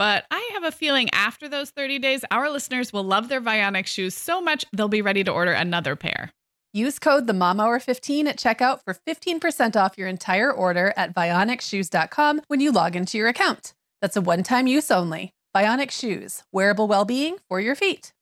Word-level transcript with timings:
But 0.00 0.24
I 0.30 0.52
have 0.54 0.64
a 0.64 0.72
feeling 0.72 1.10
after 1.12 1.46
those 1.46 1.68
30 1.68 1.98
days, 1.98 2.24
our 2.30 2.48
listeners 2.48 2.90
will 2.90 3.02
love 3.02 3.28
their 3.28 3.42
Vionic 3.42 3.84
shoes 3.84 4.14
so 4.14 4.40
much 4.40 4.64
they'll 4.72 4.88
be 4.88 5.02
ready 5.02 5.22
to 5.24 5.30
order 5.30 5.52
another 5.52 5.94
pair. 5.94 6.30
Use 6.72 6.98
code 6.98 7.26
the 7.26 7.34
Mom 7.34 7.60
Hour 7.60 7.78
15 7.78 8.26
at 8.26 8.38
checkout 8.38 8.80
for 8.82 8.94
15% 9.06 9.76
off 9.76 9.98
your 9.98 10.08
entire 10.08 10.50
order 10.50 10.94
at 10.96 11.14
vionicshoes.com 11.14 12.40
when 12.48 12.60
you 12.60 12.72
log 12.72 12.96
into 12.96 13.18
your 13.18 13.28
account. 13.28 13.74
That's 14.00 14.16
a 14.16 14.22
one-time 14.22 14.66
use 14.66 14.90
only. 14.90 15.34
Vionic 15.54 15.90
Shoes, 15.90 16.44
wearable 16.50 16.88
well-being 16.88 17.36
for 17.46 17.60
your 17.60 17.74
feet. 17.74 18.14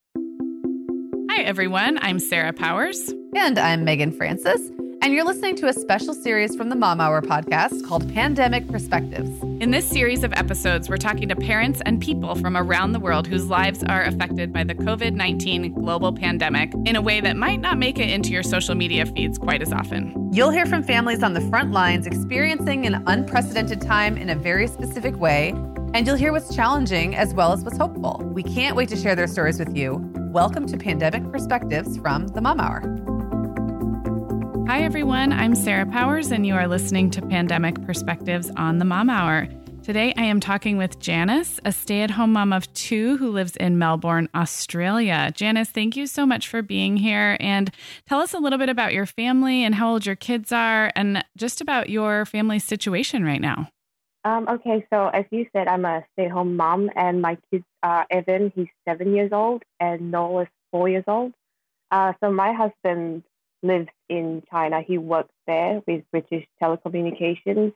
Hi 1.31 1.43
everyone, 1.43 1.97
I'm 2.01 2.19
Sarah 2.19 2.51
Powers. 2.51 3.13
And 3.33 3.57
I'm 3.57 3.85
Megan 3.85 4.11
Francis 4.11 4.69
and 5.01 5.13
you're 5.13 5.23
listening 5.23 5.55
to 5.55 5.67
a 5.67 5.73
special 5.73 6.13
series 6.13 6.55
from 6.55 6.67
the 6.67 6.75
Mom 6.75 6.99
Hour 6.99 7.21
podcast 7.21 7.85
called 7.87 8.13
Pandemic 8.13 8.67
Perspectives. 8.67 9.29
In 9.61 9.71
this 9.71 9.87
series 9.87 10.23
of 10.23 10.33
episodes, 10.33 10.89
we're 10.89 10.97
talking 10.97 11.29
to 11.29 11.35
parents 11.35 11.81
and 11.85 12.01
people 12.01 12.35
from 12.35 12.57
around 12.57 12.91
the 12.91 12.99
world 12.99 13.25
whose 13.25 13.47
lives 13.47 13.81
are 13.83 14.03
affected 14.03 14.51
by 14.51 14.63
the 14.63 14.75
COVID 14.75 15.13
19 15.13 15.73
global 15.73 16.11
pandemic 16.11 16.73
in 16.85 16.95
a 16.97 17.01
way 17.01 17.21
that 17.21 17.37
might 17.37 17.61
not 17.61 17.77
make 17.77 17.97
it 17.97 18.09
into 18.09 18.31
your 18.31 18.43
social 18.43 18.75
media 18.75 19.05
feeds 19.05 19.37
quite 19.37 19.61
as 19.61 19.71
often. 19.71 20.29
You'll 20.33 20.51
hear 20.51 20.65
from 20.65 20.83
families 20.83 21.23
on 21.23 21.33
the 21.33 21.41
front 21.49 21.71
lines 21.71 22.05
experiencing 22.05 22.85
an 22.85 23.01
unprecedented 23.07 23.81
time 23.81 24.17
in 24.17 24.29
a 24.29 24.35
very 24.35 24.67
specific 24.67 25.17
way, 25.17 25.49
and 25.93 26.05
you'll 26.05 26.17
hear 26.17 26.33
what's 26.33 26.53
challenging 26.53 27.15
as 27.15 27.33
well 27.33 27.53
as 27.53 27.63
what's 27.63 27.77
hopeful. 27.77 28.21
We 28.33 28.43
can't 28.43 28.75
wait 28.75 28.89
to 28.89 28.97
share 28.97 29.15
their 29.15 29.27
stories 29.27 29.59
with 29.59 29.75
you. 29.77 30.11
Welcome 30.31 30.67
to 30.67 30.77
Pandemic 30.77 31.31
Perspectives 31.31 31.97
from 31.97 32.27
the 32.27 32.41
Mom 32.41 32.59
Hour. 32.59 32.98
Hi, 34.69 34.83
everyone. 34.83 35.33
I'm 35.33 35.55
Sarah 35.55 35.87
Powers, 35.87 36.29
and 36.29 36.45
you 36.45 36.53
are 36.53 36.67
listening 36.67 37.09
to 37.09 37.23
Pandemic 37.23 37.83
Perspectives 37.87 38.51
on 38.55 38.77
the 38.77 38.85
Mom 38.85 39.09
Hour. 39.09 39.47
Today, 39.81 40.13
I 40.15 40.25
am 40.25 40.39
talking 40.39 40.77
with 40.77 40.99
Janice, 40.99 41.59
a 41.65 41.71
stay 41.71 42.01
at 42.01 42.11
home 42.11 42.33
mom 42.33 42.53
of 42.53 42.71
two 42.73 43.17
who 43.17 43.31
lives 43.31 43.55
in 43.55 43.79
Melbourne, 43.79 44.29
Australia. 44.35 45.31
Janice, 45.33 45.71
thank 45.71 45.97
you 45.97 46.05
so 46.05 46.23
much 46.23 46.47
for 46.47 46.61
being 46.61 46.97
here. 46.97 47.35
And 47.39 47.71
tell 48.07 48.19
us 48.19 48.35
a 48.35 48.37
little 48.37 48.59
bit 48.59 48.69
about 48.69 48.93
your 48.93 49.07
family 49.07 49.63
and 49.63 49.73
how 49.73 49.89
old 49.89 50.05
your 50.05 50.15
kids 50.15 50.51
are, 50.51 50.91
and 50.95 51.25
just 51.35 51.61
about 51.61 51.89
your 51.89 52.25
family 52.25 52.59
situation 52.59 53.23
right 53.23 53.41
now. 53.41 53.71
Um, 54.23 54.47
okay, 54.47 54.85
so 54.93 55.07
as 55.07 55.25
you 55.31 55.47
said, 55.51 55.67
I'm 55.67 55.83
a 55.83 56.05
stay 56.13 56.25
at 56.25 56.31
home 56.31 56.55
mom, 56.55 56.91
and 56.95 57.23
my 57.23 57.39
kids 57.51 57.65
are 57.81 58.05
Evan, 58.11 58.51
he's 58.53 58.67
seven 58.87 59.15
years 59.15 59.31
old, 59.33 59.63
and 59.79 60.11
Noel 60.11 60.41
is 60.41 60.47
four 60.71 60.87
years 60.87 61.05
old. 61.07 61.33
Uh, 61.89 62.13
so 62.23 62.31
my 62.31 62.53
husband 62.53 63.23
lives 63.61 63.89
in 64.07 64.43
China. 64.49 64.81
He 64.81 64.97
works 64.97 65.33
there 65.47 65.81
with 65.87 66.03
British 66.11 66.45
Telecommunications. 66.61 67.73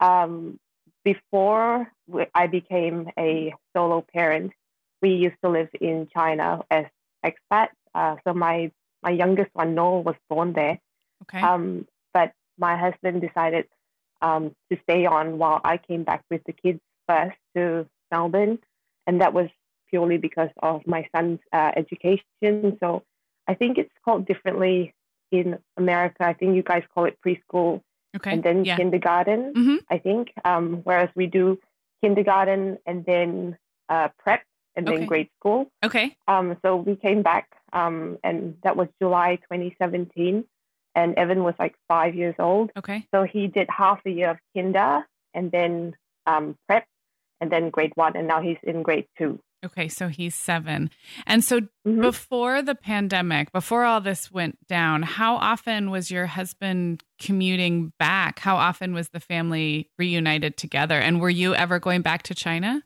Um, 0.00 0.58
before 1.04 1.90
I 2.34 2.46
became 2.46 3.10
a 3.18 3.54
solo 3.74 4.04
parent, 4.14 4.52
we 5.00 5.10
used 5.10 5.36
to 5.42 5.50
live 5.50 5.68
in 5.80 6.08
China 6.14 6.62
as 6.70 6.86
expats. 7.24 7.68
Uh, 7.94 8.16
so 8.24 8.34
my 8.34 8.70
my 9.02 9.10
youngest 9.10 9.50
one, 9.52 9.74
Noel, 9.74 10.02
was 10.02 10.16
born 10.28 10.52
there. 10.52 10.78
Okay. 11.22 11.40
Um, 11.40 11.86
but 12.12 12.32
my 12.58 12.76
husband 12.76 13.20
decided 13.20 13.66
um, 14.22 14.54
to 14.70 14.78
stay 14.82 15.06
on 15.06 15.38
while 15.38 15.60
I 15.64 15.76
came 15.76 16.02
back 16.02 16.24
with 16.30 16.42
the 16.44 16.52
kids 16.52 16.80
first 17.08 17.36
to 17.54 17.86
Melbourne, 18.10 18.58
and 19.06 19.20
that 19.20 19.32
was 19.32 19.48
purely 19.88 20.18
because 20.18 20.50
of 20.62 20.86
my 20.86 21.08
son's 21.14 21.40
uh, 21.52 21.72
education. 21.76 22.76
So 22.80 23.04
I 23.46 23.54
think 23.54 23.78
it's 23.78 23.92
called 24.04 24.26
differently 24.26 24.94
in 25.30 25.58
America. 25.76 26.24
I 26.24 26.32
think 26.32 26.56
you 26.56 26.62
guys 26.62 26.82
call 26.94 27.04
it 27.04 27.18
preschool 27.24 27.82
okay. 28.16 28.32
and 28.32 28.42
then 28.42 28.64
yeah. 28.64 28.76
kindergarten, 28.76 29.52
mm-hmm. 29.54 29.76
I 29.90 29.98
think. 29.98 30.32
Um, 30.44 30.80
whereas 30.84 31.10
we 31.14 31.26
do 31.26 31.58
kindergarten 32.02 32.78
and 32.86 33.04
then 33.04 33.58
uh, 33.88 34.08
prep 34.18 34.42
and 34.76 34.88
okay. 34.88 34.98
then 34.98 35.06
grade 35.06 35.28
school. 35.38 35.70
Okay. 35.84 36.16
Um, 36.26 36.56
so 36.64 36.76
we 36.76 36.96
came 36.96 37.22
back 37.22 37.48
um, 37.72 38.18
and 38.22 38.56
that 38.62 38.76
was 38.76 38.88
July 39.00 39.36
2017 39.36 40.44
and 40.94 41.14
Evan 41.14 41.42
was 41.42 41.54
like 41.58 41.74
five 41.88 42.14
years 42.14 42.34
old. 42.38 42.70
Okay. 42.76 43.06
So 43.14 43.24
he 43.24 43.46
did 43.46 43.68
half 43.70 44.00
a 44.06 44.10
year 44.10 44.30
of 44.30 44.38
kinder 44.54 45.06
and 45.34 45.50
then 45.50 45.96
um, 46.26 46.56
prep 46.66 46.86
and 47.40 47.50
then 47.50 47.70
grade 47.70 47.92
one 47.94 48.16
and 48.16 48.26
now 48.26 48.40
he's 48.40 48.58
in 48.62 48.82
grade 48.82 49.06
two. 49.16 49.40
Okay, 49.64 49.88
so 49.88 50.08
he's 50.08 50.34
seven. 50.34 50.90
And 51.26 51.42
so 51.42 51.60
mm-hmm. 51.60 52.00
before 52.00 52.62
the 52.62 52.76
pandemic, 52.76 53.50
before 53.50 53.84
all 53.84 54.00
this 54.00 54.30
went 54.30 54.56
down, 54.68 55.02
how 55.02 55.34
often 55.34 55.90
was 55.90 56.10
your 56.10 56.26
husband 56.26 57.02
commuting 57.20 57.92
back? 57.98 58.38
How 58.38 58.56
often 58.56 58.94
was 58.94 59.08
the 59.08 59.20
family 59.20 59.90
reunited 59.98 60.56
together? 60.56 60.98
And 60.98 61.20
were 61.20 61.30
you 61.30 61.54
ever 61.54 61.80
going 61.80 62.02
back 62.02 62.22
to 62.24 62.34
China? 62.34 62.84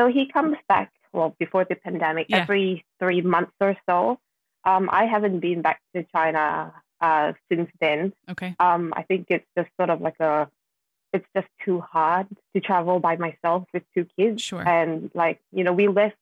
So 0.00 0.08
he 0.08 0.26
comes 0.26 0.56
back, 0.68 0.90
well, 1.12 1.34
before 1.38 1.66
the 1.66 1.74
pandemic, 1.74 2.26
Yeah. 2.30 2.38
every 2.38 2.84
three 2.98 3.20
months 3.20 3.52
or 3.60 3.76
so. 3.88 4.18
Um, 4.64 4.88
I 4.90 5.04
haven't 5.04 5.40
been 5.40 5.60
back 5.60 5.80
to 5.94 6.04
China 6.14 6.72
uh, 7.00 7.32
since 7.50 7.70
then. 7.80 8.12
Okay. 8.30 8.54
Um, 8.58 8.92
I 8.96 9.02
think 9.02 9.26
it's 9.28 9.46
just 9.56 9.68
sort 9.78 9.90
of 9.90 10.00
like 10.00 10.18
a 10.20 10.48
it's 11.16 11.26
just 11.34 11.48
too 11.64 11.80
hard 11.80 12.26
to 12.54 12.60
travel 12.60 13.00
by 13.00 13.16
myself 13.16 13.64
with 13.74 13.82
two 13.94 14.06
kids. 14.18 14.42
Sure. 14.42 14.66
And 14.66 15.10
like, 15.14 15.40
you 15.52 15.64
know, 15.64 15.72
we 15.72 15.88
left, 15.88 16.16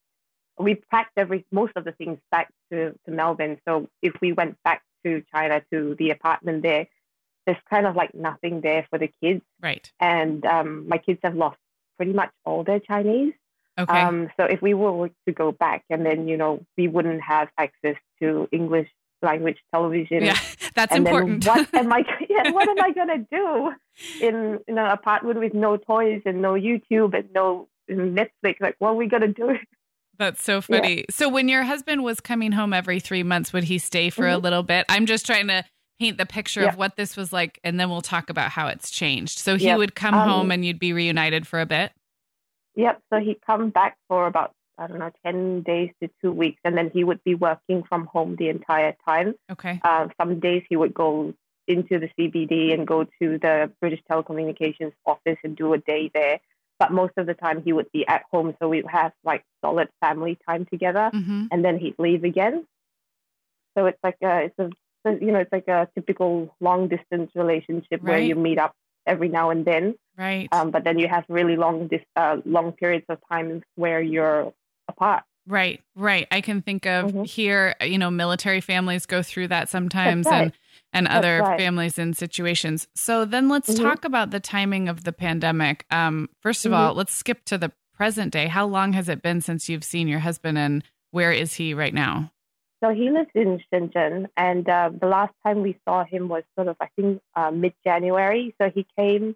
we 0.57 0.75
packed 0.75 1.11
every, 1.17 1.45
most 1.51 1.73
of 1.75 1.83
the 1.83 1.91
things 1.91 2.17
back 2.31 2.51
to, 2.71 2.97
to 3.05 3.11
Melbourne. 3.11 3.59
So 3.67 3.87
if 4.01 4.13
we 4.21 4.33
went 4.33 4.57
back 4.63 4.81
to 5.05 5.23
China 5.33 5.61
to 5.71 5.95
the 5.99 6.09
apartment 6.11 6.63
there, 6.63 6.87
there's 7.45 7.57
kind 7.69 7.85
of 7.85 7.95
like 7.95 8.15
nothing 8.15 8.61
there 8.61 8.87
for 8.89 8.97
the 8.97 9.09
kids. 9.21 9.43
Right. 9.61 9.91
And 9.99 10.45
um, 10.45 10.87
my 10.87 10.97
kids 10.97 11.19
have 11.23 11.35
lost 11.35 11.57
pretty 11.97 12.13
much 12.13 12.31
all 12.43 12.63
their 12.63 12.79
Chinese. 12.79 13.33
Okay. 13.77 14.01
Um, 14.01 14.29
so 14.37 14.45
if 14.45 14.61
we 14.61 14.73
were 14.73 15.09
to 15.27 15.33
go 15.33 15.51
back 15.51 15.83
and 15.89 16.05
then, 16.05 16.27
you 16.27 16.37
know, 16.37 16.65
we 16.77 16.87
wouldn't 16.87 17.21
have 17.21 17.49
access 17.57 17.97
to 18.21 18.47
English 18.51 18.89
language 19.21 19.57
television. 19.73 20.23
yeah, 20.23 20.39
that's 20.75 20.93
and 20.93 21.07
important. 21.07 21.43
then 21.43 21.55
what 21.57 21.73
am 21.73 21.91
I? 21.93 22.03
Yeah, 22.29 22.51
what 22.51 22.67
am 22.69 22.77
I 22.81 22.91
gonna 22.91 23.25
do 23.31 23.71
in 24.21 24.59
in 24.67 24.77
an 24.77 24.85
apartment 24.91 25.39
with 25.39 25.53
no 25.53 25.77
toys 25.77 26.21
and 26.25 26.41
no 26.41 26.53
YouTube 26.53 27.13
and 27.17 27.29
no 27.33 27.67
Netflix? 27.89 28.55
Like, 28.59 28.75
what 28.79 28.89
are 28.89 28.95
we 28.95 29.07
gonna 29.07 29.29
do? 29.29 29.55
That's 30.17 30.43
so 30.43 30.61
funny. 30.61 31.05
So 31.09 31.27
when 31.27 31.49
your 31.49 31.63
husband 31.63 32.03
was 32.03 32.19
coming 32.21 32.51
home 32.53 32.71
every 32.73 32.99
three 33.01 33.23
months, 33.23 33.51
would 33.51 33.65
he 33.65 33.77
stay 33.79 34.09
for 34.09 34.27
a 34.27 34.35
Mhm. 34.35 34.43
little 34.43 34.63
bit? 34.63 34.85
I'm 34.87 35.05
just 35.05 35.25
trying 35.25 35.47
to 35.47 35.65
paint 35.99 36.17
the 36.17 36.25
picture 36.25 36.61
Yeah. 36.61 36.69
of 36.69 36.77
what 36.77 36.95
this 36.95 37.17
was 37.17 37.33
like, 37.33 37.59
and 37.65 37.77
then 37.79 37.89
we'll 37.89 38.01
talk 38.01 38.29
about 38.29 38.51
how 38.51 38.67
it's 38.67 38.91
changed. 38.91 39.39
So 39.39 39.57
he 39.57 39.73
would 39.73 39.93
come 39.95 40.13
Um, 40.13 40.29
home 40.29 40.51
and 40.51 40.63
you'd 40.65 40.79
be 40.79 40.93
reunited 40.93 41.45
for 41.47 41.59
a 41.59 41.65
bit. 41.65 41.91
Yep. 42.75 43.01
So 43.09 43.19
he'd 43.19 43.41
come 43.45 43.69
back 43.71 43.97
for 44.07 44.27
about 44.27 44.53
I 44.77 44.87
don't 44.87 44.99
know 44.99 45.11
ten 45.25 45.61
days 45.61 45.91
to 46.01 46.09
two 46.21 46.31
weeks, 46.31 46.59
and 46.65 46.77
then 46.77 46.89
he 46.93 47.03
would 47.03 47.23
be 47.23 47.35
working 47.35 47.83
from 47.87 48.05
home 48.07 48.35
the 48.37 48.49
entire 48.49 48.95
time. 49.07 49.35
Okay. 49.51 49.79
Uh, 49.83 50.07
some 50.19 50.39
days 50.39 50.63
he 50.69 50.75
would 50.75 50.93
go 50.93 51.33
into 51.67 51.97
the 51.99 52.09
CBD 52.19 52.73
and 52.73 52.85
go 52.85 53.05
to 53.05 53.37
the 53.39 53.71
British 53.81 54.01
Telecommunications 54.11 54.93
office 55.05 55.37
and 55.43 55.55
do 55.55 55.73
a 55.73 55.77
day 55.79 56.11
there. 56.13 56.39
But 56.77 56.91
most 56.91 57.13
of 57.17 57.25
the 57.25 57.33
time 57.33 57.63
he 57.63 57.71
would 57.73 57.89
be 57.91 58.05
at 58.07 58.23
home, 58.31 58.53
so 58.59 58.67
we'd 58.69 58.85
have 58.87 59.13
like 59.23 59.43
solid 59.63 59.87
family 60.01 60.37
time 60.47 60.65
together. 60.65 61.09
hmm 61.13 61.45
and 61.51 61.63
then 61.63 61.77
he'd 61.79 61.95
leave 61.97 62.23
again. 62.23 62.65
So 63.77 63.85
it's 63.85 63.99
like 64.03 64.17
a, 64.23 64.45
it's 64.45 64.59
a, 64.59 64.69
you 65.25 65.31
know, 65.31 65.39
it's 65.39 65.51
like 65.51 65.67
a 65.67 65.87
typical 65.95 66.53
long 66.59 66.87
distance 66.87 67.31
relationship 67.35 68.01
where 68.01 68.19
you 68.27 68.35
meet 68.35 68.57
up 68.57 68.73
every 69.05 69.29
now 69.29 69.49
and 69.51 69.63
then, 69.65 69.95
Right. 70.17 70.47
um, 70.51 70.71
but 70.71 70.83
then 70.83 70.97
you 70.97 71.07
have 71.07 71.25
really 71.29 71.55
long, 71.55 71.87
dis- 71.87 72.01
uh, 72.15 72.37
long 72.45 72.71
periods 72.73 73.05
of 73.09 73.19
time 73.31 73.63
where 73.75 74.01
you're 74.01 74.51
apart. 74.97 75.23
Right, 75.47 75.81
right. 75.95 76.27
I 76.31 76.41
can 76.41 76.61
think 76.61 76.85
of 76.87 77.11
mm-hmm. 77.11 77.23
here, 77.23 77.75
you 77.81 77.99
know, 77.99 78.09
military 78.09 78.61
families 78.61 79.05
go 79.05 79.21
through 79.21 79.49
that 79.49 79.69
sometimes 79.69 80.25
right. 80.25 80.43
and 80.43 80.53
and 80.91 81.07
other 81.07 81.41
right. 81.41 81.59
families 81.59 81.99
in 81.99 82.13
situations. 82.13 82.87
So 82.95 83.25
then 83.25 83.49
let's 83.49 83.69
mm-hmm. 83.69 83.83
talk 83.83 84.05
about 84.05 84.31
the 84.31 84.39
timing 84.39 84.87
of 84.87 85.03
the 85.03 85.11
pandemic. 85.11 85.85
Um, 85.91 86.29
first 86.41 86.65
of 86.65 86.71
mm-hmm. 86.71 86.81
all, 86.81 86.93
let's 86.93 87.13
skip 87.13 87.43
to 87.45 87.57
the 87.57 87.71
present 87.93 88.31
day. 88.31 88.47
How 88.47 88.65
long 88.65 88.93
has 88.93 89.09
it 89.09 89.21
been 89.21 89.41
since 89.41 89.67
you've 89.69 89.83
seen 89.83 90.07
your 90.07 90.19
husband 90.19 90.57
and 90.57 90.83
where 91.11 91.31
is 91.31 91.53
he 91.55 91.73
right 91.73 91.93
now? 91.93 92.31
So 92.83 92.91
he 92.91 93.09
lives 93.09 93.29
in 93.33 93.61
Shenzhen, 93.71 94.27
and 94.35 94.67
uh, 94.67 94.91
the 94.99 95.07
last 95.07 95.33
time 95.45 95.61
we 95.61 95.79
saw 95.87 96.03
him 96.03 96.27
was 96.27 96.43
sort 96.55 96.67
of, 96.67 96.75
I 96.79 96.87
think, 96.95 97.21
uh, 97.35 97.49
mid 97.49 97.73
January. 97.83 98.53
So 98.61 98.69
he 98.69 98.85
came 98.97 99.35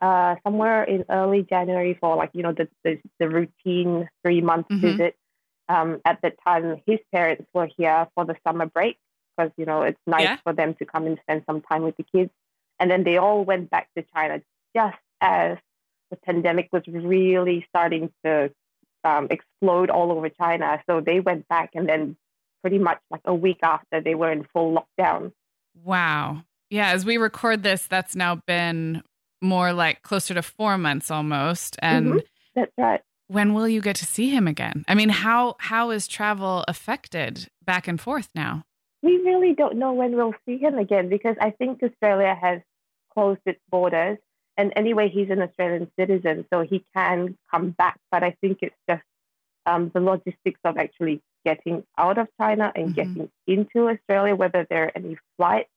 uh, 0.00 0.36
somewhere 0.44 0.84
in 0.84 1.04
early 1.08 1.42
January 1.42 1.96
for 2.00 2.16
like, 2.16 2.30
you 2.32 2.42
know, 2.42 2.52
the, 2.52 2.68
the, 2.82 3.00
the 3.18 3.28
routine 3.28 4.08
three 4.22 4.40
month 4.40 4.68
mm-hmm. 4.68 4.80
visit. 4.80 5.16
Um, 5.68 6.00
at 6.04 6.20
that 6.22 6.36
time, 6.46 6.82
his 6.86 6.98
parents 7.12 7.46
were 7.54 7.68
here 7.76 8.06
for 8.14 8.24
the 8.26 8.36
summer 8.46 8.66
break 8.66 8.98
because, 9.36 9.50
you 9.56 9.64
know, 9.64 9.82
it's 9.82 10.00
nice 10.06 10.24
yeah. 10.24 10.36
for 10.44 10.52
them 10.52 10.74
to 10.74 10.84
come 10.84 11.06
and 11.06 11.18
spend 11.22 11.42
some 11.46 11.62
time 11.62 11.82
with 11.82 11.96
the 11.96 12.04
kids. 12.14 12.30
And 12.78 12.90
then 12.90 13.04
they 13.04 13.16
all 13.16 13.44
went 13.44 13.70
back 13.70 13.88
to 13.96 14.04
China 14.14 14.42
just 14.76 14.98
as 15.20 15.58
the 16.10 16.16
pandemic 16.16 16.68
was 16.72 16.82
really 16.86 17.64
starting 17.70 18.12
to 18.24 18.50
um, 19.04 19.28
explode 19.30 19.90
all 19.90 20.12
over 20.12 20.28
China. 20.28 20.82
So 20.88 21.00
they 21.00 21.20
went 21.20 21.48
back 21.48 21.70
and 21.74 21.88
then 21.88 22.16
pretty 22.62 22.78
much 22.78 22.98
like 23.10 23.22
a 23.24 23.34
week 23.34 23.60
after 23.62 24.00
they 24.00 24.14
were 24.14 24.32
in 24.32 24.46
full 24.52 24.76
lockdown. 24.98 25.32
Wow. 25.82 26.42
Yeah, 26.70 26.90
as 26.90 27.04
we 27.04 27.16
record 27.16 27.62
this, 27.62 27.86
that's 27.86 28.16
now 28.16 28.36
been 28.46 29.02
more 29.44 29.72
like 29.72 30.02
closer 30.02 30.34
to 30.34 30.42
four 30.42 30.76
months 30.76 31.10
almost. 31.10 31.76
And 31.80 32.06
mm-hmm. 32.06 32.18
that's 32.54 32.72
right. 32.76 33.00
When 33.28 33.54
will 33.54 33.68
you 33.68 33.80
get 33.80 33.96
to 33.96 34.06
see 34.06 34.30
him 34.30 34.48
again? 34.48 34.84
I 34.88 34.94
mean, 34.94 35.08
how 35.08 35.56
how 35.58 35.90
is 35.90 36.08
travel 36.08 36.64
affected 36.66 37.48
back 37.64 37.88
and 37.88 38.00
forth 38.00 38.28
now? 38.34 38.64
We 39.02 39.18
really 39.18 39.54
don't 39.54 39.76
know 39.76 39.92
when 39.92 40.16
we'll 40.16 40.34
see 40.46 40.58
him 40.58 40.78
again 40.78 41.08
because 41.08 41.36
I 41.40 41.50
think 41.50 41.82
Australia 41.82 42.36
has 42.40 42.60
closed 43.12 43.40
its 43.46 43.60
borders. 43.70 44.18
And 44.56 44.72
anyway, 44.76 45.08
he's 45.08 45.30
an 45.30 45.42
Australian 45.42 45.90
citizen, 45.98 46.46
so 46.52 46.62
he 46.62 46.84
can 46.94 47.36
come 47.50 47.70
back. 47.70 47.98
But 48.10 48.22
I 48.22 48.36
think 48.40 48.58
it's 48.62 48.76
just 48.88 49.02
um, 49.66 49.90
the 49.92 50.00
logistics 50.00 50.60
of 50.64 50.76
actually 50.78 51.20
getting 51.44 51.84
out 51.98 52.18
of 52.18 52.28
China 52.40 52.72
and 52.74 52.94
mm-hmm. 52.94 52.94
getting 52.94 53.30
into 53.46 53.88
Australia, 53.88 54.36
whether 54.36 54.66
there 54.70 54.84
are 54.84 54.92
any 54.94 55.16
flights. 55.36 55.70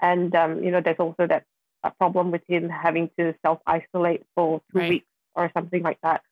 And, 0.00 0.34
um, 0.34 0.62
you 0.62 0.70
know, 0.70 0.80
there's 0.80 0.98
also 0.98 1.26
that 1.26 1.44
a 1.82 1.90
problem 1.90 2.30
with 2.30 2.42
him 2.48 2.68
having 2.68 3.10
to 3.18 3.34
self 3.42 3.60
isolate 3.66 4.24
for 4.34 4.60
two 4.72 4.78
right. 4.78 4.90
weeks 4.90 5.06
or 5.34 5.50
something 5.54 5.82
like 5.82 5.98
that. 6.02 6.22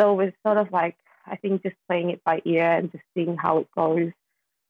So 0.00 0.14
we're 0.14 0.34
sort 0.44 0.58
of 0.58 0.72
like, 0.72 0.96
I 1.26 1.36
think 1.36 1.62
just 1.62 1.76
playing 1.88 2.10
it 2.10 2.22
by 2.24 2.42
ear 2.44 2.72
and 2.72 2.90
just 2.92 3.04
seeing 3.14 3.36
how 3.36 3.58
it 3.58 3.68
goes. 3.76 4.12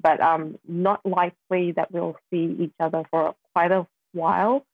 But 0.01 0.21
um, 0.21 0.59
not 0.69 1.05
likely 1.07 1.73
that 1.73 1.91
we'll 1.91 2.17
see 2.31 2.55
each 2.61 2.75
other 2.79 3.05
for 3.11 3.35
quite 3.55 3.73
a 3.73 3.87
while. 4.13 4.65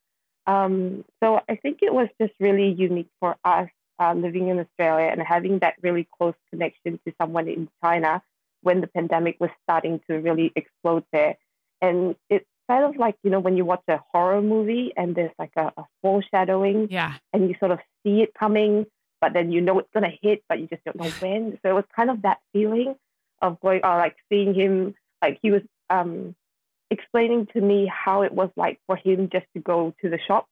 Um, 0.46 1.04
so 1.22 1.40
I 1.48 1.54
think 1.54 1.78
it 1.82 1.94
was 1.94 2.08
just 2.20 2.32
really 2.40 2.72
unique 2.72 3.10
for 3.20 3.36
us 3.44 3.68
uh, 4.00 4.14
living 4.14 4.48
in 4.48 4.58
Australia 4.58 5.06
and 5.06 5.22
having 5.22 5.60
that 5.60 5.74
really 5.80 6.08
close 6.18 6.34
connection 6.50 6.98
to 7.06 7.14
someone 7.20 7.46
in 7.48 7.68
China 7.82 8.22
when 8.62 8.80
the 8.80 8.86
pandemic 8.88 9.36
was 9.38 9.50
starting 9.62 10.00
to 10.08 10.16
really 10.16 10.52
explode 10.56 11.04
there. 11.12 11.36
And 11.80 12.16
it 12.28 12.46
kind 12.68 12.84
of 12.84 12.96
like 12.96 13.16
you 13.22 13.30
know 13.30 13.40
when 13.40 13.56
you 13.56 13.64
watch 13.64 13.82
a 13.88 13.98
horror 14.12 14.42
movie 14.42 14.92
and 14.96 15.14
there's 15.14 15.32
like 15.38 15.52
a, 15.56 15.72
a 15.76 15.84
foreshadowing 16.00 16.88
yeah. 16.90 17.14
and 17.32 17.48
you 17.48 17.54
sort 17.58 17.70
of 17.72 17.78
see 18.04 18.22
it 18.22 18.32
coming 18.34 18.86
but 19.22 19.32
then 19.32 19.52
you 19.52 19.60
know 19.60 19.78
it's 19.78 19.88
going 19.94 20.04
to 20.04 20.18
hit 20.20 20.42
but 20.48 20.58
you 20.60 20.66
just 20.66 20.84
don't 20.84 20.96
know 20.96 21.08
when. 21.20 21.58
So 21.62 21.70
it 21.70 21.74
was 21.74 21.84
kind 21.96 22.10
of 22.10 22.22
that 22.22 22.40
feeling 22.52 22.94
of 23.40 23.58
going 23.60 23.80
or 23.82 23.96
like 23.96 24.16
seeing 24.30 24.52
him 24.52 24.94
like 25.22 25.38
he 25.40 25.50
was 25.50 25.62
um 25.88 26.34
explaining 26.90 27.46
to 27.54 27.60
me 27.60 27.90
how 27.90 28.22
it 28.22 28.32
was 28.32 28.50
like 28.56 28.78
for 28.86 28.96
him 28.96 29.30
just 29.32 29.46
to 29.54 29.62
go 29.62 29.94
to 30.02 30.10
the 30.10 30.18
shop. 30.18 30.46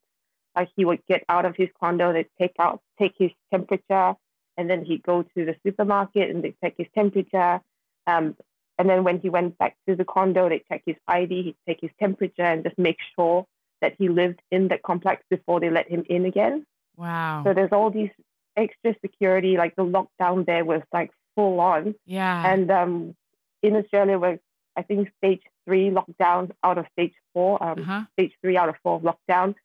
Like 0.57 0.71
he 0.75 0.85
would 0.85 1.01
get 1.07 1.25
out 1.29 1.45
of 1.45 1.55
his 1.57 1.69
condo 1.79 2.13
they 2.13 2.27
take 2.41 2.55
out 2.59 2.81
take 2.99 3.15
his 3.19 3.31
temperature 3.53 4.15
and 4.57 4.71
then 4.71 4.85
he'd 4.85 5.03
go 5.03 5.23
to 5.23 5.45
the 5.45 5.57
supermarket 5.67 6.31
and 6.31 6.43
they 6.43 6.55
take 6.63 6.75
his 6.79 6.89
temperature. 6.95 7.61
Um, 8.07 8.37
and 8.81 8.89
then 8.89 9.05
when 9.05 9.21
he 9.21 9.29
went 9.29 9.59
back 9.59 9.77
to 9.87 9.95
the 9.95 10.07
condo, 10.07 10.49
they 10.49 10.65
check 10.67 10.81
his 10.87 10.97
ID, 11.07 11.43
he'd 11.43 11.57
take 11.69 11.83
his 11.83 11.91
temperature 12.01 12.45
and 12.45 12.65
just 12.65 12.79
make 12.79 12.97
sure 13.15 13.45
that 13.83 13.95
he 13.99 14.09
lived 14.09 14.41
in 14.51 14.69
the 14.69 14.79
complex 14.79 15.23
before 15.29 15.61
they 15.61 15.69
let 15.69 15.87
him 15.87 16.03
in 16.09 16.25
again. 16.25 16.65
Wow. 16.97 17.43
So 17.45 17.53
there's 17.53 17.73
all 17.73 17.91
these 17.91 18.09
extra 18.57 18.97
security, 19.03 19.59
like 19.59 19.77
the 19.77 19.85
lockdown 19.85 20.47
there 20.47 20.65
was 20.65 20.81
like 20.95 21.11
full 21.37 21.61
on. 21.61 21.95
Yeah. 22.07 22.51
And 22.51 22.71
um, 22.71 23.15
in 23.63 23.77
Australia, 23.77 24.19
we're, 24.19 24.39
I 24.75 24.81
think, 24.81 25.11
stage 25.19 25.43
three 25.67 25.91
lockdown 25.91 26.53
out 26.65 26.79
of 26.79 26.87
stage 26.95 27.13
four, 27.35 27.63
um, 27.63 27.81
uh-huh. 27.81 28.05
stage 28.15 28.33
three 28.41 28.57
out 28.57 28.71
of 28.71 28.77
four 28.83 28.99
lockdown. 29.03 29.57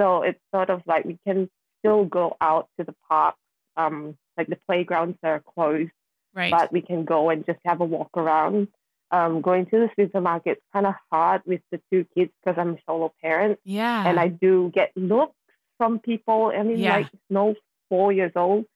So 0.00 0.22
it's 0.22 0.40
sort 0.52 0.70
of 0.70 0.82
like 0.86 1.04
we 1.04 1.20
can 1.24 1.48
still 1.78 2.04
go 2.04 2.36
out 2.40 2.68
to 2.80 2.84
the 2.84 2.96
parks. 3.08 3.38
Um, 3.76 4.16
like 4.36 4.48
the 4.48 4.58
playgrounds 4.66 5.18
are 5.22 5.40
closed 5.54 5.92
Right. 6.36 6.50
But 6.50 6.70
we 6.70 6.82
can 6.82 7.04
go 7.04 7.30
and 7.30 7.44
just 7.46 7.58
have 7.64 7.80
a 7.80 7.84
walk 7.84 8.10
around. 8.14 8.68
Um, 9.10 9.40
going 9.40 9.66
to 9.66 9.70
the 9.78 9.88
supermarket 9.98 10.58
is 10.58 10.62
kind 10.72 10.86
of 10.86 10.94
hard 11.10 11.42
with 11.46 11.60
the 11.72 11.80
two 11.90 12.04
kids 12.14 12.32
because 12.44 12.58
I'm 12.60 12.74
a 12.74 12.78
solo 12.86 13.12
parent. 13.22 13.58
Yeah. 13.64 14.06
And 14.06 14.20
I 14.20 14.28
do 14.28 14.70
get 14.74 14.92
looks 14.94 15.34
from 15.78 15.98
people. 15.98 16.52
I 16.54 16.62
mean, 16.62 16.78
yeah. 16.78 16.96
like, 16.96 17.10
no 17.30 17.54
four 17.88 18.12
years 18.12 18.32
old. 18.36 18.66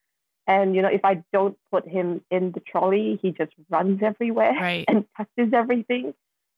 And, 0.47 0.75
you 0.75 0.81
know, 0.81 0.89
if 0.89 1.05
I 1.05 1.23
don't 1.31 1.57
put 1.71 1.87
him 1.87 2.21
in 2.31 2.51
the 2.51 2.61
trolley, 2.61 3.19
he 3.21 3.31
just 3.31 3.51
runs 3.69 4.01
everywhere 4.01 4.53
right. 4.53 4.85
and 4.87 5.05
touches 5.15 5.53
everything. 5.53 6.13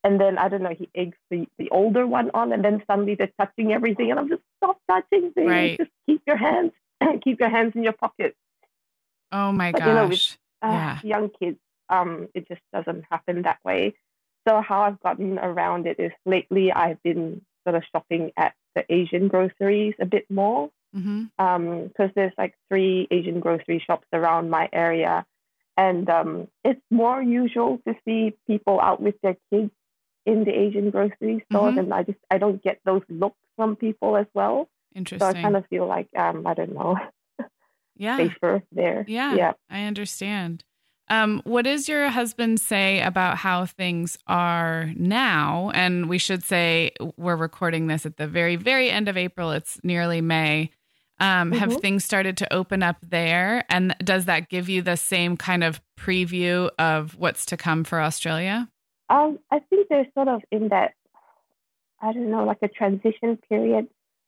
And 0.06 0.20
then, 0.20 0.38
I 0.38 0.50
don't 0.50 0.64
know, 0.64 0.76
he 0.78 0.90
eggs 0.96 1.18
the, 1.30 1.48
the 1.58 1.70
older 1.70 2.06
one 2.06 2.32
on, 2.34 2.52
and 2.52 2.64
then 2.64 2.84
suddenly 2.88 3.16
they're 3.16 3.32
touching 3.40 3.72
everything. 3.72 4.12
And 4.12 4.20
I'm 4.20 4.30
just, 4.30 4.42
stop 4.58 4.80
touching 4.90 5.32
things. 5.32 5.50
Right. 5.50 5.78
Just 5.78 5.92
keep 6.06 6.22
your 6.28 6.38
hands, 6.38 6.72
keep 7.24 7.40
your 7.40 7.50
hands 7.50 7.74
in 7.76 7.84
your 7.84 7.94
pockets. 7.94 8.36
Oh 9.32 9.52
my 9.52 9.72
but, 9.72 9.80
gosh. 9.80 9.88
You 9.88 9.94
know, 9.94 10.08
with, 10.08 10.38
uh, 10.64 10.68
yeah. 10.68 11.00
young 11.04 11.30
kids, 11.30 11.60
um, 11.90 12.30
it 12.34 12.48
just 12.48 12.62
doesn't 12.74 13.04
happen 13.10 13.44
that 13.44 13.60
way. 13.64 13.94
So 14.48 14.62
how 14.62 14.82
I've 14.82 15.00
gotten 15.02 15.40
around 15.40 15.88
it 15.88 16.00
is 16.00 16.12
lately 16.26 16.72
I've 16.72 17.02
been 17.04 17.42
sort 17.66 17.76
of 17.76 17.84
shopping 17.92 18.32
at 18.36 18.54
the 18.76 18.84
Asian 18.90 19.28
groceries 19.28 19.96
a 20.00 20.06
bit 20.06 20.30
more 20.30 20.70
because 20.94 21.06
mm-hmm. 21.06 21.44
um, 21.44 22.12
there's 22.16 22.34
like 22.38 22.56
three 22.70 23.08
Asian 23.10 23.40
grocery 23.40 23.84
shops 23.86 24.08
around 24.14 24.50
my 24.50 24.70
area, 24.72 25.26
and 25.78 26.10
um, 26.10 26.48
it's 26.64 26.82
more 26.92 27.22
usual 27.22 27.80
to 27.88 27.96
see 28.06 28.36
people 28.48 28.80
out 28.80 29.02
with 29.02 29.16
their 29.22 29.38
kids 29.52 29.72
in 30.26 30.44
the 30.44 30.52
Asian 30.52 30.90
grocery 30.92 31.44
stores, 31.50 31.72
mm-hmm. 31.72 31.80
and 31.80 31.94
I 31.94 32.04
just 32.04 32.20
I 32.30 32.38
don't 32.38 32.62
get 32.62 32.80
those 32.86 33.02
looks 33.10 33.40
from 33.56 33.76
people 33.76 34.18
as 34.18 34.28
well. 34.34 34.70
Interesting. 34.96 35.20
So 35.20 35.40
I 35.40 35.42
kind 35.42 35.56
of 35.56 35.66
feel 35.68 35.88
like 35.88 36.10
um, 36.16 36.46
I 36.46 36.54
don't 36.54 36.74
know 36.74 36.98
yeah. 37.96 38.18
safer 38.18 38.64
there. 38.72 39.06
Yeah, 39.08 39.36
yeah. 39.36 39.52
I 39.70 39.84
understand. 39.84 40.64
Um, 41.10 41.42
what 41.44 41.66
does 41.66 41.90
your 41.90 42.10
husband 42.10 42.60
say 42.60 43.02
about 43.02 43.38
how 43.38 43.66
things 43.66 44.18
are 44.28 44.92
now? 44.96 45.72
And 45.74 46.08
we 46.08 46.18
should 46.18 46.44
say 46.44 46.92
we're 47.18 47.36
recording 47.36 47.88
this 47.88 48.06
at 48.06 48.18
the 48.18 48.28
very, 48.28 48.56
very 48.56 48.90
end 48.90 49.10
of 49.10 49.18
April. 49.18 49.52
It's 49.52 49.80
nearly 49.84 50.22
May. 50.22 50.72
Um, 51.20 51.52
mm-hmm. 51.52 51.60
Have 51.60 51.82
things 51.82 52.04
started 52.04 52.38
to 52.38 52.54
open 52.54 52.82
up 52.82 52.98
there? 53.02 53.66
And 53.70 53.96
does 54.04 54.26
that 54.26 54.50
give 54.50 54.70
you 54.70 54.82
the 54.82 54.98
same 54.98 55.38
kind 55.38 55.64
of 55.64 55.82
preview 56.00 56.70
of 56.80 57.16
what's 57.18 57.46
to 57.48 57.58
come 57.58 57.84
for 57.84 58.02
Australia? 58.02 58.70
Um, 59.10 59.40
I 59.52 59.60
think 59.60 59.90
they're 59.90 60.08
sort 60.16 60.30
of 60.30 60.42
in 60.52 60.70
that, 60.70 60.94
I 62.02 62.14
don't 62.14 62.32
know, 62.32 62.46
like 62.46 62.60
a 62.62 62.68
transition 62.68 63.38
period. 63.48 63.88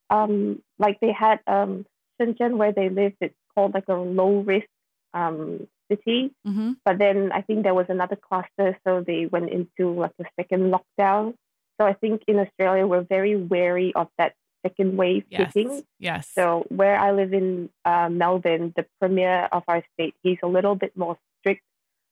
Um, 0.09 0.61
like 0.77 0.99
they 0.99 1.11
had 1.11 1.39
um, 1.47 1.85
Shenzhen, 2.21 2.57
where 2.57 2.71
they 2.71 2.89
lived, 2.89 3.15
it's 3.21 3.33
called 3.55 3.73
like 3.73 3.87
a 3.87 3.93
low 3.93 4.41
risk 4.41 4.67
um, 5.13 5.67
city. 5.89 6.31
Mm-hmm. 6.47 6.73
But 6.83 6.99
then 6.99 7.31
I 7.31 7.41
think 7.41 7.63
there 7.63 7.73
was 7.73 7.87
another 7.89 8.15
cluster, 8.15 8.77
so 8.85 9.03
they 9.05 9.25
went 9.25 9.49
into 9.49 9.93
like 9.93 10.11
a 10.19 10.25
second 10.39 10.73
lockdown. 10.73 11.33
So 11.79 11.87
I 11.87 11.93
think 11.93 12.23
in 12.27 12.39
Australia 12.39 12.85
we're 12.85 13.01
very 13.01 13.35
wary 13.35 13.93
of 13.95 14.07
that 14.17 14.33
second 14.65 14.97
wave 14.97 15.23
yes. 15.29 15.53
hitting. 15.53 15.83
Yes. 15.99 16.29
So 16.33 16.65
where 16.69 16.97
I 16.97 17.11
live 17.11 17.33
in 17.33 17.69
uh, 17.83 18.09
Melbourne, 18.09 18.73
the 18.75 18.85
premier 18.99 19.47
of 19.51 19.63
our 19.67 19.83
state, 19.93 20.15
he's 20.23 20.37
a 20.43 20.47
little 20.47 20.75
bit 20.75 20.95
more 20.95 21.17
strict. 21.39 21.61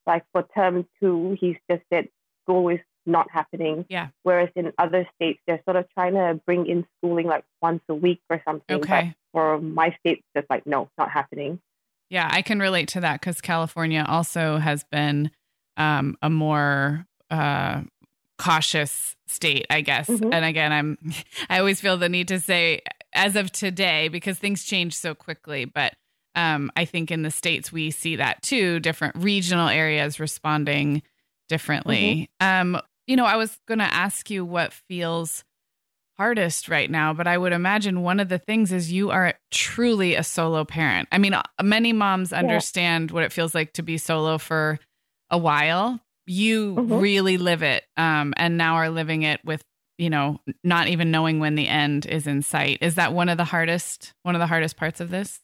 Like 0.06 0.24
for 0.34 0.46
term 0.54 0.86
two, 1.00 1.38
he's 1.40 1.56
just 1.70 1.84
said 1.92 2.10
school 2.44 2.70
is 2.70 2.80
not 3.06 3.32
happening. 3.32 3.86
Yeah. 3.90 4.10
Whereas 4.24 4.50
in 4.56 4.74
other 4.78 5.08
states, 5.16 5.40
they're 5.48 5.62
sort 5.66 5.78
of 5.78 5.86
trying 5.94 6.14
to 6.14 6.40
bring 6.46 6.68
in 6.68 6.86
schooling 6.98 7.28
like 7.28 7.44
once 7.62 7.82
a 7.90 7.96
week 7.96 8.22
or 8.30 8.42
something. 8.46 8.78
Okay. 8.78 9.16
For 9.34 9.60
my 9.60 9.90
state, 10.00 10.20
it's 10.20 10.28
just 10.36 10.50
like, 10.50 10.66
no, 10.66 10.90
not 10.98 11.12
happening. 11.12 11.60
Yeah, 12.10 12.30
I 12.32 12.42
can 12.44 12.60
relate 12.60 12.90
to 12.90 13.02
that 13.02 13.20
because 13.20 13.42
California 13.42 14.06
also 14.08 14.58
has 14.58 14.84
been 14.86 15.32
um, 15.78 16.16
a 16.22 16.30
more 16.30 17.06
uh, 17.32 17.82
cautious 18.38 19.16
state, 19.28 19.66
I 19.70 19.82
guess. 19.82 20.08
Mm-hmm. 20.08 20.32
And 20.32 20.46
again, 20.46 20.72
I'm 20.72 20.98
I 21.50 21.60
always 21.60 21.82
feel 21.82 21.98
the 21.98 22.10
need 22.10 22.28
to 22.30 22.40
say 22.40 22.82
as 23.14 23.36
of 23.36 23.52
today 23.52 24.08
because 24.08 24.38
things 24.38 24.64
change 24.64 24.96
so 24.96 25.16
quickly, 25.16 25.66
but 25.66 25.94
um, 26.36 26.72
I 26.76 26.86
think 26.86 27.12
in 27.12 27.22
the 27.22 27.32
States, 27.32 27.72
we 27.72 27.92
see 27.92 28.16
that 28.16 28.42
too, 28.42 28.80
different 28.80 29.16
regional 29.18 29.70
areas 29.70 30.20
responding 30.20 31.04
differently. 31.48 32.30
Mm-hmm. 32.42 32.76
Um, 32.76 32.82
you 33.06 33.16
know, 33.16 33.26
I 33.26 33.36
was 33.36 33.60
going 33.68 33.80
to 33.80 33.94
ask 33.94 34.30
you 34.30 34.46
what 34.46 34.74
feels 34.74 35.44
hardest 36.18 36.70
right 36.70 36.90
now, 36.90 37.14
but 37.14 37.28
I 37.28 37.38
would 37.38 37.54
imagine 37.54 38.02
one 38.02 38.20
of 38.20 38.30
the 38.30 38.38
things 38.38 38.72
is 38.72 38.92
you 38.92 39.12
are 39.12 39.34
truly 39.52 40.16
a 40.16 40.24
solo 40.24 40.64
parent. 40.64 41.08
I 41.12 41.18
mean, 41.18 41.34
uh, 41.34 41.44
many 41.62 41.94
moms 41.94 42.32
understand 42.32 43.10
yeah. 43.10 43.16
what 43.16 43.24
it 43.24 43.32
feels 43.32 43.56
like 43.56 43.74
to 43.74 43.84
be 43.84 43.98
solo 43.98 44.38
for 44.38 44.80
a 45.30 45.38
while. 45.38 46.00
You 46.26 46.76
mm-hmm. 46.76 46.94
really 46.96 47.38
live 47.38 47.64
it 47.64 47.84
um, 47.98 48.34
and 48.38 48.58
now 48.58 48.76
are 48.76 48.90
living 48.90 49.24
it 49.24 49.42
with 49.44 49.64
you 49.98 50.10
know 50.10 50.40
not 50.64 50.88
even 50.88 51.12
knowing 51.12 51.40
when 51.40 51.56
the 51.56 51.68
end 51.68 52.06
is 52.06 52.28
in 52.28 52.42
sight 52.42 52.78
is 52.82 52.96
that 52.96 53.14
one 53.14 53.30
of 53.30 53.38
the 53.38 53.44
hardest 53.44 54.14
one 54.24 54.36
of 54.36 54.40
the 54.40 54.48
hardest 54.48 54.76
parts 54.76 55.00
of 55.00 55.10
this 55.10 55.40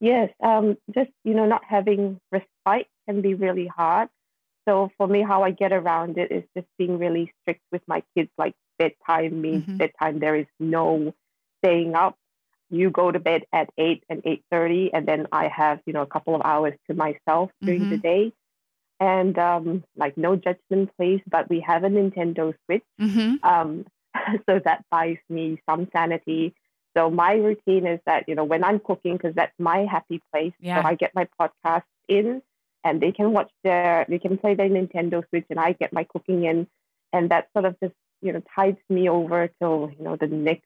yes 0.00 0.30
um, 0.44 0.76
just 0.94 1.10
you 1.24 1.34
know 1.34 1.46
not 1.46 1.62
having 1.66 2.20
respite 2.30 2.86
can 3.08 3.22
be 3.22 3.34
really 3.34 3.66
hard 3.66 4.08
so 4.68 4.90
for 4.98 5.06
me 5.06 5.22
how 5.22 5.42
i 5.42 5.50
get 5.50 5.72
around 5.72 6.18
it 6.18 6.30
is 6.30 6.44
just 6.56 6.68
being 6.76 6.98
really 6.98 7.32
strict 7.40 7.62
with 7.72 7.82
my 7.86 8.02
kids 8.14 8.30
like 8.36 8.54
bedtime 8.78 9.40
means 9.40 9.64
mm-hmm. 9.64 9.76
bedtime 9.76 10.18
there 10.18 10.36
is 10.36 10.46
no 10.58 11.14
staying 11.62 11.94
up 11.94 12.16
you 12.70 12.90
go 12.90 13.10
to 13.10 13.18
bed 13.18 13.44
at 13.52 13.70
8 13.78 14.04
and 14.08 14.22
8.30 14.22 14.90
and 14.92 15.06
then 15.06 15.26
i 15.32 15.48
have 15.48 15.80
you 15.86 15.92
know 15.92 16.02
a 16.02 16.06
couple 16.06 16.34
of 16.34 16.42
hours 16.44 16.74
to 16.88 16.94
myself 16.94 17.50
during 17.62 17.82
mm-hmm. 17.82 17.90
the 17.90 17.96
day 17.98 18.32
and 19.00 19.38
um, 19.38 19.84
like 19.96 20.16
no 20.16 20.36
judgment 20.36 20.90
please 20.96 21.20
but 21.26 21.48
we 21.48 21.60
have 21.60 21.84
a 21.84 21.88
nintendo 21.88 22.54
switch 22.64 22.84
mm-hmm. 23.00 23.36
um, 23.48 23.86
so 24.48 24.60
that 24.64 24.84
buys 24.90 25.18
me 25.28 25.60
some 25.68 25.88
sanity 25.92 26.54
so 26.96 27.10
my 27.10 27.34
routine 27.34 27.86
is 27.86 28.00
that 28.06 28.24
you 28.28 28.34
know 28.34 28.44
when 28.44 28.64
i'm 28.64 28.78
cooking 28.78 29.16
because 29.16 29.34
that's 29.34 29.54
my 29.58 29.86
happy 29.90 30.20
place 30.32 30.52
yeah. 30.60 30.82
so 30.82 30.88
i 30.88 30.94
get 30.94 31.14
my 31.14 31.26
podcast 31.40 31.84
in 32.08 32.42
and 32.84 33.00
they 33.00 33.12
can 33.12 33.32
watch 33.32 33.50
their 33.64 34.04
they 34.08 34.18
can 34.18 34.36
play 34.38 34.54
their 34.54 34.68
nintendo 34.68 35.26
switch 35.28 35.46
and 35.50 35.60
i 35.60 35.72
get 35.72 35.92
my 35.92 36.04
cooking 36.04 36.44
in 36.44 36.66
and 37.12 37.30
that 37.30 37.48
sort 37.52 37.64
of 37.64 37.76
just 37.82 37.94
you 38.20 38.32
know 38.32 38.42
tides 38.54 38.78
me 38.88 39.08
over 39.08 39.48
till 39.60 39.90
you 39.96 40.04
know 40.04 40.16
the 40.16 40.26
next 40.26 40.64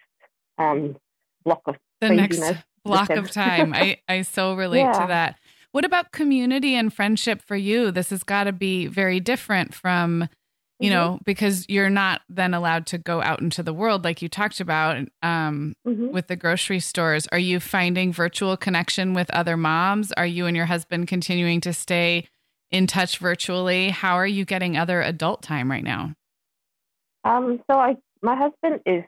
um, 0.59 0.97
block 1.45 1.63
of 1.67 1.77
the 2.01 2.11
next 2.11 2.43
block 2.85 3.11
of 3.11 3.31
time 3.31 3.73
i 3.75 3.99
i 4.09 4.23
so 4.23 4.55
relate 4.55 4.81
yeah. 4.81 4.93
to 4.93 5.07
that 5.07 5.37
what 5.73 5.87
about 5.87 6.13
community 6.13 6.75
and 6.75 6.93
friendship 6.93 7.43
for 7.43 7.57
you? 7.57 7.91
This 7.91 8.11
has 8.11 8.23
got 8.23 8.45
to 8.45 8.53
be 8.53 8.87
very 8.87 9.21
different 9.21 9.75
from, 9.75 10.29
you 10.79 10.91
mm-hmm. 10.91 10.95
know, 10.95 11.19
because 11.25 11.65
you're 11.69 11.91
not 11.91 12.21
then 12.29 12.53
allowed 12.53 12.87
to 12.89 12.99
go 12.99 13.23
out 13.23 13.41
into 13.41 13.63
the 13.63 13.73
world 13.73 14.05
like 14.05 14.21
you 14.21 14.29
talked 14.29 14.61
about 14.61 14.99
um, 15.23 15.75
mm-hmm. 15.87 16.11
with 16.11 16.27
the 16.27 16.37
grocery 16.37 16.79
stores. 16.79 17.27
Are 17.33 17.39
you 17.39 17.59
finding 17.59 18.13
virtual 18.13 18.57
connection 18.59 19.15
with 19.15 19.31
other 19.31 19.57
moms? 19.57 20.13
Are 20.13 20.27
you 20.27 20.45
and 20.45 20.55
your 20.57 20.67
husband 20.67 21.09
continuing 21.09 21.63
to 21.63 21.73
stay 21.73 22.29
in 22.71 22.87
touch 22.87 23.17
virtually? 23.17 23.89
How 23.89 24.17
are 24.17 24.27
you 24.27 24.45
getting 24.45 24.77
other 24.77 25.01
adult 25.01 25.43
time 25.43 25.71
right 25.71 25.85
now? 25.85 26.13
Um, 27.25 27.63
so 27.71 27.79
I, 27.79 27.97
my 28.21 28.37
husband 28.37 28.81
is 28.87 29.05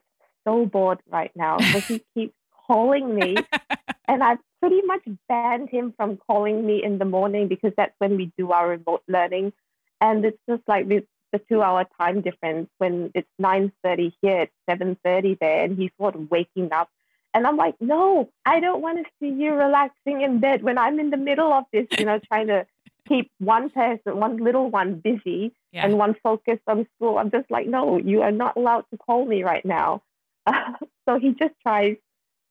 so 0.47 0.66
bored 0.66 1.00
right 1.11 1.33
now, 1.35 1.59
but 1.59 1.83
he 1.85 2.02
keeps 2.14 2.35
calling 2.66 3.14
me, 3.14 3.37
and 4.09 4.23
I've 4.23 4.38
pretty 4.61 4.83
much 4.83 5.02
banned 5.28 5.68
him 5.68 5.92
from 5.97 6.16
calling 6.16 6.64
me 6.66 6.83
in 6.83 6.99
the 6.99 7.04
morning 7.04 7.49
because 7.49 7.73
that's 7.76 7.94
when 7.99 8.16
we 8.16 8.33
do 8.38 8.52
our 8.52 8.68
remote 8.68 9.02
learning. 9.09 9.52
And 10.00 10.25
it's 10.25 10.38
just 10.49 10.62
like 10.66 10.88
the, 10.88 11.04
the 11.33 11.40
two 11.50 11.62
hour 11.62 11.87
time 12.00 12.21
difference 12.21 12.68
when 12.78 13.11
it's 13.14 13.28
9.30 13.40 14.12
here, 14.23 14.40
it's 14.42 14.52
7.30 14.71 15.38
there, 15.38 15.64
and 15.64 15.76
he's 15.76 15.90
sort 15.99 16.14
of 16.14 16.30
waking 16.30 16.73
up. 16.73 16.88
And 17.35 17.47
I'm 17.49 17.56
like, 17.56 17.75
no, 17.80 18.30
I 18.47 18.61
don't 18.61 18.80
want 18.80 18.99
to 18.99 19.11
see 19.21 19.35
you 19.35 19.54
relaxing 19.54 20.23
in 20.23 20.38
bed 20.38 20.62
when 20.62 20.78
I'm 20.78 21.00
in 21.00 21.11
the 21.11 21.16
middle 21.16 21.52
of 21.52 21.64
this, 21.73 21.87
you 21.99 22.04
know, 22.04 22.21
trying 22.21 22.47
to 22.47 22.64
keep 23.08 23.30
one 23.38 23.70
person, 23.70 24.18
one 24.18 24.38
little 24.38 24.70
one 24.70 24.96
busy 24.96 25.52
yeah. 25.73 25.84
and 25.84 25.99
one 25.99 26.14
focused 26.23 26.62
on 26.66 26.87
school. 26.96 27.18
I'm 27.18 27.30
just 27.30 27.50
like, 27.50 27.66
no, 27.66 27.99
you 27.99 28.23
are 28.23 28.32
not 28.32 28.56
allowed 28.56 28.84
to 28.90 28.96
call 28.96 29.26
me 29.26 29.42
right 29.42 29.64
now. 29.64 30.02
Uh, 30.46 30.73
so 31.08 31.18
he 31.18 31.30
just 31.32 31.54
tries 31.62 31.96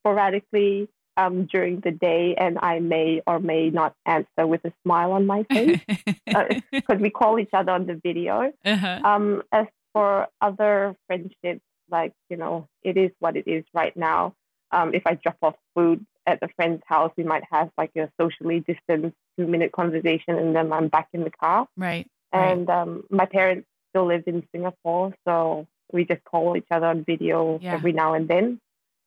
sporadically 0.01 0.89
um, 1.15 1.45
during 1.45 1.79
the 1.79 1.91
day, 1.91 2.35
and 2.37 2.57
I 2.61 2.79
may 2.79 3.21
or 3.27 3.39
may 3.39 3.69
not 3.69 3.95
answer 4.05 4.47
with 4.47 4.65
a 4.65 4.73
smile 4.83 5.11
on 5.11 5.25
my 5.27 5.43
face 5.43 5.79
because 6.25 6.61
uh, 6.89 6.95
we 6.99 7.09
call 7.09 7.39
each 7.39 7.53
other 7.53 7.71
on 7.71 7.85
the 7.85 7.99
video. 8.01 8.51
Uh-huh. 8.65 8.99
Um, 9.03 9.43
as 9.51 9.67
for 9.93 10.27
other 10.41 10.95
friendships, 11.07 11.61
like 11.89 12.13
you 12.29 12.37
know, 12.37 12.67
it 12.81 12.97
is 12.97 13.11
what 13.19 13.37
it 13.37 13.47
is 13.47 13.63
right 13.73 13.95
now. 13.95 14.33
Um, 14.71 14.95
if 14.95 15.03
I 15.05 15.13
drop 15.13 15.37
off 15.43 15.55
food 15.75 16.03
at 16.25 16.39
a 16.41 16.47
friend's 16.55 16.83
house, 16.85 17.11
we 17.17 17.23
might 17.23 17.43
have 17.51 17.69
like 17.77 17.91
a 17.97 18.09
socially 18.19 18.61
distanced 18.61 19.15
two 19.37 19.47
minute 19.47 19.71
conversation, 19.71 20.37
and 20.37 20.55
then 20.55 20.71
I'm 20.71 20.87
back 20.87 21.09
in 21.13 21.23
the 21.23 21.31
car. 21.31 21.67
Right. 21.77 22.07
And 22.31 22.67
right. 22.67 22.81
Um, 22.81 23.03
my 23.09 23.25
parents 23.25 23.67
still 23.89 24.07
live 24.07 24.23
in 24.27 24.47
Singapore, 24.51 25.13
so 25.27 25.67
we 25.91 26.05
just 26.05 26.23
call 26.23 26.57
each 26.57 26.67
other 26.71 26.87
on 26.87 27.03
video 27.03 27.59
yeah. 27.61 27.73
every 27.73 27.93
now 27.93 28.13
and 28.13 28.27
then. 28.27 28.59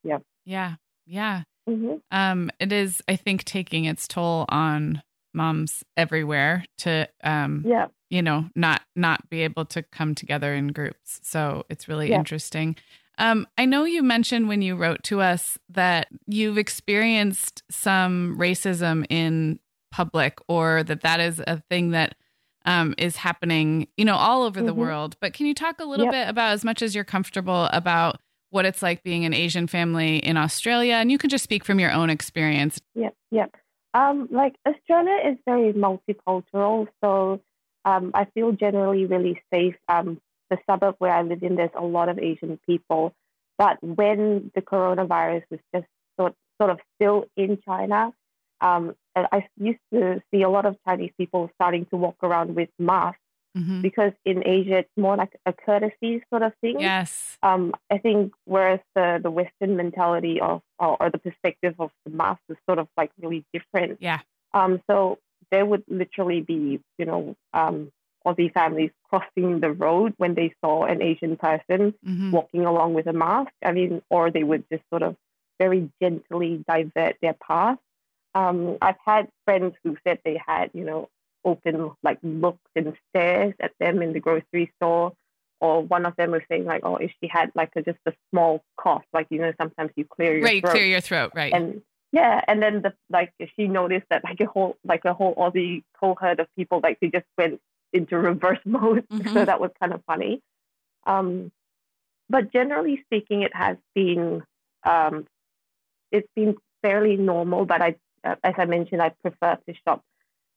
Yeah. 0.04 0.18
Yeah. 0.44 0.74
Yeah. 1.06 1.42
Mm-hmm. 1.68 1.94
Um, 2.10 2.50
it 2.60 2.72
is, 2.72 3.02
I 3.08 3.16
think, 3.16 3.44
taking 3.44 3.86
its 3.86 4.06
toll 4.06 4.44
on 4.48 5.02
moms 5.34 5.84
everywhere 5.96 6.64
to, 6.78 7.08
um, 7.24 7.64
yeah. 7.66 7.86
you 8.08 8.22
know, 8.22 8.48
not 8.54 8.82
not 8.94 9.28
be 9.28 9.42
able 9.42 9.64
to 9.66 9.82
come 9.82 10.14
together 10.14 10.54
in 10.54 10.68
groups. 10.68 11.20
So 11.22 11.66
it's 11.68 11.88
really 11.88 12.10
yeah. 12.10 12.18
interesting. 12.18 12.76
Um, 13.18 13.46
I 13.56 13.64
know 13.64 13.84
you 13.84 14.02
mentioned 14.02 14.48
when 14.48 14.62
you 14.62 14.76
wrote 14.76 15.02
to 15.04 15.20
us 15.20 15.58
that 15.70 16.08
you've 16.26 16.58
experienced 16.58 17.62
some 17.70 18.36
racism 18.38 19.06
in 19.08 19.58
public, 19.90 20.38
or 20.48 20.82
that 20.82 21.00
that 21.00 21.20
is 21.20 21.40
a 21.46 21.62
thing 21.70 21.92
that 21.92 22.14
um, 22.66 22.94
is 22.98 23.16
happening, 23.16 23.88
you 23.96 24.04
know, 24.04 24.16
all 24.16 24.42
over 24.42 24.58
mm-hmm. 24.58 24.66
the 24.66 24.74
world. 24.74 25.16
But 25.20 25.32
can 25.32 25.46
you 25.46 25.54
talk 25.54 25.80
a 25.80 25.84
little 25.84 26.06
yep. 26.06 26.12
bit 26.12 26.28
about, 26.28 26.52
as 26.52 26.64
much 26.64 26.82
as 26.82 26.94
you're 26.94 27.04
comfortable, 27.04 27.68
about 27.72 28.20
what 28.50 28.64
it's 28.64 28.82
like 28.82 29.02
being 29.02 29.24
an 29.24 29.32
Asian 29.32 29.66
family 29.66 30.18
in 30.18 30.36
Australia, 30.36 30.94
and 30.94 31.10
you 31.10 31.18
can 31.18 31.30
just 31.30 31.44
speak 31.44 31.64
from 31.64 31.80
your 31.80 31.92
own 31.92 32.10
experience. 32.10 32.80
Yep, 32.94 33.14
yep. 33.30 33.54
Um, 33.94 34.28
like 34.30 34.56
Australia 34.66 35.30
is 35.30 35.38
very 35.46 35.72
multicultural, 35.72 36.88
so 37.02 37.40
um, 37.84 38.10
I 38.14 38.26
feel 38.34 38.52
generally 38.52 39.06
really 39.06 39.40
safe. 39.52 39.76
Um, 39.88 40.20
the 40.50 40.58
suburb 40.68 40.96
where 40.98 41.12
I 41.12 41.22
live 41.22 41.42
in, 41.42 41.56
there's 41.56 41.70
a 41.74 41.84
lot 41.84 42.08
of 42.08 42.18
Asian 42.18 42.58
people, 42.66 43.12
but 43.58 43.78
when 43.82 44.50
the 44.54 44.62
coronavirus 44.62 45.42
was 45.50 45.60
just 45.74 45.86
sort 46.18 46.34
sort 46.60 46.70
of 46.70 46.80
still 46.96 47.26
in 47.36 47.58
China, 47.64 48.12
um, 48.60 48.94
I 49.14 49.46
used 49.58 49.80
to 49.92 50.22
see 50.30 50.42
a 50.42 50.48
lot 50.48 50.66
of 50.66 50.76
Chinese 50.86 51.12
people 51.18 51.50
starting 51.54 51.86
to 51.86 51.96
walk 51.96 52.16
around 52.22 52.54
with 52.54 52.68
masks 52.78 53.20
mm-hmm. 53.56 53.80
because 53.80 54.12
in 54.24 54.46
Asia 54.46 54.78
it's 54.78 54.96
more 54.96 55.16
like 55.16 55.36
a 55.46 55.52
courtesy 55.52 56.22
sort 56.30 56.42
of 56.42 56.52
thing. 56.60 56.80
Yes. 56.80 57.36
Um, 57.42 57.74
I 57.90 57.98
think 57.98 58.32
whereas 58.44 58.80
the 58.94 59.20
the 59.22 59.30
Western 59.30 59.76
mentality 59.76 60.40
of 60.40 60.62
or, 60.78 60.96
or 61.00 61.10
the 61.10 61.18
perspective 61.18 61.74
of 61.78 61.90
the 62.04 62.10
mask 62.10 62.40
is 62.48 62.56
sort 62.68 62.78
of 62.78 62.88
like 62.96 63.10
really 63.20 63.44
different. 63.52 63.98
Yeah. 64.00 64.20
Um, 64.54 64.80
so 64.90 65.18
there 65.50 65.66
would 65.66 65.84
literally 65.88 66.40
be, 66.40 66.80
you 66.98 67.04
know, 67.04 67.36
um, 67.52 67.90
Aussie 68.26 68.52
families 68.52 68.90
crossing 69.08 69.60
the 69.60 69.70
road 69.70 70.14
when 70.16 70.34
they 70.34 70.52
saw 70.62 70.84
an 70.84 71.00
Asian 71.00 71.36
person 71.36 71.94
mm-hmm. 72.04 72.32
walking 72.32 72.66
along 72.66 72.94
with 72.94 73.06
a 73.06 73.12
mask. 73.12 73.52
I 73.64 73.72
mean, 73.72 74.02
or 74.10 74.30
they 74.30 74.42
would 74.42 74.64
just 74.70 74.82
sort 74.90 75.02
of 75.02 75.16
very 75.58 75.90
gently 76.02 76.64
divert 76.68 77.16
their 77.22 77.34
path. 77.34 77.78
Um, 78.34 78.76
I've 78.82 78.98
had 79.04 79.28
friends 79.46 79.74
who 79.82 79.96
said 80.06 80.18
they 80.24 80.40
had, 80.44 80.70
you 80.74 80.84
know, 80.84 81.08
open 81.44 81.92
like 82.02 82.18
looks 82.22 82.58
and 82.74 82.94
stares 83.08 83.54
at 83.60 83.72
them 83.78 84.02
in 84.02 84.12
the 84.12 84.20
grocery 84.20 84.72
store. 84.76 85.12
Or 85.58 85.82
one 85.82 86.04
of 86.04 86.14
them 86.16 86.32
was 86.32 86.42
saying 86.50 86.66
like, 86.66 86.82
oh, 86.84 86.96
if 86.96 87.12
she 87.18 87.28
had 87.28 87.50
like 87.54 87.70
a, 87.76 87.82
just 87.82 87.98
a 88.04 88.12
small 88.30 88.62
cough, 88.78 89.04
like 89.14 89.28
you 89.30 89.38
know, 89.38 89.54
sometimes 89.58 89.90
you 89.96 90.04
clear 90.04 90.36
your 90.36 90.44
right, 90.44 90.60
throat. 90.60 90.72
clear 90.72 90.86
your 90.86 91.00
throat, 91.00 91.32
right? 91.34 91.52
And 91.54 91.80
yeah, 92.12 92.42
and 92.46 92.62
then 92.62 92.82
the 92.82 92.92
like 93.08 93.32
she 93.56 93.66
noticed 93.66 94.06
that 94.10 94.22
like 94.22 94.40
a 94.40 94.46
whole 94.46 94.76
like 94.84 95.06
a 95.06 95.14
whole 95.14 95.34
Aussie 95.34 95.82
cohort 95.98 96.40
of 96.40 96.46
people 96.56 96.80
like 96.82 96.98
they 97.00 97.08
just 97.08 97.24
went 97.38 97.58
into 97.96 98.18
reverse 98.18 98.58
mode. 98.64 99.06
Mm-hmm. 99.08 99.32
So 99.32 99.44
that 99.44 99.60
was 99.60 99.70
kind 99.80 99.92
of 99.92 100.02
funny. 100.06 100.42
Um, 101.06 101.50
but 102.28 102.52
generally 102.52 103.02
speaking, 103.06 103.42
it 103.42 103.54
has 103.54 103.76
been 103.94 104.42
um, 104.84 105.26
it's 106.10 106.28
been 106.34 106.56
fairly 106.82 107.16
normal. 107.16 107.64
But 107.64 107.82
I, 107.82 107.96
uh, 108.24 108.36
as 108.42 108.54
I 108.58 108.64
mentioned, 108.64 109.02
I 109.02 109.10
prefer 109.22 109.58
to 109.68 109.74
shop 109.86 110.02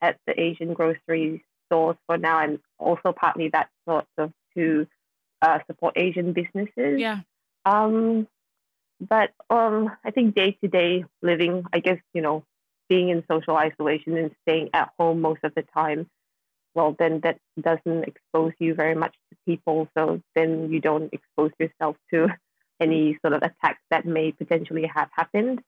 at 0.00 0.18
the 0.26 0.40
Asian 0.40 0.74
grocery 0.74 1.44
stores 1.66 1.96
for 2.06 2.18
now, 2.18 2.40
and 2.40 2.58
also 2.78 3.12
partly 3.12 3.48
that 3.50 3.68
sort 3.88 4.06
of 4.18 4.32
to 4.56 4.86
uh, 5.42 5.58
support 5.66 5.94
Asian 5.96 6.32
businesses. 6.32 6.98
Yeah. 6.98 7.20
Um, 7.64 8.26
but 9.00 9.30
um, 9.48 9.90
I 10.04 10.10
think 10.10 10.34
day 10.34 10.58
to 10.62 10.68
day 10.68 11.04
living, 11.22 11.64
I 11.72 11.80
guess 11.80 11.98
you 12.12 12.22
know, 12.22 12.44
being 12.88 13.08
in 13.08 13.24
social 13.30 13.56
isolation 13.56 14.16
and 14.16 14.34
staying 14.42 14.70
at 14.74 14.90
home 14.98 15.20
most 15.20 15.40
of 15.44 15.54
the 15.54 15.62
time, 15.62 16.08
well, 16.74 16.94
then 16.98 17.20
that 17.20 17.38
doesn't 17.60 18.04
expose 18.04 18.52
you 18.58 18.74
very 18.74 18.94
much 18.94 19.14
to 19.30 19.36
people. 19.46 19.88
So 19.96 20.20
then 20.34 20.70
you 20.70 20.80
don't 20.80 21.12
expose 21.12 21.52
yourself 21.58 21.96
to 22.12 22.28
any 22.80 23.18
sort 23.22 23.34
of 23.34 23.42
attacks 23.42 23.82
that 23.90 24.06
may 24.06 24.32
potentially 24.32 24.90
have 24.94 25.08
happened. 25.12 25.60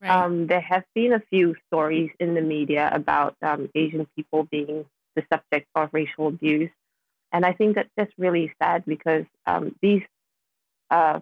Right. 0.00 0.10
Um, 0.10 0.46
there 0.46 0.60
have 0.60 0.84
been 0.94 1.12
a 1.12 1.22
few 1.30 1.56
stories 1.66 2.10
in 2.18 2.34
the 2.34 2.40
media 2.40 2.90
about 2.92 3.36
um, 3.42 3.68
Asian 3.74 4.06
people 4.16 4.46
being 4.50 4.86
the 5.14 5.22
subject 5.32 5.66
of 5.74 5.90
racial 5.92 6.28
abuse. 6.28 6.70
And 7.32 7.44
I 7.44 7.52
think 7.52 7.76
that's 7.76 7.90
just 7.98 8.12
really 8.18 8.52
sad 8.62 8.84
because 8.86 9.24
um, 9.46 9.76
these 9.82 10.02
uh, 10.90 11.20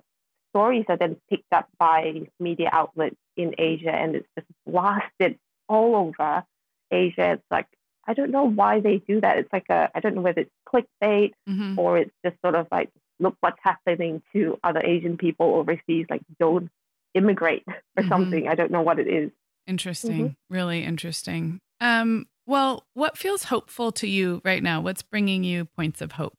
stories 0.51 0.85
are 0.89 0.97
then 0.97 1.17
picked 1.29 1.53
up 1.53 1.69
by 1.79 2.29
media 2.39 2.71
outlets 2.73 3.17
in 3.37 3.55
Asia 3.59 3.95
and 3.95 4.17
it's 4.17 4.29
just 4.37 4.49
blasted 4.67 5.39
all 5.69 5.97
over 5.97 6.45
Asia. 6.91 7.33
It's 7.33 7.43
like, 7.51 7.67
I 8.09 8.15
don't 8.15 8.31
know 8.31 8.45
why 8.45 8.81
they 8.81 9.03
do 9.07 9.21
that. 9.21 9.39
It's 9.39 9.53
like 9.53 9.67
a, 9.69 9.91
I 9.95 10.01
don't 10.01 10.15
know 10.15 10.23
whether 10.23 10.41
it's 10.41 10.51
clickbait 10.67 11.35
mm-hmm. 11.49 11.79
or 11.79 11.99
it's 11.99 12.11
just 12.25 12.41
sort 12.41 12.55
of 12.55 12.67
like, 12.73 12.91
look 13.21 13.37
what's 13.41 13.59
happening 13.63 14.23
to 14.33 14.59
other 14.65 14.81
Asian 14.81 15.19
people 15.19 15.55
overseas, 15.57 16.07
like 16.09 16.23
don't 16.41 16.71
immigrate 17.15 17.65
or 17.69 17.75
mm-hmm. 18.03 18.09
something. 18.09 18.49
I 18.49 18.55
don't 18.55 18.71
know 18.71 18.83
what 18.83 18.99
it 18.99 19.09
is. 19.09 19.31
Interesting. 19.67 20.31
Mm-hmm. 20.31 20.55
Really 20.55 20.85
interesting. 20.85 21.61
Um, 21.81 22.27
well, 22.47 22.87
what 22.95 23.19
feels 23.19 23.45
hopeful 23.45 23.93
to 23.93 24.09
you 24.09 24.41
right 24.43 24.63
now? 24.63 24.81
What's 24.81 25.03
bringing 25.03 25.45
you 25.45 25.67
points 25.67 26.01
of 26.01 26.13
hope? 26.13 26.33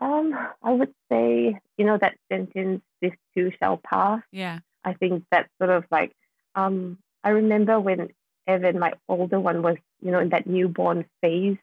Um, 0.00 0.34
I 0.62 0.72
would 0.72 0.92
say, 1.10 1.58
you 1.78 1.84
know, 1.86 1.96
that 1.98 2.16
sentence, 2.30 2.82
this 3.00 3.12
too 3.34 3.50
shall 3.58 3.78
pass. 3.78 4.20
Yeah. 4.30 4.58
I 4.84 4.92
think 4.92 5.24
that's 5.30 5.48
sort 5.58 5.70
of 5.70 5.84
like, 5.90 6.12
um, 6.54 6.98
I 7.24 7.30
remember 7.30 7.80
when 7.80 8.10
Evan, 8.48 8.78
my 8.78 8.94
older 9.08 9.38
one, 9.38 9.62
was, 9.62 9.76
you 10.00 10.10
know, 10.10 10.18
in 10.18 10.30
that 10.30 10.46
newborn 10.46 11.04
phase. 11.22 11.58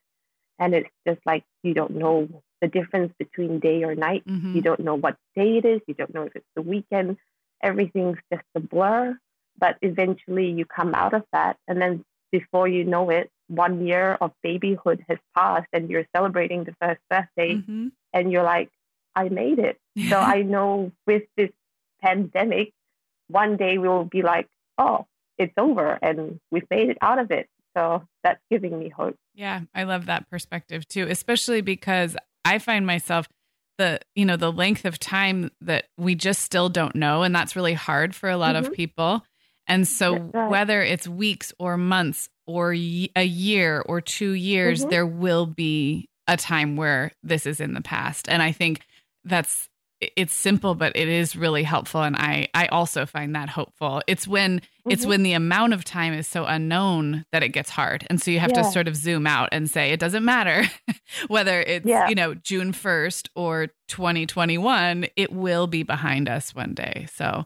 And 0.59 0.73
it's 0.73 0.89
just 1.05 1.19
like, 1.25 1.43
you 1.63 1.73
don't 1.73 1.95
know 1.95 2.29
the 2.61 2.67
difference 2.67 3.13
between 3.19 3.59
day 3.59 3.83
or 3.83 3.95
night. 3.95 4.25
Mm-hmm. 4.25 4.55
You 4.55 4.61
don't 4.61 4.79
know 4.79 4.95
what 4.95 5.17
day 5.35 5.57
it 5.57 5.65
is. 5.65 5.81
You 5.87 5.95
don't 5.95 6.13
know 6.13 6.23
if 6.23 6.35
it's 6.35 6.45
the 6.55 6.61
weekend. 6.61 7.17
Everything's 7.61 8.19
just 8.31 8.45
a 8.55 8.61
blur. 8.61 9.17
But 9.57 9.77
eventually 9.81 10.51
you 10.51 10.65
come 10.65 10.95
out 10.95 11.13
of 11.13 11.23
that. 11.33 11.57
And 11.67 11.81
then 11.81 12.05
before 12.31 12.67
you 12.67 12.85
know 12.85 13.09
it, 13.09 13.29
one 13.47 13.85
year 13.85 14.17
of 14.21 14.31
babyhood 14.41 15.03
has 15.09 15.17
passed 15.35 15.67
and 15.73 15.89
you're 15.89 16.07
celebrating 16.15 16.63
the 16.63 16.75
first 16.79 17.01
birthday. 17.09 17.55
Mm-hmm 17.55 17.87
and 18.15 18.31
you're 18.31 18.43
like, 18.43 18.71
I 19.15 19.29
made 19.29 19.59
it. 19.59 19.77
so 20.09 20.17
I 20.35 20.41
know 20.41 20.91
with 21.05 21.23
this 21.37 21.51
pandemic, 22.01 22.71
one 23.27 23.57
day 23.57 23.77
we 23.77 23.87
will 23.87 24.05
be 24.05 24.23
like, 24.23 24.47
oh, 24.79 25.05
it's 25.37 25.53
over 25.57 25.99
and 26.01 26.39
we've 26.51 26.69
made 26.69 26.89
it 26.89 26.97
out 27.01 27.19
of 27.19 27.31
it. 27.31 27.47
So 27.75 28.03
that's 28.23 28.41
giving 28.49 28.77
me 28.79 28.89
hope. 28.89 29.15
Yeah, 29.33 29.61
I 29.73 29.83
love 29.83 30.05
that 30.05 30.29
perspective 30.29 30.87
too, 30.87 31.07
especially 31.09 31.61
because 31.61 32.15
I 32.45 32.59
find 32.59 32.85
myself 32.85 33.27
the 33.77 33.99
you 34.15 34.23
know 34.23 34.37
the 34.37 34.51
length 34.51 34.85
of 34.85 34.97
time 34.97 35.51
that 35.59 35.87
we 35.97 36.15
just 36.15 36.41
still 36.41 36.69
don't 36.69 36.95
know 36.95 37.23
and 37.23 37.35
that's 37.35 37.57
really 37.57 37.73
hard 37.73 38.15
for 38.15 38.29
a 38.29 38.37
lot 38.37 38.55
mm-hmm. 38.55 38.67
of 38.67 38.73
people. 38.73 39.25
And 39.67 39.87
so 39.87 40.17
right. 40.17 40.49
whether 40.49 40.81
it's 40.81 41.07
weeks 41.07 41.51
or 41.59 41.75
months 41.75 42.29
or 42.45 42.71
a 42.71 43.25
year 43.25 43.83
or 43.85 43.99
2 43.99 44.31
years 44.31 44.81
mm-hmm. 44.81 44.89
there 44.89 45.07
will 45.07 45.45
be 45.45 46.07
a 46.27 46.37
time 46.37 46.75
where 46.75 47.11
this 47.23 47.45
is 47.45 47.59
in 47.59 47.73
the 47.73 47.81
past. 47.81 48.29
And 48.29 48.41
I 48.41 48.51
think 48.51 48.81
that's 49.23 49.67
it's 50.15 50.33
simple 50.33 50.75
but 50.75 50.95
it 50.95 51.07
is 51.07 51.35
really 51.35 51.63
helpful 51.63 52.01
and 52.01 52.15
i 52.15 52.47
i 52.53 52.67
also 52.67 53.05
find 53.05 53.35
that 53.35 53.49
hopeful 53.49 54.01
it's 54.07 54.27
when 54.27 54.59
mm-hmm. 54.59 54.91
it's 54.91 55.05
when 55.05 55.23
the 55.23 55.33
amount 55.33 55.73
of 55.73 55.83
time 55.83 56.13
is 56.13 56.27
so 56.27 56.45
unknown 56.45 57.25
that 57.31 57.43
it 57.43 57.49
gets 57.49 57.69
hard 57.69 58.05
and 58.09 58.21
so 58.21 58.31
you 58.31 58.39
have 58.39 58.51
yeah. 58.51 58.61
to 58.61 58.71
sort 58.71 58.87
of 58.87 58.95
zoom 58.95 59.27
out 59.27 59.49
and 59.51 59.69
say 59.69 59.91
it 59.91 59.99
doesn't 59.99 60.25
matter 60.25 60.63
whether 61.27 61.61
it's 61.61 61.85
yeah. 61.85 62.07
you 62.07 62.15
know 62.15 62.33
june 62.33 62.71
1st 62.71 63.29
or 63.35 63.67
2021 63.87 65.07
it 65.15 65.31
will 65.31 65.67
be 65.67 65.83
behind 65.83 66.29
us 66.29 66.53
one 66.53 66.73
day 66.73 67.07
so 67.13 67.45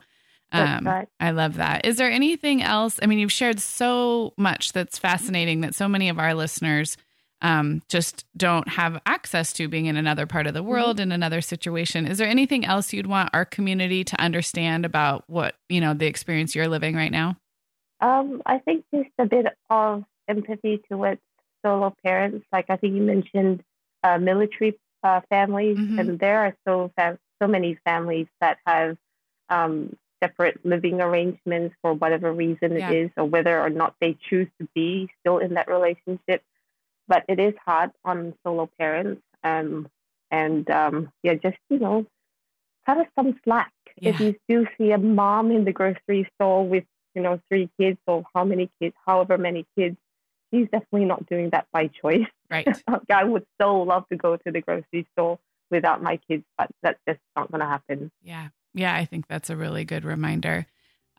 um, 0.51 0.87
right. 0.87 1.07
I 1.19 1.29
love 1.29 1.57
that. 1.57 1.85
Is 1.85 1.97
there 1.97 2.09
anything 2.09 2.63
else? 2.63 2.99
I 3.01 3.05
mean, 3.05 3.19
you've 3.19 3.31
shared 3.31 3.59
so 3.59 4.33
much 4.35 4.71
that's 4.73 4.97
fascinating 4.97 5.61
that 5.61 5.75
so 5.75 5.87
many 5.87 6.09
of 6.09 6.17
our 6.17 6.33
listeners 6.33 6.97
um, 7.41 7.81
just 7.87 8.25
don't 8.35 8.67
have 8.67 9.01
access 9.05 9.53
to 9.53 9.67
being 9.67 9.85
in 9.85 9.95
another 9.95 10.25
part 10.25 10.47
of 10.47 10.53
the 10.53 10.59
mm-hmm. 10.59 10.69
world 10.69 10.97
mm-hmm. 10.97 11.03
in 11.03 11.11
another 11.11 11.41
situation. 11.41 12.05
Is 12.05 12.17
there 12.17 12.27
anything 12.27 12.65
else 12.65 12.93
you'd 12.93 13.07
want 13.07 13.29
our 13.33 13.45
community 13.45 14.03
to 14.03 14.21
understand 14.21 14.85
about 14.85 15.23
what 15.27 15.55
you 15.69 15.81
know 15.81 15.93
the 15.93 16.07
experience 16.07 16.55
you're 16.55 16.67
living 16.67 16.95
right 16.95 17.11
now? 17.11 17.37
Um, 18.01 18.41
I 18.45 18.59
think 18.59 18.85
just 18.93 19.09
a 19.17 19.25
bit 19.25 19.45
of 19.69 20.03
empathy 20.27 20.81
towards 20.89 21.21
solo 21.65 21.95
parents. 22.03 22.45
Like 22.51 22.65
I 22.69 22.77
think 22.77 22.95
you 22.95 23.01
mentioned 23.01 23.63
uh, 24.03 24.17
military 24.17 24.77
uh, 25.03 25.21
families, 25.29 25.77
mm-hmm. 25.77 25.99
and 25.99 26.19
there 26.19 26.39
are 26.39 26.55
so 26.67 26.91
fam- 26.95 27.19
so 27.41 27.47
many 27.47 27.79
families 27.85 28.27
that 28.41 28.57
have 28.65 28.97
um, 29.49 29.95
separate 30.21 30.65
living 30.65 31.01
arrangements 31.01 31.73
for 31.81 31.93
whatever 31.93 32.33
reason 32.33 32.77
yeah. 32.77 32.89
it 32.89 33.05
is, 33.05 33.11
or 33.15 33.23
whether 33.23 33.59
or 33.61 33.69
not 33.69 33.95
they 34.01 34.17
choose 34.29 34.47
to 34.59 34.67
be 34.75 35.09
still 35.21 35.37
in 35.37 35.53
that 35.53 35.69
relationship 35.69 36.43
but 37.09 37.25
it 37.27 37.39
is 37.39 37.53
hard 37.65 37.91
on 38.05 38.33
solo 38.43 38.69
parents. 38.79 39.21
Um, 39.43 39.89
and 40.31 40.69
um, 40.69 41.11
yeah, 41.23 41.33
just 41.33 41.57
you 41.69 41.79
know, 41.79 42.05
cut 42.85 42.99
us 42.99 43.07
some 43.17 43.37
slack. 43.43 43.73
Yeah. 43.97 44.11
If 44.11 44.19
you 44.21 44.35
do 44.47 44.67
see 44.77 44.91
a 44.91 44.97
mom 44.97 45.51
in 45.51 45.65
the 45.65 45.73
grocery 45.73 46.29
store 46.35 46.65
with 46.65 46.85
you 47.15 47.21
know 47.21 47.41
three 47.49 47.69
kids 47.77 47.97
or 48.07 48.23
how 48.33 48.45
many 48.45 48.69
kids, 48.79 48.95
however 49.05 49.37
many 49.37 49.65
kids, 49.77 49.97
she's 50.53 50.67
definitely 50.71 51.05
not 51.05 51.27
doing 51.27 51.49
that 51.49 51.67
by 51.73 51.87
choice. 51.87 52.27
Right. 52.49 52.67
I 53.11 53.23
would 53.23 53.45
so 53.59 53.81
love 53.81 54.07
to 54.09 54.15
go 54.15 54.37
to 54.37 54.51
the 54.51 54.61
grocery 54.61 55.07
store 55.13 55.39
without 55.71 56.01
my 56.01 56.19
kids, 56.29 56.43
but 56.57 56.69
that's 56.81 56.99
just 57.07 57.19
not 57.35 57.51
going 57.51 57.61
to 57.61 57.67
happen. 57.67 58.11
Yeah, 58.21 58.49
yeah, 58.73 58.95
I 58.95 59.05
think 59.05 59.27
that's 59.27 59.49
a 59.49 59.55
really 59.55 59.83
good 59.83 60.05
reminder. 60.05 60.67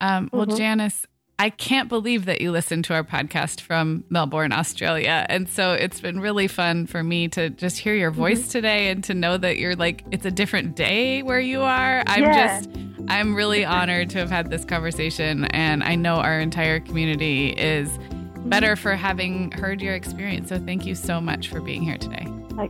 Um, 0.00 0.30
well, 0.32 0.46
mm-hmm. 0.46 0.56
Janice, 0.56 1.06
I 1.40 1.48
can't 1.48 1.88
believe 1.88 2.26
that 2.26 2.42
you 2.42 2.52
listened 2.52 2.84
to 2.84 2.94
our 2.94 3.02
podcast 3.02 3.62
from 3.62 4.04
Melbourne, 4.10 4.52
Australia. 4.52 5.24
And 5.30 5.48
so 5.48 5.72
it's 5.72 5.98
been 5.98 6.20
really 6.20 6.48
fun 6.48 6.86
for 6.86 7.02
me 7.02 7.28
to 7.28 7.48
just 7.48 7.78
hear 7.78 7.94
your 7.94 8.10
voice 8.10 8.40
mm-hmm. 8.40 8.50
today 8.50 8.90
and 8.90 9.02
to 9.04 9.14
know 9.14 9.38
that 9.38 9.56
you're 9.56 9.74
like, 9.74 10.04
it's 10.10 10.26
a 10.26 10.30
different 10.30 10.76
day 10.76 11.22
where 11.22 11.40
you 11.40 11.62
are. 11.62 12.02
I'm 12.06 12.24
yeah. 12.24 12.60
just, 12.60 12.70
I'm 13.08 13.34
really 13.34 13.64
honored 13.64 14.10
to 14.10 14.18
have 14.18 14.28
had 14.28 14.50
this 14.50 14.66
conversation. 14.66 15.46
And 15.46 15.82
I 15.82 15.94
know 15.94 16.16
our 16.16 16.38
entire 16.38 16.78
community 16.78 17.52
is 17.52 17.98
better 18.44 18.76
for 18.76 18.94
having 18.94 19.50
heard 19.52 19.80
your 19.80 19.94
experience. 19.94 20.50
So 20.50 20.58
thank 20.58 20.84
you 20.84 20.94
so 20.94 21.22
much 21.22 21.48
for 21.48 21.62
being 21.62 21.82
here 21.82 21.96
today. 21.96 22.26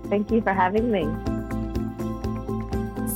Thank 0.09 0.31
you 0.31 0.43
for 0.43 0.53
having 0.53 0.93
me. 0.93 1.40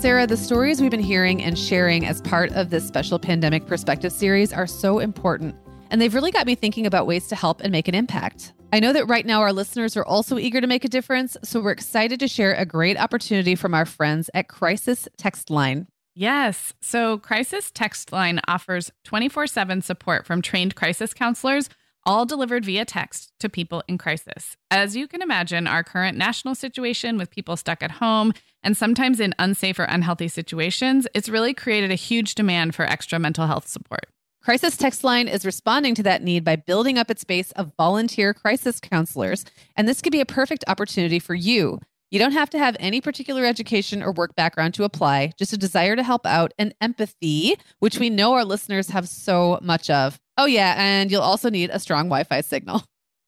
Sarah, 0.05 0.27
the 0.27 0.37
stories 0.37 0.83
we've 0.83 0.90
been 0.90 1.01
hearing 1.01 1.43
and 1.43 1.59
sharing 1.59 2.05
as 2.05 2.21
part 2.21 2.53
of 2.53 2.69
this 2.69 2.87
special 2.87 3.19
pandemic 3.19 3.64
perspective 3.64 4.12
series 4.12 4.53
are 4.53 4.67
so 4.67 4.99
important, 4.99 5.57
and 5.90 5.99
they've 5.99 6.12
really 6.12 6.31
got 6.31 6.47
me 6.47 6.55
thinking 6.55 6.85
about 6.85 7.07
ways 7.07 7.27
to 7.29 7.35
help 7.35 7.62
and 7.62 7.73
make 7.73 7.88
an 7.88 7.95
impact. 7.95 8.53
I 8.71 8.81
know 8.81 8.93
that 8.93 9.07
right 9.07 9.25
now 9.25 9.40
our 9.40 9.55
listeners 9.55 9.97
are 9.97 10.05
also 10.05 10.37
eager 10.37 10.61
to 10.61 10.67
make 10.67 10.85
a 10.85 10.90
difference, 10.90 11.38
so 11.43 11.59
we're 11.59 11.71
excited 11.71 12.21
to 12.21 12.29
share 12.29 12.53
a 12.53 12.67
great 12.67 12.99
opportunity 12.99 13.55
from 13.55 13.73
our 13.73 13.87
friends 13.87 14.29
at 14.35 14.47
Crisis 14.47 15.09
Text 15.17 15.49
Line. 15.49 15.87
Yes. 16.14 16.75
So, 16.83 17.17
Crisis 17.17 17.71
Text 17.71 18.12
Line 18.12 18.40
offers 18.47 18.93
24 19.05 19.47
7 19.47 19.81
support 19.81 20.27
from 20.27 20.43
trained 20.43 20.75
crisis 20.75 21.14
counselors 21.14 21.71
all 22.07 22.27
delivered 22.27 22.64
via 22.64 22.85
text 22.85 23.33
to 23.40 23.49
people 23.49 23.83
in 23.88 23.99
crisis. 23.99 24.57
As 24.71 24.97
you 24.97 25.09
can 25.09 25.23
imagine, 25.23 25.67
our 25.67 25.83
current 25.83 26.19
national 26.19 26.55
situation 26.55 27.17
with 27.17 27.31
people 27.31 27.57
stuck 27.57 27.83
at 27.83 27.93
home 27.93 28.33
and 28.62 28.77
sometimes 28.77 29.21
in 29.21 29.35
unsafe 29.38 29.79
or 29.79 29.85
unhealthy 29.85 30.29
situations, 30.29 31.07
it's 31.14 31.29
really 31.29 31.55
created 31.55 31.90
a 31.90 31.97
huge 31.97 32.35
demand 32.35 32.75
for 32.75 32.85
extra 32.85 33.19
mental 33.19 33.47
health 33.47 33.69
support. 33.69 34.07
Crisis 34.43 34.77
Text 34.77 35.05
Line 35.05 35.27
is 35.27 35.47
responding 35.47 35.95
to 35.95 36.03
that 36.03 36.23
need 36.23 36.45
by 36.45 36.57
building 36.57 36.99
up 36.99 37.11
its 37.11 37.25
base 37.25 37.51
of 37.53 37.73
volunteer 37.79 38.35
crisis 38.35 38.79
counselors, 38.79 39.45
and 39.75 39.88
this 39.88 40.03
could 40.03 40.12
be 40.12 40.21
a 40.21 40.27
perfect 40.27 40.64
opportunity 40.69 41.19
for 41.19 41.35
you. 41.35 41.81
You 42.11 42.19
don't 42.19 42.33
have 42.33 42.51
to 42.51 42.59
have 42.59 42.77
any 42.79 43.01
particular 43.01 43.45
education 43.45 44.03
or 44.03 44.12
work 44.12 44.37
background 44.37 44.75
to 44.75 44.85
apply, 44.85 45.33
just 45.38 45.53
a 45.53 45.57
desire 45.57 45.97
to 45.97 46.03
help 46.03 46.25
out 46.27 46.55
and 46.59 46.75
empathy, 46.81 47.57
which 47.81 47.99
we 47.99 48.09
know 48.11 48.35
our 48.35 48.45
listeners 48.45 48.90
have 48.90 49.09
so 49.09 49.59
much 49.62 49.90
of. 49.90 50.21
Oh, 50.37 50.47
yeah. 50.47 50.75
And 50.77 51.11
you'll 51.11 51.23
also 51.23 51.51
need 51.51 51.71
a 51.71 51.81
strong 51.81 52.07
Wi 52.07 52.25
Fi 52.25 52.40
signal. 52.40 52.85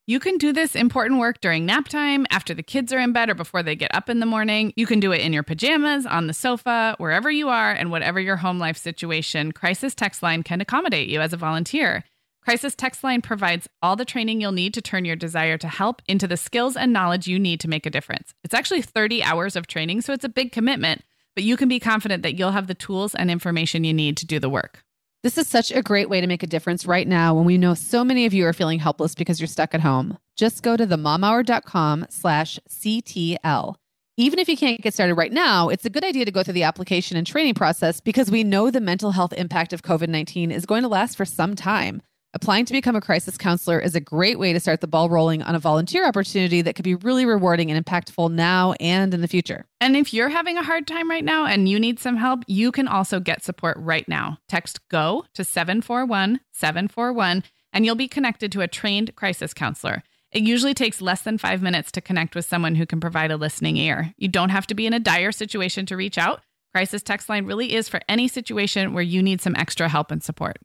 You 0.09 0.21
can 0.21 0.39
do 0.39 0.53
this 0.53 0.77
important 0.77 1.19
work 1.19 1.41
during 1.41 1.67
nap 1.67 1.89
time, 1.89 2.27
after 2.31 2.55
the 2.55 2.63
kids 2.63 2.93
are 2.93 3.01
in 3.01 3.13
bed, 3.13 3.29
or 3.29 3.35
before 3.35 3.65
they 3.65 3.75
get 3.75 3.93
up 3.93 4.09
in 4.09 4.21
the 4.21 4.27
morning. 4.27 4.73
You 4.77 4.87
can 4.87 5.01
do 5.01 5.11
it 5.11 5.21
in 5.21 5.33
your 5.33 5.43
pajamas, 5.43 6.07
on 6.07 6.29
the 6.29 6.33
sofa, 6.33 6.95
wherever 6.99 7.29
you 7.29 7.49
are, 7.49 7.73
and 7.73 7.91
whatever 7.91 8.21
your 8.21 8.37
home 8.37 8.61
life 8.61 8.77
situation. 8.77 9.51
Crisis 9.51 9.97
Text 9.97 10.23
Line 10.23 10.45
can 10.45 10.61
accommodate 10.61 11.09
you 11.09 11.21
as 11.21 11.33
a 11.33 11.37
volunteer. 11.37 12.05
Crisis 12.47 12.77
Text 12.77 13.03
Line 13.03 13.23
provides 13.23 13.69
all 13.83 13.97
the 13.97 14.05
training 14.05 14.41
you'll 14.41 14.53
need 14.53 14.73
to 14.75 14.81
turn 14.81 15.05
your 15.05 15.17
desire 15.17 15.59
to 15.59 15.67
help 15.67 16.01
into 16.07 16.29
the 16.29 16.37
skills 16.37 16.77
and 16.77 16.93
knowledge 16.93 17.27
you 17.27 17.41
need 17.41 17.59
to 17.59 17.67
make 17.67 17.87
a 17.87 17.91
difference. 17.91 18.35
It's 18.45 18.55
actually 18.55 18.83
30 18.83 19.21
hours 19.25 19.57
of 19.57 19.67
training, 19.67 20.03
so 20.03 20.13
it's 20.13 20.23
a 20.23 20.29
big 20.29 20.53
commitment, 20.53 21.03
but 21.35 21.43
you 21.43 21.57
can 21.57 21.69
be 21.69 21.81
confident 21.81 22.23
that 22.23 22.39
you'll 22.39 22.53
have 22.53 22.69
the 22.69 22.75
tools 22.75 23.17
and 23.17 23.33
information 23.33 23.83
you 23.83 23.93
need 23.93 24.17
to 24.19 24.27
do 24.27 24.39
the 24.39 24.49
work. 24.49 24.85
This 25.25 25.39
is 25.39 25.49
such 25.49 25.73
a 25.73 25.83
great 25.83 26.09
way 26.09 26.21
to 26.21 26.29
make 26.29 26.45
a 26.45 26.47
difference 26.47 26.87
right 26.87 27.09
now 27.09 27.35
when 27.35 27.47
we 27.47 27.59
know 27.59 27.75
so 27.75 28.05
many 28.05 28.27
of 28.27 28.33
you 28.33 28.47
are 28.47 28.53
feeling 28.53 28.79
helpless 28.79 29.17
because 29.17 29.41
you're 29.41 29.49
stuck 29.49 29.75
at 29.75 29.81
home. 29.81 30.17
Just 30.37 30.63
go 30.63 30.77
to 30.77 30.87
themomhour.com 30.87 32.07
slash 32.11 32.61
CTL. 32.71 33.75
Even 34.19 34.39
if 34.39 34.49
you 34.49 34.57
can't 34.57 34.81
get 34.83 34.95
started 34.95 35.17
right 35.17 35.33
now, 35.33 35.69
it's 35.69 35.85
a 35.85 35.91
good 35.91 36.05
idea 36.05 36.25
to 36.25 36.31
go 36.31 36.45
through 36.45 36.55
the 36.55 36.63
application 36.63 37.17
and 37.17 37.27
training 37.27 37.55
process 37.55 38.01
because 38.01 38.31
we 38.31 38.45
know 38.45 38.71
the 38.71 38.81
mental 38.81 39.11
health 39.11 39.33
impact 39.33 39.73
of 39.73 39.83
COVID 39.83 40.09
19 40.09 40.53
is 40.53 40.65
going 40.65 40.83
to 40.83 40.89
last 40.89 41.17
for 41.17 41.25
some 41.25 41.57
time. 41.57 42.03
Applying 42.35 42.67
to 42.67 42.73
become 42.73 42.97
a 42.97 43.01
crisis 43.01 43.39
counselor 43.39 43.79
is 43.79 43.95
a 43.95 44.01
great 44.01 44.39
way 44.39 44.53
to 44.53 44.61
start 44.61 44.83
the 44.83 44.87
ball 44.87 45.09
rolling 45.09 45.43
on 45.43 45.55
a 45.55 45.59
volunteer 45.59 46.07
opportunity 46.07 46.61
that 46.61 46.75
could 46.75 46.85
be 46.85 46.95
really 46.95 47.25
rewarding 47.25 47.71
and 47.71 47.83
impactful 47.83 48.31
now 48.31 48.75
and 48.79 49.15
in 49.15 49.23
the 49.23 49.29
future. 49.29 49.65
And 49.81 49.97
if 49.97 50.13
you're 50.13 50.29
having 50.29 50.59
a 50.59 50.63
hard 50.63 50.87
time 50.87 51.09
right 51.09 51.25
now 51.25 51.47
and 51.47 51.69
you 51.69 51.81
need 51.81 51.99
some 51.99 52.17
help, 52.17 52.43
you 52.47 52.73
can 52.73 52.89
also 52.89 53.21
get 53.21 53.43
support 53.43 53.79
right 53.79 54.07
now. 54.07 54.39
Text 54.49 54.87
GO 54.91 55.25
to 55.35 55.45
741 55.45 56.41
741 56.53 57.43
and 57.73 57.87
you'll 57.87 57.95
be 57.95 58.09
connected 58.09 58.53
to 58.53 58.61
a 58.61 58.69
trained 58.69 59.15
crisis 59.17 59.55
counselor. 59.55 60.03
It 60.33 60.43
usually 60.43 60.75
takes 60.75 61.01
less 61.01 61.23
than 61.23 61.39
five 61.39 61.63
minutes 61.63 61.91
to 61.93 62.01
connect 62.01 62.35
with 62.35 62.45
someone 62.45 62.75
who 62.75 62.85
can 62.85 63.01
provide 63.01 63.31
a 63.31 63.37
listening 63.37 63.79
ear. 63.79 64.13
You 64.19 64.29
don't 64.29 64.51
have 64.51 64.67
to 64.67 64.75
be 64.75 64.87
in 64.87 64.93
a 64.93 65.01
dire 65.01 65.33
situation 65.33 65.87
to 65.87 65.97
reach 65.97 66.19
out. 66.19 66.43
Crisis 66.75 67.03
Text 67.03 67.31
Line 67.31 67.47
really 67.47 67.75
is 67.75 67.89
for 67.89 68.01
any 68.09 68.29
situation 68.29 68.93
where 68.93 69.03
you 69.03 69.23
need 69.23 69.41
some 69.41 69.57
extra 69.57 69.89
help 69.89 70.11
and 70.11 70.23
support. 70.23 70.59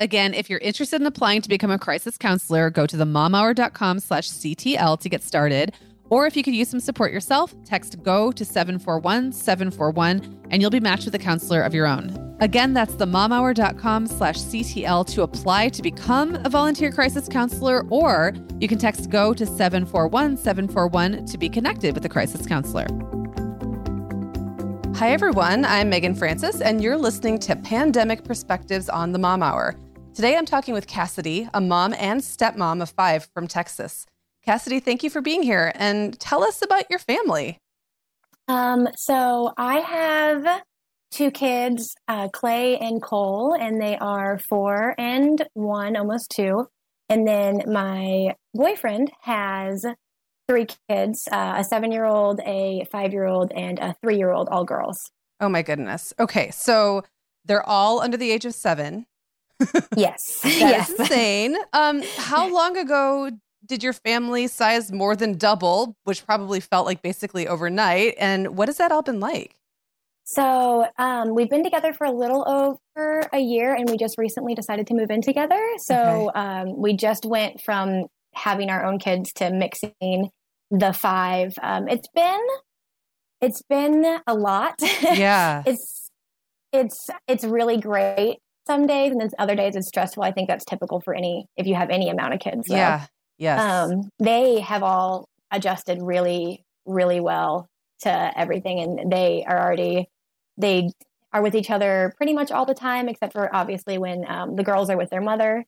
Again, 0.00 0.34
if 0.34 0.50
you're 0.50 0.58
interested 0.58 1.00
in 1.00 1.06
applying 1.06 1.42
to 1.42 1.48
become 1.48 1.70
a 1.70 1.78
crisis 1.78 2.18
counselor, 2.18 2.70
go 2.70 2.86
to 2.86 2.96
themomhour.com 2.96 4.00
slash 4.00 4.28
CTL 4.28 4.98
to 5.00 5.08
get 5.08 5.22
started. 5.22 5.74
Or 6.10 6.26
if 6.26 6.36
you 6.36 6.42
could 6.42 6.54
use 6.54 6.68
some 6.68 6.80
support 6.80 7.12
yourself, 7.12 7.54
text 7.64 8.02
GO 8.02 8.32
to 8.32 8.44
741 8.44 9.32
741 9.32 10.42
and 10.50 10.60
you'll 10.60 10.70
be 10.70 10.80
matched 10.80 11.06
with 11.06 11.14
a 11.14 11.18
counselor 11.18 11.62
of 11.62 11.72
your 11.72 11.86
own. 11.86 12.36
Again, 12.40 12.74
that's 12.74 12.94
themomhour.com 12.94 14.08
slash 14.08 14.36
CTL 14.36 15.06
to 15.06 15.22
apply 15.22 15.68
to 15.70 15.80
become 15.80 16.34
a 16.44 16.50
volunteer 16.50 16.90
crisis 16.90 17.28
counselor, 17.28 17.86
or 17.88 18.34
you 18.58 18.68
can 18.68 18.78
text 18.78 19.08
GO 19.08 19.32
to 19.32 19.46
741 19.46 20.36
741 20.36 21.24
to 21.26 21.38
be 21.38 21.48
connected 21.48 21.94
with 21.94 22.04
a 22.04 22.08
crisis 22.08 22.44
counselor. 22.44 22.88
Hi, 24.96 25.10
everyone. 25.10 25.64
I'm 25.64 25.88
Megan 25.88 26.14
Francis, 26.14 26.60
and 26.60 26.82
you're 26.82 26.98
listening 26.98 27.38
to 27.40 27.56
Pandemic 27.56 28.24
Perspectives 28.24 28.88
on 28.88 29.10
the 29.10 29.18
Mom 29.18 29.42
Hour. 29.42 29.74
Today, 30.14 30.36
I'm 30.36 30.44
talking 30.44 30.74
with 30.74 30.86
Kassidy, 30.86 31.48
a 31.54 31.60
mom 31.60 31.94
and 31.94 32.20
stepmom 32.20 32.82
of 32.82 32.90
five 32.90 33.28
from 33.34 33.48
Texas. 33.48 34.06
Kassidy, 34.46 34.80
thank 34.80 35.02
you 35.02 35.10
for 35.10 35.20
being 35.20 35.42
here 35.42 35.72
and 35.74 36.20
tell 36.20 36.44
us 36.44 36.62
about 36.62 36.88
your 36.90 36.98
family. 36.98 37.58
Um, 38.46 38.86
so 38.96 39.52
I 39.56 39.78
have 39.78 40.62
two 41.10 41.30
kids, 41.30 41.94
uh, 42.06 42.28
Clay 42.28 42.76
and 42.78 43.02
Cole, 43.02 43.56
and 43.58 43.80
they 43.80 43.96
are 43.96 44.38
four 44.48 44.94
and 44.98 45.42
one, 45.54 45.96
almost 45.96 46.30
two. 46.30 46.66
And 47.08 47.26
then 47.26 47.62
my 47.66 48.34
boyfriend 48.54 49.10
has 49.22 49.84
three 50.48 50.66
kids 50.88 51.28
uh, 51.30 51.54
a 51.58 51.64
seven 51.64 51.92
year 51.92 52.04
old, 52.04 52.40
a 52.40 52.84
five 52.90 53.12
year 53.12 53.26
old, 53.26 53.52
and 53.52 53.78
a 53.78 53.94
three 54.02 54.16
year 54.16 54.30
old, 54.30 54.48
all 54.48 54.64
girls. 54.64 54.98
Oh 55.40 55.48
my 55.48 55.62
goodness. 55.62 56.12
Okay. 56.18 56.50
So 56.50 57.02
they're 57.44 57.66
all 57.66 58.00
under 58.00 58.16
the 58.16 58.30
age 58.30 58.44
of 58.44 58.54
seven. 58.54 59.06
yes. 59.96 60.40
That's 60.42 60.60
yes. 60.60 60.90
insane. 60.90 61.56
Um, 61.72 62.02
how 62.16 62.52
long 62.52 62.76
ago 62.76 63.30
did 63.66 63.82
your 63.82 63.92
family 63.92 64.48
size 64.48 64.92
more 64.92 65.14
than 65.16 65.36
double, 65.36 65.96
which 66.04 66.26
probably 66.26 66.60
felt 66.60 66.86
like 66.86 67.02
basically 67.02 67.46
overnight? 67.46 68.14
And 68.18 68.56
what 68.56 68.68
has 68.68 68.78
that 68.78 68.92
all 68.92 69.02
been 69.02 69.20
like? 69.20 69.56
So 70.24 70.86
um, 70.98 71.34
we've 71.34 71.50
been 71.50 71.64
together 71.64 71.92
for 71.92 72.06
a 72.06 72.12
little 72.12 72.48
over 72.48 73.28
a 73.32 73.40
year, 73.40 73.74
and 73.74 73.88
we 73.88 73.96
just 73.96 74.16
recently 74.18 74.54
decided 74.54 74.86
to 74.88 74.94
move 74.94 75.10
in 75.10 75.20
together. 75.20 75.60
So 75.78 76.30
okay. 76.30 76.38
um, 76.38 76.80
we 76.80 76.96
just 76.96 77.24
went 77.24 77.60
from 77.62 78.06
having 78.34 78.70
our 78.70 78.84
own 78.84 78.98
kids 78.98 79.32
to 79.34 79.50
mixing 79.50 80.30
the 80.70 80.92
five. 80.92 81.54
Um, 81.62 81.88
it's 81.88 82.08
been 82.14 82.46
it's 83.40 83.62
been 83.62 84.20
a 84.26 84.34
lot. 84.34 84.74
Yeah, 85.02 85.62
it's 85.66 86.10
it's 86.72 87.10
it's 87.28 87.44
really 87.44 87.78
great 87.78 88.38
some 88.66 88.86
days, 88.86 89.12
and 89.12 89.20
then 89.20 89.30
other 89.38 89.54
days 89.54 89.76
it's 89.76 89.88
stressful. 89.88 90.22
I 90.22 90.32
think 90.32 90.48
that's 90.48 90.64
typical 90.64 91.00
for 91.00 91.14
any 91.14 91.46
if 91.56 91.66
you 91.66 91.74
have 91.74 91.90
any 91.90 92.08
amount 92.08 92.34
of 92.34 92.40
kids. 92.40 92.68
So, 92.68 92.76
yeah. 92.76 93.06
Yes. 93.38 93.60
Um, 93.60 94.08
they 94.20 94.60
have 94.60 94.82
all 94.82 95.28
adjusted 95.50 95.98
really, 96.00 96.64
really 96.86 97.18
well 97.18 97.66
to 98.02 98.38
everything, 98.38 98.80
and 98.80 99.10
they 99.10 99.44
are 99.46 99.60
already 99.60 100.08
they 100.56 100.90
are 101.32 101.42
with 101.42 101.54
each 101.54 101.70
other 101.70 102.12
pretty 102.16 102.34
much 102.34 102.50
all 102.50 102.66
the 102.66 102.74
time, 102.74 103.08
except 103.08 103.32
for 103.32 103.54
obviously 103.54 103.98
when 103.98 104.24
um, 104.28 104.54
the 104.54 104.62
girls 104.62 104.90
are 104.90 104.96
with 104.96 105.10
their 105.10 105.20
mother, 105.20 105.64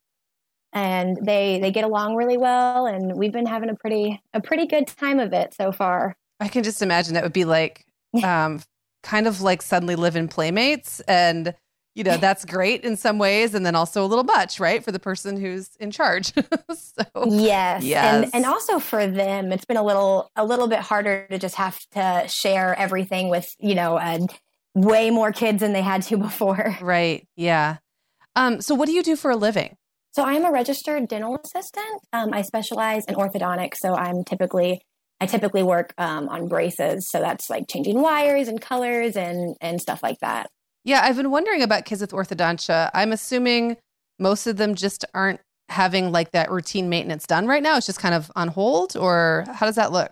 and 0.74 1.16
they 1.22 1.60
they 1.60 1.70
get 1.70 1.84
along 1.84 2.16
really 2.16 2.36
well. 2.36 2.86
And 2.86 3.16
we've 3.16 3.32
been 3.32 3.46
having 3.46 3.70
a 3.70 3.74
pretty 3.74 4.20
a 4.34 4.40
pretty 4.40 4.66
good 4.66 4.88
time 4.88 5.20
of 5.20 5.32
it 5.32 5.54
so 5.54 5.72
far. 5.72 6.16
I 6.40 6.48
can 6.48 6.64
just 6.64 6.82
imagine 6.82 7.14
that 7.14 7.22
would 7.22 7.32
be 7.32 7.44
like 7.44 7.86
um, 8.22 8.60
kind 9.02 9.26
of 9.26 9.40
like 9.40 9.62
suddenly 9.62 9.96
live 9.96 10.16
in 10.16 10.28
playmates 10.28 11.00
and 11.00 11.54
you 11.94 12.02
know 12.02 12.16
that's 12.16 12.44
great 12.44 12.82
in 12.82 12.96
some 12.96 13.18
ways 13.18 13.54
and 13.54 13.64
then 13.64 13.76
also 13.76 14.04
a 14.04 14.08
little 14.08 14.24
much 14.24 14.58
right 14.58 14.82
for 14.82 14.90
the 14.90 14.98
person 14.98 15.36
who's 15.36 15.76
in 15.76 15.90
charge 15.92 16.32
so 16.74 17.04
yes, 17.28 17.84
yes. 17.84 18.24
And, 18.24 18.34
and 18.34 18.46
also 18.46 18.80
for 18.80 19.06
them 19.06 19.52
it's 19.52 19.64
been 19.64 19.76
a 19.76 19.82
little 19.82 20.30
a 20.34 20.44
little 20.44 20.66
bit 20.66 20.80
harder 20.80 21.26
to 21.30 21.38
just 21.38 21.54
have 21.54 21.78
to 21.90 22.24
share 22.26 22.74
everything 22.76 23.28
with 23.28 23.54
you 23.60 23.76
know 23.76 23.96
and 23.96 24.28
way 24.74 25.10
more 25.10 25.30
kids 25.30 25.60
than 25.60 25.72
they 25.72 25.82
had 25.82 26.02
to 26.02 26.16
before 26.16 26.76
right 26.80 27.28
yeah 27.36 27.76
um 28.34 28.60
so 28.60 28.74
what 28.74 28.86
do 28.86 28.92
you 28.92 29.02
do 29.02 29.14
for 29.14 29.30
a 29.30 29.36
living 29.36 29.76
so 30.14 30.24
i'm 30.24 30.44
a 30.44 30.50
registered 30.50 31.06
dental 31.08 31.38
assistant 31.44 32.00
um, 32.12 32.32
i 32.32 32.40
specialize 32.42 33.04
in 33.06 33.14
orthodontics 33.14 33.76
so 33.76 33.94
i'm 33.94 34.24
typically 34.24 34.80
I 35.20 35.26
typically 35.26 35.62
work 35.62 35.94
um, 35.96 36.28
on 36.28 36.48
braces, 36.48 37.08
so 37.08 37.20
that's 37.20 37.48
like 37.48 37.68
changing 37.68 38.00
wires 38.02 38.48
and 38.48 38.60
colors 38.60 39.16
and 39.16 39.56
and 39.60 39.80
stuff 39.80 40.02
like 40.02 40.18
that. 40.20 40.50
Yeah, 40.84 41.00
I've 41.02 41.16
been 41.16 41.30
wondering 41.30 41.62
about 41.62 41.86
kids 41.86 42.00
with 42.00 42.10
orthodontia. 42.10 42.90
I'm 42.92 43.12
assuming 43.12 43.76
most 44.18 44.46
of 44.46 44.56
them 44.58 44.74
just 44.74 45.04
aren't 45.14 45.40
having 45.70 46.12
like 46.12 46.32
that 46.32 46.50
routine 46.50 46.88
maintenance 46.88 47.26
done 47.26 47.46
right 47.46 47.62
now. 47.62 47.76
It's 47.76 47.86
just 47.86 47.98
kind 47.98 48.14
of 48.14 48.30
on 48.36 48.48
hold, 48.48 48.96
or 48.96 49.44
how 49.50 49.66
does 49.66 49.76
that 49.76 49.92
look? 49.92 50.10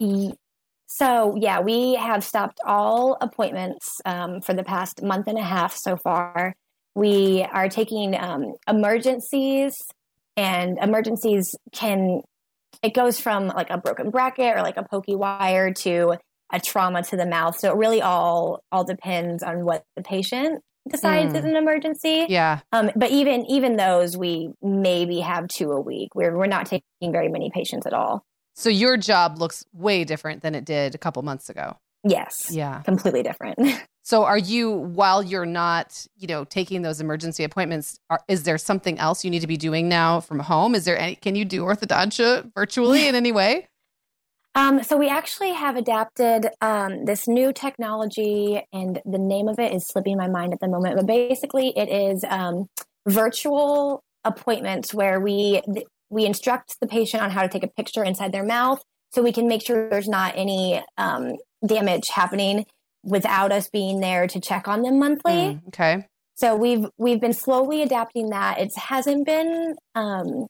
So, 0.86 1.36
yeah, 1.36 1.60
we 1.60 1.94
have 1.94 2.22
stopped 2.22 2.60
all 2.66 3.16
appointments 3.20 4.00
um, 4.04 4.40
for 4.40 4.54
the 4.54 4.64
past 4.64 5.02
month 5.02 5.26
and 5.26 5.38
a 5.38 5.42
half 5.42 5.74
so 5.74 5.96
far. 5.96 6.54
We 6.94 7.42
are 7.42 7.68
taking 7.68 8.14
um, 8.18 8.54
emergencies, 8.68 9.76
and 10.36 10.78
emergencies 10.80 11.54
can, 11.72 12.20
it 12.82 12.94
goes 12.94 13.20
from 13.20 13.48
like 13.48 13.70
a 13.70 13.78
broken 13.78 14.10
bracket 14.10 14.56
or 14.56 14.62
like 14.62 14.76
a 14.76 14.82
pokey 14.82 15.14
wire 15.14 15.72
to 15.72 16.14
a 16.52 16.60
trauma 16.60 17.02
to 17.02 17.16
the 17.16 17.26
mouth. 17.26 17.58
So 17.58 17.72
it 17.72 17.76
really 17.76 18.02
all 18.02 18.62
all 18.70 18.84
depends 18.84 19.42
on 19.42 19.64
what 19.64 19.84
the 19.96 20.02
patient 20.02 20.62
decides 20.88 21.32
mm. 21.32 21.38
is 21.38 21.44
an 21.44 21.56
emergency. 21.56 22.26
Yeah. 22.28 22.60
Um, 22.72 22.90
but 22.94 23.10
even 23.10 23.46
even 23.46 23.76
those 23.76 24.16
we 24.16 24.50
maybe 24.60 25.20
have 25.20 25.48
two 25.48 25.70
a 25.70 25.80
week. 25.80 26.14
We're 26.14 26.36
we're 26.36 26.46
not 26.46 26.66
taking 26.66 27.12
very 27.12 27.28
many 27.28 27.50
patients 27.50 27.86
at 27.86 27.94
all. 27.94 28.24
So 28.54 28.68
your 28.68 28.98
job 28.98 29.38
looks 29.38 29.64
way 29.72 30.04
different 30.04 30.42
than 30.42 30.54
it 30.54 30.64
did 30.64 30.94
a 30.94 30.98
couple 30.98 31.22
months 31.22 31.48
ago. 31.48 31.78
Yes. 32.04 32.50
Yeah. 32.50 32.82
Completely 32.82 33.22
different. 33.22 33.58
so 34.02 34.24
are 34.24 34.38
you 34.38 34.70
while 34.70 35.22
you're 35.22 35.46
not, 35.46 36.06
you 36.16 36.26
know, 36.26 36.44
taking 36.44 36.82
those 36.82 37.00
emergency 37.00 37.44
appointments, 37.44 37.98
are, 38.10 38.20
is 38.28 38.42
there 38.42 38.58
something 38.58 38.98
else 38.98 39.24
you 39.24 39.30
need 39.30 39.40
to 39.40 39.46
be 39.46 39.56
doing 39.56 39.88
now 39.88 40.20
from 40.20 40.40
home? 40.40 40.74
Is 40.74 40.84
there 40.84 40.98
any 40.98 41.14
can 41.14 41.36
you 41.36 41.44
do 41.44 41.62
orthodontia 41.62 42.50
virtually 42.54 43.06
in 43.06 43.14
any 43.14 43.32
way? 43.32 43.68
Um, 44.54 44.82
so 44.82 44.98
we 44.98 45.08
actually 45.08 45.52
have 45.52 45.76
adapted 45.76 46.48
um, 46.60 47.06
this 47.06 47.26
new 47.26 47.54
technology, 47.54 48.62
and 48.72 49.00
the 49.06 49.18
name 49.18 49.48
of 49.48 49.58
it 49.58 49.72
is 49.72 49.86
slipping 49.86 50.18
my 50.18 50.28
mind 50.28 50.52
at 50.52 50.60
the 50.60 50.68
moment. 50.68 50.96
But 50.96 51.06
basically, 51.06 51.72
it 51.74 51.88
is 51.88 52.22
um, 52.28 52.66
virtual 53.08 54.02
appointments 54.24 54.92
where 54.92 55.20
we 55.20 55.62
we 56.10 56.26
instruct 56.26 56.78
the 56.80 56.86
patient 56.86 57.22
on 57.22 57.30
how 57.30 57.40
to 57.40 57.48
take 57.48 57.64
a 57.64 57.68
picture 57.68 58.04
inside 58.04 58.32
their 58.32 58.44
mouth, 58.44 58.82
so 59.12 59.22
we 59.22 59.32
can 59.32 59.48
make 59.48 59.64
sure 59.64 59.88
there's 59.88 60.08
not 60.08 60.34
any 60.36 60.82
um, 60.98 61.36
damage 61.66 62.08
happening 62.08 62.66
without 63.04 63.52
us 63.52 63.68
being 63.68 64.00
there 64.00 64.26
to 64.26 64.40
check 64.40 64.68
on 64.68 64.82
them 64.82 64.98
monthly. 64.98 65.32
Mm, 65.32 65.68
okay. 65.68 66.06
So 66.34 66.56
we've 66.56 66.86
we've 66.98 67.20
been 67.20 67.34
slowly 67.34 67.82
adapting 67.82 68.30
that. 68.30 68.58
It 68.58 68.70
hasn't 68.76 69.26
been 69.26 69.76
um, 69.94 70.46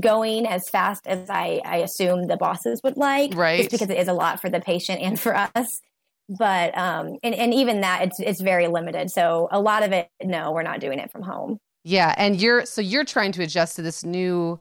going 0.00 0.46
as 0.46 0.68
fast 0.68 1.06
as 1.06 1.30
I, 1.30 1.60
I 1.64 1.76
assume 1.78 2.26
the 2.26 2.36
bosses 2.36 2.80
would 2.82 2.96
like. 2.96 3.34
Right. 3.34 3.58
Just 3.58 3.70
because 3.70 3.90
it 3.90 3.98
is 3.98 4.08
a 4.08 4.12
lot 4.12 4.40
for 4.40 4.50
the 4.50 4.60
patient 4.60 5.00
and 5.00 5.18
for 5.18 5.36
us. 5.36 5.80
But 6.28 6.76
um 6.76 7.18
and, 7.22 7.34
and 7.36 7.54
even 7.54 7.82
that 7.82 8.02
it's 8.02 8.18
it's 8.18 8.40
very 8.40 8.66
limited. 8.66 9.12
So 9.12 9.48
a 9.52 9.60
lot 9.60 9.84
of 9.84 9.92
it, 9.92 10.08
no, 10.20 10.50
we're 10.50 10.64
not 10.64 10.80
doing 10.80 10.98
it 10.98 11.12
from 11.12 11.22
home. 11.22 11.58
Yeah. 11.84 12.12
And 12.18 12.40
you're 12.40 12.66
so 12.66 12.80
you're 12.80 13.04
trying 13.04 13.30
to 13.32 13.44
adjust 13.44 13.76
to 13.76 13.82
this 13.82 14.04
new 14.04 14.58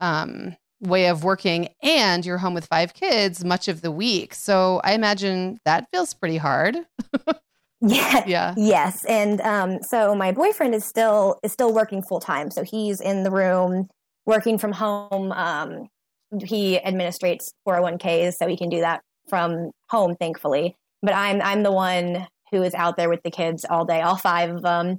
um 0.00 0.54
way 0.80 1.08
of 1.08 1.24
working 1.24 1.68
and 1.82 2.24
you're 2.24 2.38
home 2.38 2.54
with 2.54 2.66
five 2.66 2.94
kids 2.94 3.44
much 3.44 3.68
of 3.68 3.80
the 3.80 3.90
week. 3.90 4.34
So 4.34 4.80
I 4.84 4.92
imagine 4.92 5.58
that 5.64 5.88
feels 5.92 6.14
pretty 6.14 6.36
hard. 6.36 6.76
yeah. 7.80 8.24
Yeah. 8.26 8.54
Yes. 8.56 9.04
And 9.06 9.40
um 9.40 9.82
so 9.82 10.14
my 10.14 10.32
boyfriend 10.32 10.74
is 10.74 10.84
still 10.84 11.38
is 11.42 11.52
still 11.52 11.72
working 11.72 12.02
full 12.02 12.20
time. 12.20 12.50
So 12.50 12.62
he's 12.62 13.00
in 13.00 13.24
the 13.24 13.30
room 13.30 13.88
working 14.28 14.58
from 14.58 14.72
home, 14.72 15.32
um, 15.32 15.88
he 16.44 16.78
administrates 16.78 17.50
401ks, 17.66 18.34
so 18.34 18.46
he 18.46 18.58
can 18.58 18.68
do 18.68 18.80
that 18.80 19.00
from 19.28 19.70
home, 19.88 20.14
thankfully. 20.14 20.76
But 21.02 21.14
I'm 21.14 21.40
I'm 21.40 21.62
the 21.62 21.72
one 21.72 22.26
who 22.52 22.62
is 22.62 22.74
out 22.74 22.96
there 22.96 23.08
with 23.08 23.22
the 23.24 23.30
kids 23.30 23.64
all 23.68 23.84
day, 23.84 24.02
all 24.02 24.16
five 24.16 24.54
of 24.54 24.62
them. 24.62 24.98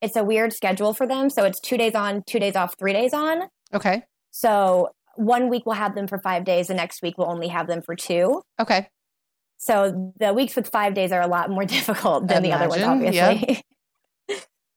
It's 0.00 0.14
a 0.14 0.22
weird 0.22 0.52
schedule 0.52 0.94
for 0.94 1.06
them, 1.06 1.28
so 1.28 1.44
it's 1.44 1.58
two 1.58 1.76
days 1.76 1.96
on, 1.96 2.22
two 2.26 2.38
days 2.38 2.54
off, 2.54 2.76
three 2.78 2.92
days 2.92 3.12
on. 3.12 3.48
Okay. 3.74 4.04
So 4.30 4.90
one 5.18 5.48
week 5.50 5.64
we'll 5.66 5.74
have 5.74 5.94
them 5.94 6.06
for 6.06 6.18
five 6.18 6.44
days. 6.44 6.68
The 6.68 6.74
next 6.74 7.02
week 7.02 7.18
we'll 7.18 7.30
only 7.30 7.48
have 7.48 7.66
them 7.66 7.82
for 7.82 7.94
two. 7.94 8.42
Okay. 8.60 8.88
So 9.58 10.12
the 10.18 10.32
weeks 10.32 10.54
with 10.54 10.68
five 10.68 10.94
days 10.94 11.10
are 11.12 11.20
a 11.20 11.26
lot 11.26 11.50
more 11.50 11.64
difficult 11.76 12.28
than 12.28 12.42
the 12.42 12.52
other 12.52 12.68
ones, 12.68 12.82
Imagine, 12.82 13.12
yeah. 13.12 13.28
obviously. 13.30 13.62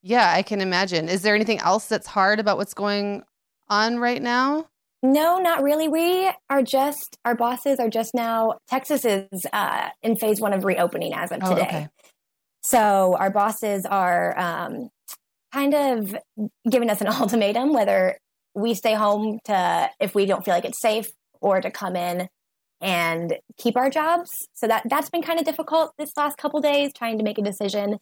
Yeah, 0.04 0.34
I 0.36 0.41
can 0.41 0.62
imagine. 0.62 1.10
Is 1.10 1.21
there 1.21 1.36
anything 1.36 1.60
else 1.60 1.86
that's 1.86 2.08
hard 2.08 2.39
about 2.39 2.58
what's 2.58 2.73
going 2.73 3.21
on 3.69 3.99
right 3.99 4.19
now? 4.19 4.65
No, 5.04 5.38
not 5.38 5.62
really. 5.62 5.88
We 5.88 6.32
are 6.49 6.63
just 6.63 7.17
our 7.23 7.36
bosses 7.36 7.77
are 7.80 7.88
just 7.88 8.15
now. 8.15 8.56
Texas 8.67 9.06
is 9.06 9.45
uh, 9.54 9.89
in 10.01 10.15
phase 10.15 10.41
one 10.41 10.54
of 10.54 10.65
reopening 10.65 11.13
as 11.13 11.32
of 11.32 11.41
Oh, 11.43 11.49
today. 11.49 11.67
okay. 11.67 11.88
So 12.63 13.15
our 13.19 13.30
bosses 13.30 13.86
are 13.86 14.36
um, 14.39 14.89
kind 15.54 15.75
of 15.75 16.15
giving 16.67 16.89
us 16.89 16.99
an 17.01 17.08
ultimatum 17.21 17.71
whether 17.71 18.17
we 18.53 18.73
stay 18.73 18.93
home 18.93 19.39
to 19.45 19.89
if 19.99 20.13
we 20.15 20.25
don't 20.25 20.43
feel 20.43 20.53
like 20.53 20.65
it's 20.65 20.81
safe 20.81 21.11
or 21.41 21.61
to 21.61 21.71
come 21.71 21.95
in 21.95 22.27
and 22.81 23.37
keep 23.57 23.77
our 23.77 23.89
jobs. 23.89 24.31
So 24.53 24.67
that 24.67 24.83
that's 24.89 25.09
been 25.09 25.21
kind 25.21 25.39
of 25.39 25.45
difficult 25.45 25.93
this 25.97 26.11
last 26.17 26.37
couple 26.37 26.59
days 26.61 26.91
trying 26.93 27.17
to 27.17 27.23
make 27.23 27.37
a 27.37 27.43
decision 27.43 27.97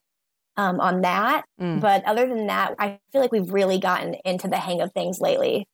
um, 0.58 0.80
on 0.80 1.02
that. 1.02 1.44
Mm. 1.62 1.80
But 1.82 2.04
other 2.06 2.28
than 2.28 2.48
that, 2.48 2.76
I 2.80 3.00
feel 3.12 3.22
like 3.22 3.32
we've 3.32 3.52
really 3.52 3.80
gotten 3.80 4.16
into 4.26 4.48
the 4.48 4.58
hang 4.58 4.82
of 4.82 4.92
things 4.94 5.20
lately. 5.20 5.68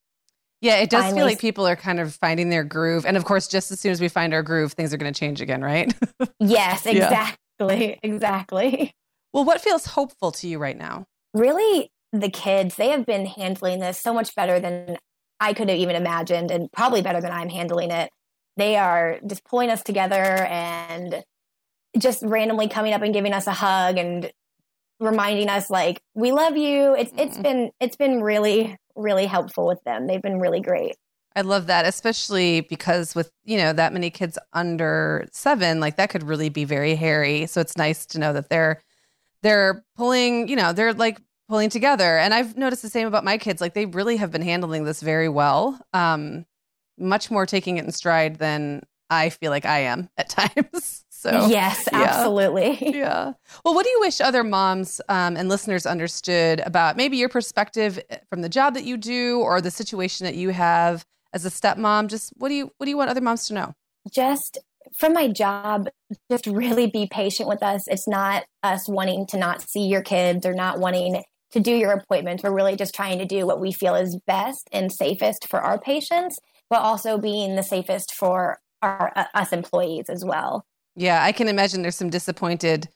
Yeah, 0.61 0.77
it 0.77 0.89
does 0.89 1.13
feel 1.13 1.25
like 1.25 1.39
people 1.39 1.67
are 1.67 1.75
kind 1.75 1.99
of 1.99 2.15
finding 2.15 2.49
their 2.49 2.63
groove. 2.63 3.05
And 3.05 3.17
of 3.17 3.25
course, 3.25 3.47
just 3.47 3.71
as 3.71 3.79
soon 3.79 3.91
as 3.91 4.01
we 4.01 4.07
find 4.07 4.33
our 4.33 4.41
groove, 4.41 4.73
things 4.73 4.93
are 4.93 4.97
going 4.97 5.13
to 5.13 5.19
change 5.19 5.41
again, 5.41 5.61
right? 5.61 5.93
Yes, 6.39 6.85
Yeah. 6.85 6.91
exactly, 6.91 7.99
exactly. 8.03 8.95
well, 9.33 9.45
what 9.45 9.61
feels 9.61 9.85
hopeful 9.85 10.31
to 10.33 10.47
you 10.47 10.57
right 10.57 10.77
now? 10.77 11.05
really 11.33 11.91
the 12.21 12.29
kids 12.29 12.75
they 12.75 12.89
have 12.89 13.05
been 13.05 13.25
handling 13.25 13.79
this 13.79 13.99
so 13.99 14.13
much 14.13 14.33
better 14.35 14.59
than 14.59 14.97
i 15.39 15.53
could 15.53 15.69
have 15.69 15.77
even 15.77 15.95
imagined 15.95 16.51
and 16.51 16.71
probably 16.71 17.01
better 17.01 17.21
than 17.21 17.31
i'm 17.31 17.49
handling 17.49 17.91
it 17.91 18.09
they 18.57 18.75
are 18.77 19.19
just 19.27 19.43
pulling 19.45 19.69
us 19.69 19.83
together 19.83 20.15
and 20.15 21.23
just 21.97 22.21
randomly 22.23 22.67
coming 22.67 22.93
up 22.93 23.01
and 23.01 23.13
giving 23.13 23.33
us 23.33 23.47
a 23.47 23.51
hug 23.51 23.97
and 23.97 24.31
reminding 24.99 25.49
us 25.49 25.69
like 25.69 25.99
we 26.13 26.31
love 26.31 26.55
you 26.55 26.95
it's 26.95 27.11
it's 27.17 27.37
Mm. 27.37 27.43
been 27.43 27.71
it's 27.79 27.95
been 27.97 28.21
really 28.21 28.77
really 28.95 29.25
helpful 29.25 29.67
with 29.67 29.83
them 29.83 30.07
they've 30.07 30.21
been 30.21 30.39
really 30.39 30.61
great 30.61 30.95
I 31.37 31.41
love 31.41 31.67
that, 31.67 31.85
especially 31.85 32.61
because 32.61 33.13
with, 33.13 33.29
you 33.43 33.57
know, 33.57 33.73
that 33.73 33.91
many 33.91 34.09
kids 34.09 34.37
under 34.53 35.27
seven, 35.33 35.81
like 35.81 35.97
that 35.97 36.09
could 36.09 36.23
really 36.23 36.47
be 36.47 36.63
very 36.63 36.95
hairy. 36.95 37.45
So 37.47 37.59
it's 37.59 37.75
nice 37.75 38.05
to 38.05 38.19
know 38.19 38.31
that 38.31 38.47
they're 38.47 38.81
they're 39.43 39.83
pulling, 39.97 40.47
you 40.47 40.55
know, 40.55 40.71
they're 40.71 40.93
like 40.93 41.19
pulling 41.47 41.69
together. 41.69 42.17
And 42.17 42.33
I've 42.33 42.57
noticed 42.57 42.81
the 42.81 42.89
same 42.89 43.07
about 43.07 43.23
my 43.23 43.37
kids. 43.37 43.61
Like 43.61 43.73
they 43.73 43.85
really 43.85 44.17
have 44.17 44.31
been 44.31 44.41
handling 44.41 44.83
this 44.83 45.01
very 45.01 45.29
well. 45.29 45.79
Um, 45.93 46.45
much 46.97 47.29
more 47.29 47.45
taking 47.45 47.77
it 47.77 47.85
in 47.85 47.91
stride 47.91 48.37
than 48.37 48.83
I 49.09 49.29
feel 49.29 49.51
like 49.51 49.65
I 49.65 49.79
am 49.79 50.09
at 50.17 50.29
times. 50.29 51.03
So 51.09 51.47
yes 51.47 51.89
yeah. 51.91 52.03
absolutely 52.03 52.77
yeah. 52.95 53.33
Well, 53.63 53.73
what 53.73 53.83
do 53.83 53.89
you 53.89 53.99
wish 53.99 54.21
other 54.21 54.43
moms 54.43 55.01
um, 55.09 55.35
and 55.35 55.49
listeners 55.49 55.85
understood 55.87 56.59
about 56.59 56.97
maybe 56.97 57.17
your 57.17 57.29
perspective 57.29 57.99
eh, 58.09 58.17
from 58.29 58.41
the 58.41 58.49
job 58.49 58.75
that 58.75 58.83
you 58.83 58.95
do 58.95 59.39
or 59.39 59.59
the 59.59 59.71
situation 59.71 60.25
that 60.25 60.35
you 60.35 60.49
have 60.49 61.03
as 61.33 61.43
a 61.43 61.49
stepmom? 61.49 62.09
Just 62.09 62.31
what 62.37 62.49
do 62.49 62.55
you 62.55 62.71
what 62.77 62.85
do 62.85 62.91
you 62.91 62.97
want 62.97 63.09
other 63.09 63.21
moms 63.21 63.47
to 63.47 63.55
know? 63.55 63.73
just 64.11 64.59
from 64.97 65.13
my 65.13 65.27
job, 65.27 65.87
just 66.29 66.45
really 66.47 66.87
be 66.87 67.07
patient 67.07 67.49
with 67.49 67.63
us. 67.63 67.87
It's 67.87 68.07
not 68.07 68.45
us 68.63 68.87
wanting 68.87 69.25
to 69.27 69.37
not 69.37 69.61
see 69.61 69.87
your 69.87 70.01
kids 70.01 70.45
or 70.45 70.53
not 70.53 70.79
wanting 70.79 71.23
to 71.51 71.59
do 71.59 71.71
your 71.71 71.91
appointments. 71.91 72.43
We're 72.43 72.51
really 72.53 72.75
just 72.75 72.93
trying 72.95 73.19
to 73.19 73.25
do 73.25 73.45
what 73.45 73.59
we 73.59 73.71
feel 73.71 73.95
is 73.95 74.19
best 74.27 74.67
and 74.71 74.91
safest 74.91 75.47
for 75.49 75.61
our 75.61 75.79
patients, 75.79 76.37
but 76.69 76.81
also 76.81 77.17
being 77.17 77.55
the 77.55 77.63
safest 77.63 78.13
for 78.13 78.59
our 78.81 79.11
uh, 79.15 79.25
us 79.33 79.53
employees 79.53 80.09
as 80.09 80.23
well. 80.25 80.65
Yeah, 80.95 81.23
I 81.23 81.31
can 81.31 81.47
imagine 81.47 81.81
there's 81.81 81.95
some 81.95 82.09
disappointed 82.09 82.87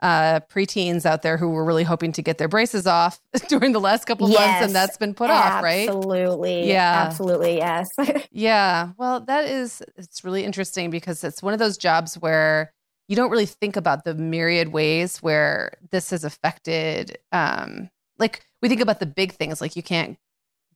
uh, 0.00 0.38
preteens 0.48 1.04
out 1.04 1.22
there 1.22 1.36
who 1.36 1.48
were 1.50 1.64
really 1.64 1.82
hoping 1.82 2.12
to 2.12 2.22
get 2.22 2.38
their 2.38 2.46
braces 2.46 2.86
off 2.86 3.20
during 3.48 3.72
the 3.72 3.80
last 3.80 4.04
couple 4.06 4.28
months, 4.28 4.38
Yes. 4.40 4.64
and 4.64 4.74
that's 4.74 4.96
been 4.96 5.12
put 5.12 5.28
off, 5.28 5.60
right? 5.62 5.88
Absolutely. 5.88 6.68
Yeah. 6.68 7.04
Absolutely. 7.08 7.56
Yes. 7.56 7.88
Yeah. 8.30 8.90
Well, 8.96 9.20
that 9.20 9.46
is 9.46 9.82
it's 9.96 10.22
really 10.22 10.44
interesting 10.44 10.90
because 10.90 11.24
it's 11.24 11.42
one 11.42 11.52
of 11.52 11.58
those 11.58 11.76
jobs 11.76 12.14
where 12.14 12.72
you 13.08 13.16
don't 13.16 13.30
really 13.30 13.46
think 13.46 13.74
about 13.74 14.04
the 14.04 14.14
myriad 14.14 14.68
ways 14.68 15.18
where 15.18 15.72
this 15.90 16.10
has 16.10 16.22
affected 16.22 17.18
um 17.32 17.90
like 18.18 18.44
we 18.62 18.68
think 18.68 18.80
about 18.80 19.00
the 19.00 19.06
big 19.06 19.32
things 19.32 19.60
like 19.60 19.76
you 19.76 19.82
can't 19.82 20.18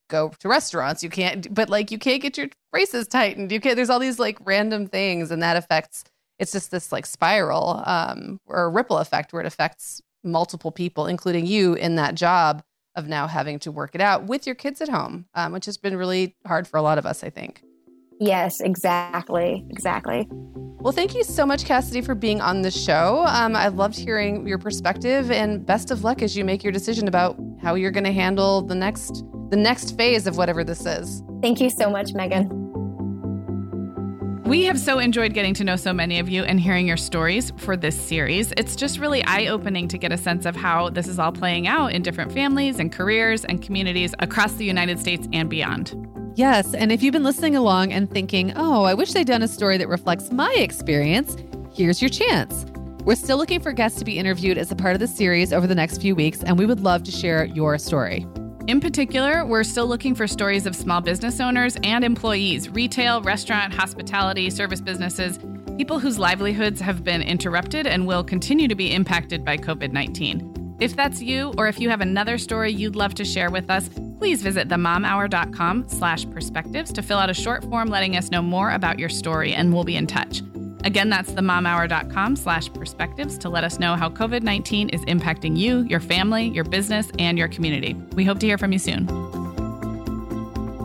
go 0.08 0.32
to 0.40 0.48
restaurants, 0.48 1.02
you 1.02 1.10
can't 1.10 1.52
but 1.52 1.68
like 1.68 1.90
you 1.90 1.98
can't 1.98 2.22
get 2.22 2.36
your 2.36 2.48
braces 2.70 3.06
tightened. 3.06 3.52
You 3.52 3.60
can't 3.60 3.76
there's 3.76 3.90
all 3.90 3.98
these 3.98 4.18
like 4.18 4.38
random 4.44 4.86
things 4.86 5.30
and 5.30 5.42
that 5.42 5.56
affects 5.56 6.04
it's 6.38 6.52
just 6.52 6.70
this 6.70 6.92
like 6.92 7.06
spiral 7.06 7.82
um 7.86 8.40
or 8.46 8.70
ripple 8.70 8.98
effect 8.98 9.32
where 9.32 9.40
it 9.40 9.46
affects 9.46 10.00
multiple 10.24 10.70
people 10.70 11.06
including 11.06 11.46
you 11.46 11.74
in 11.74 11.96
that 11.96 12.14
job 12.14 12.62
of 12.94 13.08
now 13.08 13.26
having 13.26 13.58
to 13.60 13.72
work 13.72 13.94
it 13.94 14.00
out 14.00 14.24
with 14.24 14.46
your 14.46 14.54
kids 14.54 14.80
at 14.80 14.88
home, 14.88 15.26
um, 15.34 15.52
which 15.52 15.66
has 15.66 15.78
been 15.78 15.96
really 15.96 16.36
hard 16.46 16.68
for 16.68 16.76
a 16.76 16.82
lot 16.82 16.98
of 16.98 17.06
us, 17.06 17.24
I 17.24 17.30
think. 17.30 17.62
Yes, 18.22 18.60
exactly. 18.60 19.66
Exactly. 19.68 20.28
Well, 20.30 20.92
thank 20.92 21.14
you 21.14 21.24
so 21.24 21.44
much, 21.44 21.64
Kassidy, 21.64 22.04
for 22.04 22.14
being 22.14 22.40
on 22.40 22.62
the 22.62 22.70
show. 22.70 23.24
Um, 23.26 23.56
I 23.56 23.66
loved 23.66 23.96
hearing 23.96 24.46
your 24.46 24.58
perspective, 24.58 25.32
and 25.32 25.66
best 25.66 25.90
of 25.90 26.04
luck 26.04 26.22
as 26.22 26.36
you 26.36 26.44
make 26.44 26.62
your 26.62 26.72
decision 26.72 27.08
about 27.08 27.36
how 27.60 27.74
you're 27.74 27.90
going 27.90 28.04
to 28.04 28.12
handle 28.12 28.62
the 28.62 28.76
next 28.76 29.24
the 29.50 29.56
next 29.56 29.96
phase 29.96 30.26
of 30.28 30.36
whatever 30.36 30.62
this 30.62 30.86
is. 30.86 31.22
Thank 31.42 31.60
you 31.60 31.68
so 31.68 31.90
much, 31.90 32.14
Megan. 32.14 32.48
We 34.44 34.64
have 34.64 34.78
so 34.78 34.98
enjoyed 35.00 35.34
getting 35.34 35.54
to 35.54 35.64
know 35.64 35.76
so 35.76 35.92
many 35.92 36.20
of 36.20 36.28
you 36.28 36.44
and 36.44 36.60
hearing 36.60 36.86
your 36.86 36.96
stories 36.96 37.52
for 37.56 37.76
this 37.76 38.00
series. 38.00 38.52
It's 38.56 38.76
just 38.76 38.98
really 38.98 39.24
eye 39.24 39.48
opening 39.48 39.88
to 39.88 39.98
get 39.98 40.12
a 40.12 40.16
sense 40.16 40.46
of 40.46 40.54
how 40.54 40.90
this 40.90 41.08
is 41.08 41.18
all 41.18 41.32
playing 41.32 41.66
out 41.66 41.92
in 41.92 42.02
different 42.02 42.32
families 42.32 42.78
and 42.78 42.92
careers 42.92 43.44
and 43.44 43.60
communities 43.60 44.14
across 44.20 44.52
the 44.54 44.64
United 44.64 45.00
States 45.00 45.28
and 45.32 45.50
beyond. 45.50 46.21
Yes, 46.34 46.72
and 46.72 46.90
if 46.90 47.02
you've 47.02 47.12
been 47.12 47.24
listening 47.24 47.56
along 47.56 47.92
and 47.92 48.10
thinking, 48.10 48.54
oh, 48.56 48.84
I 48.84 48.94
wish 48.94 49.12
they'd 49.12 49.26
done 49.26 49.42
a 49.42 49.48
story 49.48 49.76
that 49.76 49.88
reflects 49.88 50.32
my 50.32 50.52
experience, 50.54 51.36
here's 51.74 52.00
your 52.00 52.08
chance. 52.08 52.64
We're 53.04 53.16
still 53.16 53.36
looking 53.36 53.60
for 53.60 53.72
guests 53.72 53.98
to 53.98 54.04
be 54.04 54.18
interviewed 54.18 54.56
as 54.56 54.72
a 54.72 54.76
part 54.76 54.94
of 54.94 55.00
the 55.00 55.06
series 55.06 55.52
over 55.52 55.66
the 55.66 55.74
next 55.74 56.00
few 56.00 56.14
weeks, 56.14 56.42
and 56.42 56.58
we 56.58 56.64
would 56.64 56.80
love 56.80 57.02
to 57.02 57.10
share 57.10 57.44
your 57.44 57.76
story. 57.76 58.26
In 58.66 58.80
particular, 58.80 59.44
we're 59.44 59.64
still 59.64 59.86
looking 59.86 60.14
for 60.14 60.26
stories 60.26 60.64
of 60.64 60.74
small 60.74 61.02
business 61.02 61.38
owners 61.38 61.76
and 61.82 62.02
employees, 62.02 62.70
retail, 62.70 63.20
restaurant, 63.20 63.74
hospitality, 63.74 64.48
service 64.48 64.80
businesses, 64.80 65.38
people 65.76 65.98
whose 65.98 66.18
livelihoods 66.18 66.80
have 66.80 67.04
been 67.04 67.20
interrupted 67.20 67.86
and 67.86 68.06
will 68.06 68.24
continue 68.24 68.68
to 68.68 68.74
be 68.74 68.94
impacted 68.94 69.44
by 69.44 69.58
COVID 69.58 69.92
19. 69.92 70.76
If 70.80 70.96
that's 70.96 71.20
you, 71.20 71.52
or 71.58 71.68
if 71.68 71.78
you 71.78 71.90
have 71.90 72.00
another 72.00 72.38
story 72.38 72.72
you'd 72.72 72.96
love 72.96 73.14
to 73.14 73.24
share 73.24 73.50
with 73.50 73.68
us, 73.68 73.90
please 74.22 74.40
visit 74.40 74.68
themomhour.com 74.68 75.84
slash 75.88 76.30
perspectives 76.30 76.92
to 76.92 77.02
fill 77.02 77.18
out 77.18 77.28
a 77.28 77.34
short 77.34 77.64
form 77.64 77.88
letting 77.88 78.16
us 78.16 78.30
know 78.30 78.40
more 78.40 78.70
about 78.70 78.96
your 78.96 79.08
story, 79.08 79.52
and 79.52 79.74
we'll 79.74 79.82
be 79.82 79.96
in 79.96 80.06
touch. 80.06 80.42
Again, 80.84 81.10
that's 81.10 81.32
themomhour.com 81.32 82.36
slash 82.36 82.72
perspectives 82.72 83.36
to 83.38 83.48
let 83.48 83.64
us 83.64 83.80
know 83.80 83.96
how 83.96 84.08
COVID 84.08 84.44
19 84.44 84.90
is 84.90 85.00
impacting 85.06 85.58
you, 85.58 85.80
your 85.88 85.98
family, 85.98 86.46
your 86.50 86.62
business, 86.62 87.10
and 87.18 87.36
your 87.36 87.48
community. 87.48 87.94
We 88.14 88.24
hope 88.24 88.38
to 88.38 88.46
hear 88.46 88.58
from 88.58 88.70
you 88.70 88.78
soon. 88.78 89.08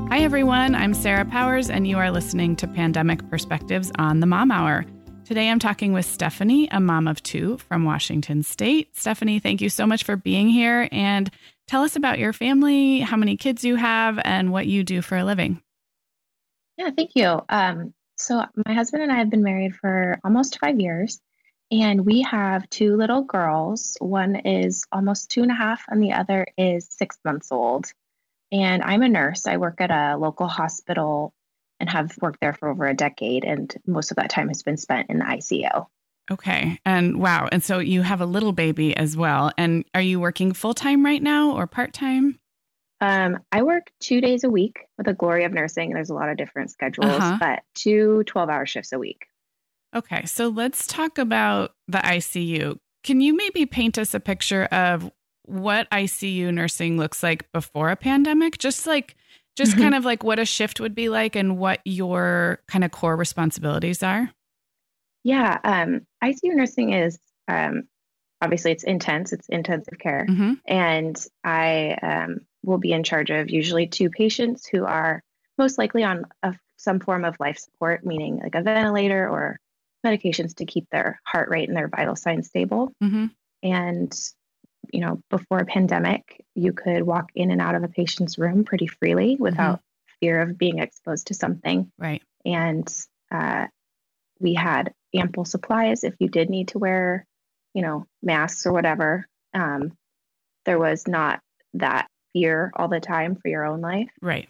Hi, 0.10 0.21
everyone. 0.21 0.73
I'm 0.73 0.95
Sarah 0.95 1.26
Powers, 1.26 1.69
and 1.69 1.88
you 1.88 2.00
are 2.00 2.10
listening 2.10 2.56
to 2.56 2.67
Pandemic 2.67 3.30
Perspectives 3.30 3.91
on 4.00 4.19
the 4.19 4.26
Mom 4.26 4.50
Hour. 4.50 4.84
Today, 5.26 5.47
I'm 5.47 5.60
talking 5.60 5.93
with 5.93 6.08
Stephanie, 6.08 6.69
a 6.71 6.80
mom 6.80 7.08
of 7.08 7.21
two 7.21 7.60
from 7.60 7.84
Washington 7.84 8.41
State. 8.41 8.97
Stephanie, 8.97 9.38
thank 9.38 9.62
you 9.62 9.69
so 9.69 9.86
much 9.86 10.06
for 10.06 10.15
being 10.15 10.50
here 10.50 10.89
and 10.91 11.30
tell 11.67 11.84
us 11.84 11.95
about 11.95 12.19
your 12.19 12.34
family, 12.34 12.99
how 12.99 13.17
many 13.17 13.38
kids 13.38 13.63
you 13.63 13.75
have, 13.75 14.19
and 14.23 14.51
what 14.51 14.67
you 14.67 14.84
do 14.84 15.01
for 15.01 15.17
a 15.17 15.25
living. 15.25 15.62
Yeah, 16.77 16.91
thank 16.95 17.12
you. 17.15 17.41
Um, 17.49 17.93
so 18.15 18.43
my 18.65 18.73
husband 18.73 19.03
and 19.03 19.12
I 19.12 19.17
have 19.17 19.30
been 19.30 19.43
married 19.43 19.75
for 19.75 20.19
almost 20.23 20.60
five 20.60 20.80
years, 20.80 21.19
and 21.71 22.06
we 22.06 22.21
have 22.23 22.69
two 22.69 22.95
little 22.95 23.23
girls. 23.23 23.97
One 23.99 24.36
is 24.38 24.86
almost 24.91 25.30
two 25.30 25.43
and 25.43 25.51
a 25.51 25.56
half, 25.56 25.84
and 25.88 26.01
the 26.01 26.13
other 26.13 26.47
is 26.58 26.88
six 26.89 27.17
months 27.25 27.51
old. 27.51 27.91
And 28.51 28.82
I'm 28.82 29.03
a 29.03 29.10
nurse. 29.10 29.45
I 29.45 29.58
work 29.58 29.82
at 29.82 29.91
a 29.91 30.17
local 30.17 30.47
hospital 30.47 31.34
and 31.80 31.89
have 31.89 32.17
worked 32.21 32.39
there 32.39 32.53
for 32.53 32.69
over 32.69 32.86
a 32.86 32.95
decade, 32.95 33.43
and 33.43 33.75
most 33.86 34.12
of 34.12 34.17
that 34.17 34.30
time 34.30 34.47
has 34.47 34.63
been 34.63 34.77
spent 34.77 35.10
in 35.10 35.19
the 35.19 35.25
ICU. 35.25 35.86
Okay. 36.29 36.79
And 36.85 37.19
wow. 37.19 37.47
And 37.51 37.63
so 37.63 37.79
you 37.79 38.01
have 38.01 38.21
a 38.21 38.25
little 38.25 38.51
baby 38.51 38.95
as 38.95 39.15
well. 39.15 39.51
And 39.57 39.85
are 39.93 40.01
you 40.01 40.19
working 40.19 40.53
full 40.53 40.73
time 40.73 41.05
right 41.05 41.21
now 41.21 41.51
or 41.51 41.67
part 41.67 41.93
time? 41.93 42.39
Um, 42.99 43.39
I 43.51 43.61
work 43.61 43.91
two 43.99 44.21
days 44.21 44.43
a 44.43 44.49
week 44.49 44.79
with 44.97 45.05
the 45.05 45.13
glory 45.13 45.43
of 45.45 45.53
nursing. 45.53 45.91
There's 45.91 46.09
a 46.09 46.15
lot 46.15 46.29
of 46.29 46.37
different 46.37 46.71
schedules, 46.71 47.11
Uh-huh. 47.11 47.37
but 47.39 47.63
two 47.75 48.23
12 48.25 48.49
hour 48.49 48.65
shifts 48.65 48.91
a 48.91 48.99
week. 48.99 49.27
Okay. 49.95 50.25
So 50.25 50.49
let's 50.49 50.87
talk 50.87 51.17
about 51.17 51.73
the 51.87 51.99
ICU. 51.99 52.77
Can 53.03 53.21
you 53.21 53.35
maybe 53.35 53.65
paint 53.65 53.97
us 53.97 54.13
a 54.13 54.19
picture 54.19 54.65
of 54.65 55.09
what 55.43 55.89
ICU 55.91 56.53
nursing 56.53 56.97
looks 56.97 57.23
like 57.23 57.49
before 57.53 57.89
a 57.89 57.95
pandemic? 57.95 58.57
Just 58.57 58.85
like 58.85 59.15
just 59.55 59.73
mm-hmm. 59.73 59.81
kind 59.81 59.95
of 59.95 60.03
like 60.03 60.23
what 60.23 60.39
a 60.39 60.45
shift 60.45 60.79
would 60.79 60.93
be 60.93 61.07
like 61.07 61.35
and 61.35 61.57
what 61.57 61.79
your 61.85 62.59
kind 62.67 62.83
of 62.83 62.91
core 62.91 63.15
responsibilities 63.15 64.03
are? 64.03 64.31
Yeah, 65.27 65.57
um, 65.61 66.07
ICU 66.23 66.55
nursing 66.55 66.93
is 66.93 67.19
um, 67.49 67.89
obviously 68.41 68.71
it's 68.71 68.85
intense. 68.85 69.33
It's 69.33 69.49
intensive 69.49 69.99
care, 69.99 70.25
mm-hmm. 70.25 70.53
and 70.65 71.25
I 71.43 71.97
um, 72.01 72.45
will 72.63 72.77
be 72.77 72.93
in 72.93 73.03
charge 73.03 73.29
of 73.29 73.49
usually 73.49 73.87
two 73.87 74.09
patients 74.09 74.65
who 74.65 74.85
are 74.85 75.21
most 75.57 75.77
likely 75.77 76.05
on 76.05 76.27
a, 76.43 76.55
some 76.77 77.01
form 77.01 77.25
of 77.25 77.35
life 77.41 77.57
support, 77.57 78.05
meaning 78.05 78.39
like 78.41 78.55
a 78.55 78.61
ventilator 78.61 79.27
or 79.27 79.59
medications 80.05 80.55
to 80.55 80.65
keep 80.65 80.89
their 80.91 81.19
heart 81.25 81.49
rate 81.49 81.67
and 81.67 81.75
their 81.75 81.89
vital 81.89 82.15
signs 82.15 82.47
stable. 82.47 82.93
Mm-hmm. 83.03 83.25
And 83.63 84.17
you 84.93 85.01
know, 85.01 85.19
before 85.29 85.57
a 85.57 85.65
pandemic, 85.65 86.45
you 86.55 86.71
could 86.71 87.03
walk 87.03 87.31
in 87.35 87.51
and 87.51 87.59
out 87.59 87.75
of 87.75 87.83
a 87.83 87.89
patient's 87.89 88.37
room 88.37 88.63
pretty 88.63 88.87
freely 88.87 89.35
without 89.37 89.79
mm-hmm. 89.79 90.13
fear 90.21 90.41
of 90.41 90.57
being 90.57 90.79
exposed 90.79 91.27
to 91.27 91.33
something. 91.33 91.91
Right. 91.97 92.23
And 92.45 92.87
uh, 93.29 93.67
we 94.39 94.54
had 94.54 94.93
ample 95.15 95.45
supplies 95.45 96.04
if 96.04 96.15
you 96.19 96.30
did 96.30 96.50
need 96.50 96.69
to 96.69 96.80
wear, 96.80 97.26
you 97.73 97.82
know, 97.82 98.06
masks 98.21 98.65
or 98.65 98.73
whatever. 98.73 99.28
Um, 99.54 99.93
there 100.65 100.80
was 100.80 101.08
not 101.08 101.39
that 101.76 102.08
fear 102.34 102.71
all 102.76 102.88
the 102.88 103.00
time 103.00 103.36
for 103.36 103.47
your 103.47 103.65
own 103.65 103.82
life. 103.82 104.10
Right. 104.21 104.50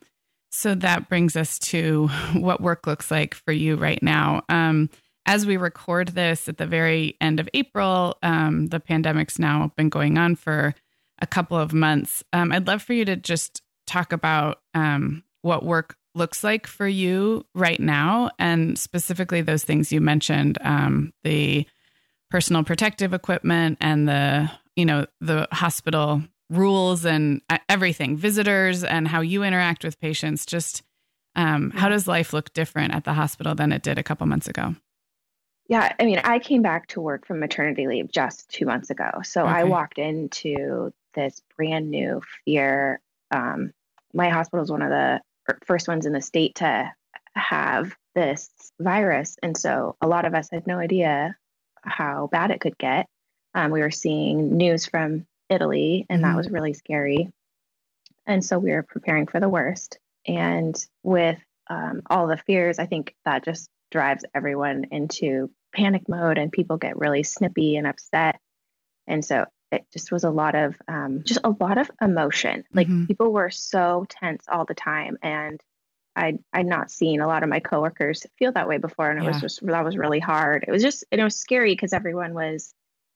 So 0.52 0.76
that 0.76 1.10
brings 1.10 1.36
us 1.36 1.60
to 1.60 2.08
what 2.34 2.62
work 2.62 2.88
looks 2.88 3.12
like 3.12 3.34
for 3.34 3.52
you 3.52 3.76
right 3.76 4.02
now. 4.02 4.43
Um, 4.50 4.89
as 5.26 5.45
we 5.45 5.58
record 5.58 6.10
this 6.10 6.47
at 6.47 6.58
the 6.58 6.65
very 6.65 7.17
end 7.19 7.39
of 7.39 7.50
April, 7.54 8.17
um, 8.23 8.67
the 8.67 8.80
pandemic's 8.80 9.38
now 9.38 9.71
been 9.76 9.89
going 9.89 10.17
on 10.17 10.36
for 10.36 10.73
a 11.19 11.28
couple 11.28 11.58
of 11.58 11.73
months. 11.73 12.23
Um, 12.32 12.52
I'd 12.52 12.67
love 12.67 12.82
for 12.82 12.93
you 12.93 13.04
to 13.06 13.17
just 13.17 13.62
talk 13.86 14.13
about 14.13 14.62
um, 14.73 15.23
what 15.41 15.65
work 15.65 15.97
looks 16.17 16.43
like 16.43 16.67
for 16.67 16.88
you 16.88 17.45
right 17.53 17.80
now, 17.80 18.32
and 18.39 18.77
specifically 18.77 19.41
those 19.41 19.63
things 19.63 19.91
you 19.91 20.01
mentioned 20.01 20.58
um, 20.62 21.13
the 21.23 21.65
personal 22.30 22.63
protective 22.63 23.13
equipment 23.13 23.77
and 23.80 24.08
the 24.08 24.51
you 24.75 24.86
know 24.86 25.06
the 25.21 25.47
hospital 25.51 26.21
rules 26.49 27.06
and 27.06 27.41
uh, 27.49 27.58
everything, 27.69 28.17
visitors 28.17 28.84
and 28.84 29.08
how 29.08 29.21
you 29.21 29.43
interact 29.43 29.84
with 29.84 29.99
patients. 29.99 30.45
Just 30.45 30.84
um, 31.36 31.71
how 31.71 31.89
does 31.89 32.08
life 32.08 32.34
look 32.34 32.51
different 32.53 32.93
at 32.93 33.03
the 33.03 33.13
hospital 33.13 33.56
than 33.56 33.71
it 33.71 33.84
did 33.84 33.97
a 33.99 34.03
couple 34.03 34.25
months 34.27 34.47
ago? 34.47 34.75
Yeah, 35.69 35.93
I 35.99 36.06
mean, 36.06 36.19
I 36.23 36.39
came 36.39 36.62
back 36.62 36.88
to 36.89 37.01
work 37.01 37.27
from 37.27 37.39
maternity 37.39 37.88
leave 37.88 38.10
just 38.10 38.49
two 38.49 38.65
months 38.65 38.89
ago. 38.89 39.10
So 39.23 39.41
okay. 39.41 39.51
I 39.51 39.63
walked 39.65 39.97
into 39.99 40.93
this 41.13 41.41
brand 41.58 41.91
new 41.91 42.21
fear. 42.45 43.01
Um, 43.32 43.73
my 44.13 44.30
hospital 44.30 44.63
is 44.63 44.71
one 44.71 44.82
of 44.82 44.89
the 44.89 45.19
first 45.65 45.88
ones 45.88 46.05
in 46.05 46.13
the 46.13 46.21
state 46.21 46.55
to 46.55 46.91
have 47.36 47.95
this 48.15 48.49
virus. 48.79 49.38
And 49.43 49.55
so 49.55 49.95
a 50.01 50.07
lot 50.07 50.25
of 50.25 50.33
us 50.33 50.49
had 50.51 50.67
no 50.67 50.79
idea 50.79 51.36
how 51.81 52.27
bad 52.31 52.51
it 52.51 52.62
could 52.62 52.77
get. 52.77 53.07
Um, 53.53 53.71
we 53.71 53.81
were 53.81 53.91
seeing 53.91 54.57
news 54.57 54.86
from 54.86 55.25
Italy, 55.49 56.05
and 56.10 56.21
mm-hmm. 56.21 56.31
that 56.31 56.38
was 56.38 56.49
really 56.49 56.73
scary. 56.73 57.29
And 58.25 58.43
so 58.43 58.60
we 58.60 58.71
were 58.71 58.83
preparing 58.83 59.27
for 59.27 59.39
the 59.39 59.49
worst. 59.49 59.99
And 60.27 60.75
with 61.03 61.39
um, 61.69 62.01
all 62.10 62.27
the 62.27 62.38
fears, 62.38 62.79
I 62.79 62.86
think 62.86 63.15
that 63.23 63.45
just 63.45 63.69
drives 63.91 64.25
everyone 64.36 64.88
into 64.91 65.49
panic 65.73 66.10
mode 66.10 66.38
and 66.38 66.51
people 66.51 66.77
get 66.77 66.97
really 66.97 67.23
snippy 67.23 67.77
and 67.77 67.88
upset. 67.88 68.39
And 69.07 69.23
so 69.23 69.45
it 69.71 69.86
just 69.91 70.12
was 70.12 70.23
a 70.23 70.30
lot 70.30 70.56
of 70.56 70.75
um, 70.88 71.23
just 71.23 71.39
a 71.43 71.56
lot 71.60 71.77
of 71.77 71.91
emotion. 72.01 72.63
Like 72.73 72.88
mm-hmm. 72.88 73.06
people 73.06 73.32
were 73.32 73.49
so 73.49 74.06
tense 74.10 74.45
all 74.49 74.65
the 74.65 74.73
time, 74.73 75.17
and 75.21 75.62
I 76.15 76.39
I'd 76.53 76.65
not 76.65 76.91
seen 76.91 77.21
a 77.21 77.27
lot 77.27 77.43
of 77.43 77.49
my 77.49 77.60
coworkers 77.60 78.25
feel 78.39 78.51
that 78.53 78.67
way 78.67 78.77
before, 78.77 79.10
and 79.10 79.19
it 79.19 79.23
yeah. 79.23 79.30
was 79.30 79.41
just 79.41 79.65
that 79.65 79.86
was 79.86 79.97
really 79.97 80.19
hard. 80.19 80.65
It 80.67 80.71
was 80.71 80.82
just 80.82 81.03
it 81.12 81.21
was 81.21 81.36
scary 81.36 81.73
because 81.73 81.93
everyone 81.93 82.34
was 82.34 82.73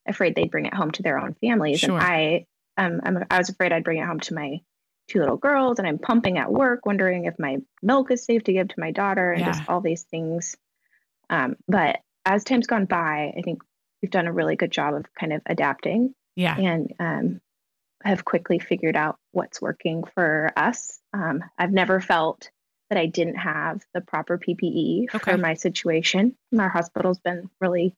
afraid 0.08 0.36
they'd 0.36 0.52
bring 0.52 0.66
it 0.66 0.74
home 0.74 0.92
to 0.92 1.04
their 1.04 1.20
own 1.20 1.36
families, 1.36 1.80
sure. 1.80 1.98
and 1.98 2.02
I 2.02 2.46
um 2.78 3.02
I'm, 3.04 3.26
I 3.30 3.38
was 3.38 3.50
afraid 3.50 3.72
I'd 3.72 3.84
bring 3.84 4.00
it 4.00 4.06
home 4.06 4.20
to 4.22 4.34
my 4.34 4.60
two 5.08 5.20
little 5.20 5.38
girls, 5.38 5.80
and 5.80 5.88
I'm 5.88 6.00
pumping 6.00 6.38
at 6.38 6.52
work, 6.52 6.86
wondering 6.86 7.26
if 7.26 7.40
my 7.40 7.58
milk 7.82 8.12
is 8.12 8.26
safe 8.26 8.44
to 8.44 8.54
give 8.54 8.68
to 8.70 8.80
my 8.80 8.92
daughter, 8.92 9.32
and 9.32 9.42
yeah. 9.42 9.48
just 9.48 9.70
all 9.70 9.82
these 9.82 10.04
things. 10.04 10.56
Um, 11.30 11.56
but 11.68 12.00
as 12.26 12.44
time's 12.44 12.68
gone 12.68 12.86
by, 12.86 13.34
I 13.38 13.42
think 13.42 13.64
we've 14.02 14.12
done 14.12 14.28
a 14.28 14.34
really 14.34 14.56
good 14.56 14.72
job 14.72 14.96
of 14.96 15.06
kind 15.18 15.34
of 15.34 15.42
adapting. 15.46 16.14
Yeah. 16.36 16.58
And 16.58 16.94
um, 17.00 17.42
have 18.04 18.26
quickly 18.26 18.60
figured 18.60 18.96
out 18.96 19.18
what's 19.32 19.62
working 19.62 20.04
for 20.16 20.52
us. 20.56 21.00
Um, 21.14 21.44
I've 21.58 21.72
never 21.72 22.00
felt 22.02 22.50
that 22.90 23.00
I 23.00 23.06
didn't 23.06 23.36
have 23.36 23.82
the 23.94 24.02
proper 24.02 24.38
PPE 24.38 25.16
okay. 25.16 25.32
for 25.32 25.38
my 25.38 25.54
situation. 25.54 26.36
Our 26.58 26.70
hospital's 26.70 27.20
been 27.20 27.50
really, 27.60 27.96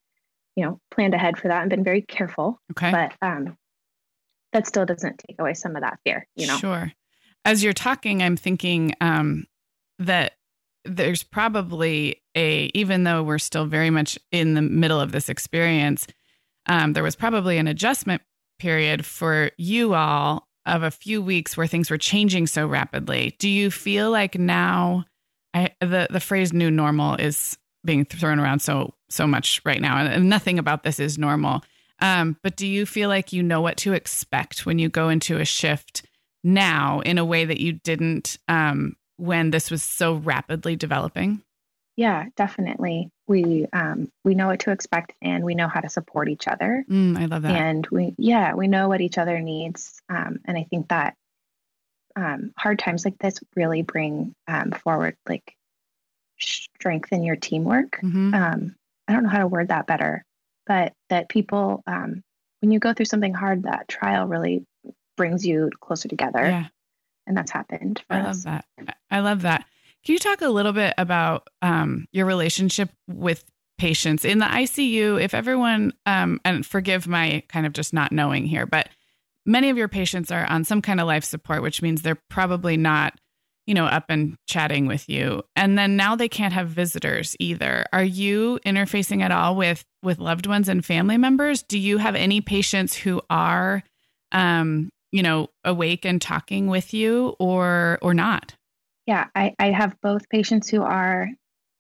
you 0.56 0.66
know, 0.66 0.80
planned 0.92 1.14
ahead 1.14 1.38
for 1.38 1.48
that 1.48 1.62
and 1.62 1.70
been 1.70 1.84
very 1.84 2.02
careful. 2.02 2.60
Okay. 2.72 2.92
But 2.92 3.14
um, 3.26 3.58
that 4.52 4.68
still 4.68 4.86
doesn't 4.86 5.24
take 5.28 5.40
away 5.40 5.56
some 5.56 5.76
of 5.76 5.82
that 5.82 6.00
fear, 6.04 6.28
you 6.36 6.48
know? 6.48 6.58
Sure. 6.58 6.92
As 7.46 7.64
you're 7.64 7.74
talking, 7.74 8.22
I'm 8.22 8.38
thinking 8.38 8.94
um, 9.02 9.46
that 10.00 10.34
there's 10.86 11.24
probably 11.24 12.22
a 12.36 12.70
even 12.74 13.04
though 13.04 13.24
we're 13.24 13.38
still 13.40 13.66
very 13.66 13.90
much 13.90 14.20
in 14.32 14.54
the 14.54 14.62
middle 14.62 15.00
of 15.00 15.12
this 15.12 15.30
experience 15.30 16.08
um, 16.68 16.94
there 16.94 17.04
was 17.04 17.16
probably 17.16 17.58
an 17.58 17.68
adjustment 17.68 18.22
period 18.60 19.06
for 19.06 19.52
you 19.58 19.94
all 19.94 20.48
of 20.66 20.84
a 20.84 20.92
few 20.92 21.22
weeks 21.22 21.58
where 21.58 21.68
things 21.68 21.90
were 21.90 21.98
changing 21.98 22.48
so 22.48 22.66
rapidly 22.66 23.36
do 23.40 23.50
you 23.50 23.70
feel 23.70 24.12
like 24.12 24.38
now 24.38 25.04
I, 25.54 25.72
the 25.82 26.08
the 26.10 26.20
phrase 26.20 26.54
new 26.54 26.72
normal 26.72 27.16
is 27.16 27.58
being 27.86 28.06
thrown 28.06 28.40
around 28.40 28.60
so 28.60 28.94
so 29.10 29.28
much 29.28 29.62
right 29.66 29.82
now 29.82 29.98
and 29.98 30.30
nothing 30.30 30.60
about 30.60 30.84
this 30.84 31.00
is 31.00 31.18
normal 31.18 31.62
um, 32.04 32.38
but 32.44 32.58
do 32.58 32.68
you 32.68 32.86
feel 32.86 33.08
like 33.08 33.32
you 33.32 33.42
know 33.42 33.62
what 33.62 33.78
to 33.78 33.94
expect 33.94 34.66
when 34.66 34.78
you 34.78 34.90
go 34.90 35.08
into 35.10 35.38
a 35.38 35.46
shift 35.46 36.04
now 36.44 37.00
in 37.00 37.18
a 37.18 37.24
way 37.24 37.46
that 37.46 37.62
you 37.62 37.72
didn't 37.72 38.38
um, 38.50 38.98
when 39.16 39.52
this 39.52 39.72
was 39.72 39.82
so 39.82 40.16
rapidly 40.16 40.76
developing? 40.76 41.42
Yeah, 41.96 42.26
definitely. 42.36 43.10
We 43.28 43.66
um, 43.72 44.12
we 44.24 44.36
know 44.36 44.48
what 44.48 44.62
to 44.62 44.72
expect, 44.72 45.14
and 45.22 45.44
we 45.44 45.56
know 45.56 45.68
how 45.68 45.80
to 45.80 45.90
support 45.90 46.30
each 46.30 46.48
other. 46.48 46.86
Mm, 46.90 47.18
I 47.18 47.26
love 47.26 47.44
that. 47.44 47.52
And 47.52 47.88
we 47.88 48.14
yeah 48.18 48.54
we 48.54 48.68
know 48.68 48.90
what 48.90 49.02
each 49.02 49.18
other 49.18 49.40
needs, 49.40 50.02
um, 50.10 50.40
and 50.46 50.58
I 50.58 50.66
think 50.70 50.90
that 50.90 51.16
um, 52.16 52.54
hard 52.58 52.80
times 52.80 53.06
like 53.06 53.18
this 53.18 53.40
really 53.56 53.82
bring 53.82 54.36
um, 54.48 54.72
forward 54.72 55.16
like 55.28 55.56
strengthen 56.40 57.24
your 57.24 57.38
teamwork. 57.38 58.00
Mm-hmm. 58.02 58.34
Um, 58.34 58.76
I 59.08 59.14
don't 59.14 59.24
know 59.24 59.30
how 59.30 59.40
to 59.40 59.48
word 59.48 59.70
that 59.70 59.88
better, 59.88 60.26
but 60.68 60.94
that 61.10 61.30
people 61.30 61.82
um, 61.88 62.24
when 62.62 62.72
you 62.72 62.80
go 62.80 62.94
through 62.94 63.06
something 63.06 63.34
hard, 63.34 63.64
that 63.64 63.88
trial 63.88 64.28
really 64.28 64.66
brings 65.16 65.46
you 65.46 65.70
closer 65.80 66.10
together. 66.10 66.46
Yeah 66.46 66.68
and 67.28 67.38
that's 67.38 67.52
happened. 67.52 68.04
I 68.10 68.20
us. 68.20 68.46
love 68.46 68.66
that. 68.78 68.98
I 69.10 69.20
love 69.20 69.42
that. 69.44 69.66
Can 70.06 70.14
you 70.14 70.20
talk 70.20 70.42
a 70.42 70.50
little 70.50 70.74
bit 70.74 70.94
about 70.98 71.48
um, 71.62 72.08
your 72.12 72.26
relationship 72.26 72.90
with 73.08 73.44
patients 73.78 74.26
in 74.26 74.40
the 74.40 74.46
ICU? 74.46 75.22
If 75.22 75.34
everyone, 75.34 75.94
um, 76.06 76.42
and 76.44 76.66
forgive 76.66 77.08
my 77.08 77.44
kind 77.48 77.66
of 77.66 77.74
just 77.74 77.94
not 77.94 78.12
knowing 78.12 78.46
here, 78.46 78.66
but 78.66 78.90
many 79.46 79.70
of 79.70 79.78
your 79.78 79.88
patients 79.88 80.32
are 80.32 80.46
on 80.46 80.64
some 80.66 80.82
kind 80.82 81.00
of 81.00 81.08
life 81.08 81.24
support, 81.24 81.62
which 81.62 81.82
means 81.82 82.02
they're 82.02 82.20
probably 82.30 82.76
not, 82.76 83.18
you 83.66 83.74
know, 83.74 83.86
up 83.86 84.06
and 84.10 84.36
chatting 84.46 84.88
with 84.88 85.08
you. 85.08 85.42
And 85.56 85.78
then 85.78 85.96
now 85.96 86.16
they 86.16 86.28
can't 86.28 86.54
have 86.54 86.68
visitors 86.68 87.36
either. 87.40 87.86
Are 87.94 88.04
you 88.04 88.60
interfacing 88.66 89.22
at 89.22 89.32
all 89.32 89.56
with 89.56 89.86
with 90.02 90.20
loved 90.20 90.48
ones 90.48 90.68
and 90.68 90.86
family 90.86 91.18
members? 91.18 91.64
Do 91.64 91.80
you 91.80 91.98
have 91.98 92.16
any 92.16 92.42
patients 92.42 92.94
who 92.94 93.22
are 93.30 93.84
um, 94.34 94.90
you 95.14 95.22
know, 95.22 95.48
awake 95.64 96.06
and 96.06 96.22
talking 96.22 96.68
with 96.68 96.94
you 96.94 97.36
or 97.40 98.00
or 98.02 98.14
not? 98.14 98.56
Yeah, 99.06 99.28
I, 99.36 99.54
I 99.60 99.72
have 99.72 99.96
both 100.02 100.30
patients 100.30 100.70
who 100.70 100.82
are, 100.82 101.28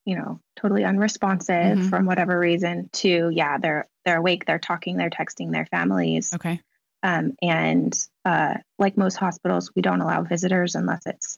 you 0.05 0.15
know, 0.15 0.39
totally 0.55 0.83
unresponsive 0.83 1.77
mm-hmm. 1.77 1.89
from 1.89 2.05
whatever 2.05 2.37
reason 2.37 2.89
to 2.93 3.29
yeah, 3.33 3.57
they're 3.57 3.87
they're 4.05 4.17
awake, 4.17 4.45
they're 4.45 4.59
talking, 4.59 4.97
they're 4.97 5.09
texting 5.09 5.51
their 5.51 5.65
families. 5.65 6.33
Okay. 6.33 6.59
Um, 7.01 7.33
and 7.41 7.97
uh, 8.25 8.55
like 8.79 8.97
most 8.97 9.15
hospitals, 9.15 9.71
we 9.75 9.81
don't 9.81 10.01
allow 10.01 10.23
visitors 10.23 10.75
unless 10.75 11.05
it's 11.05 11.37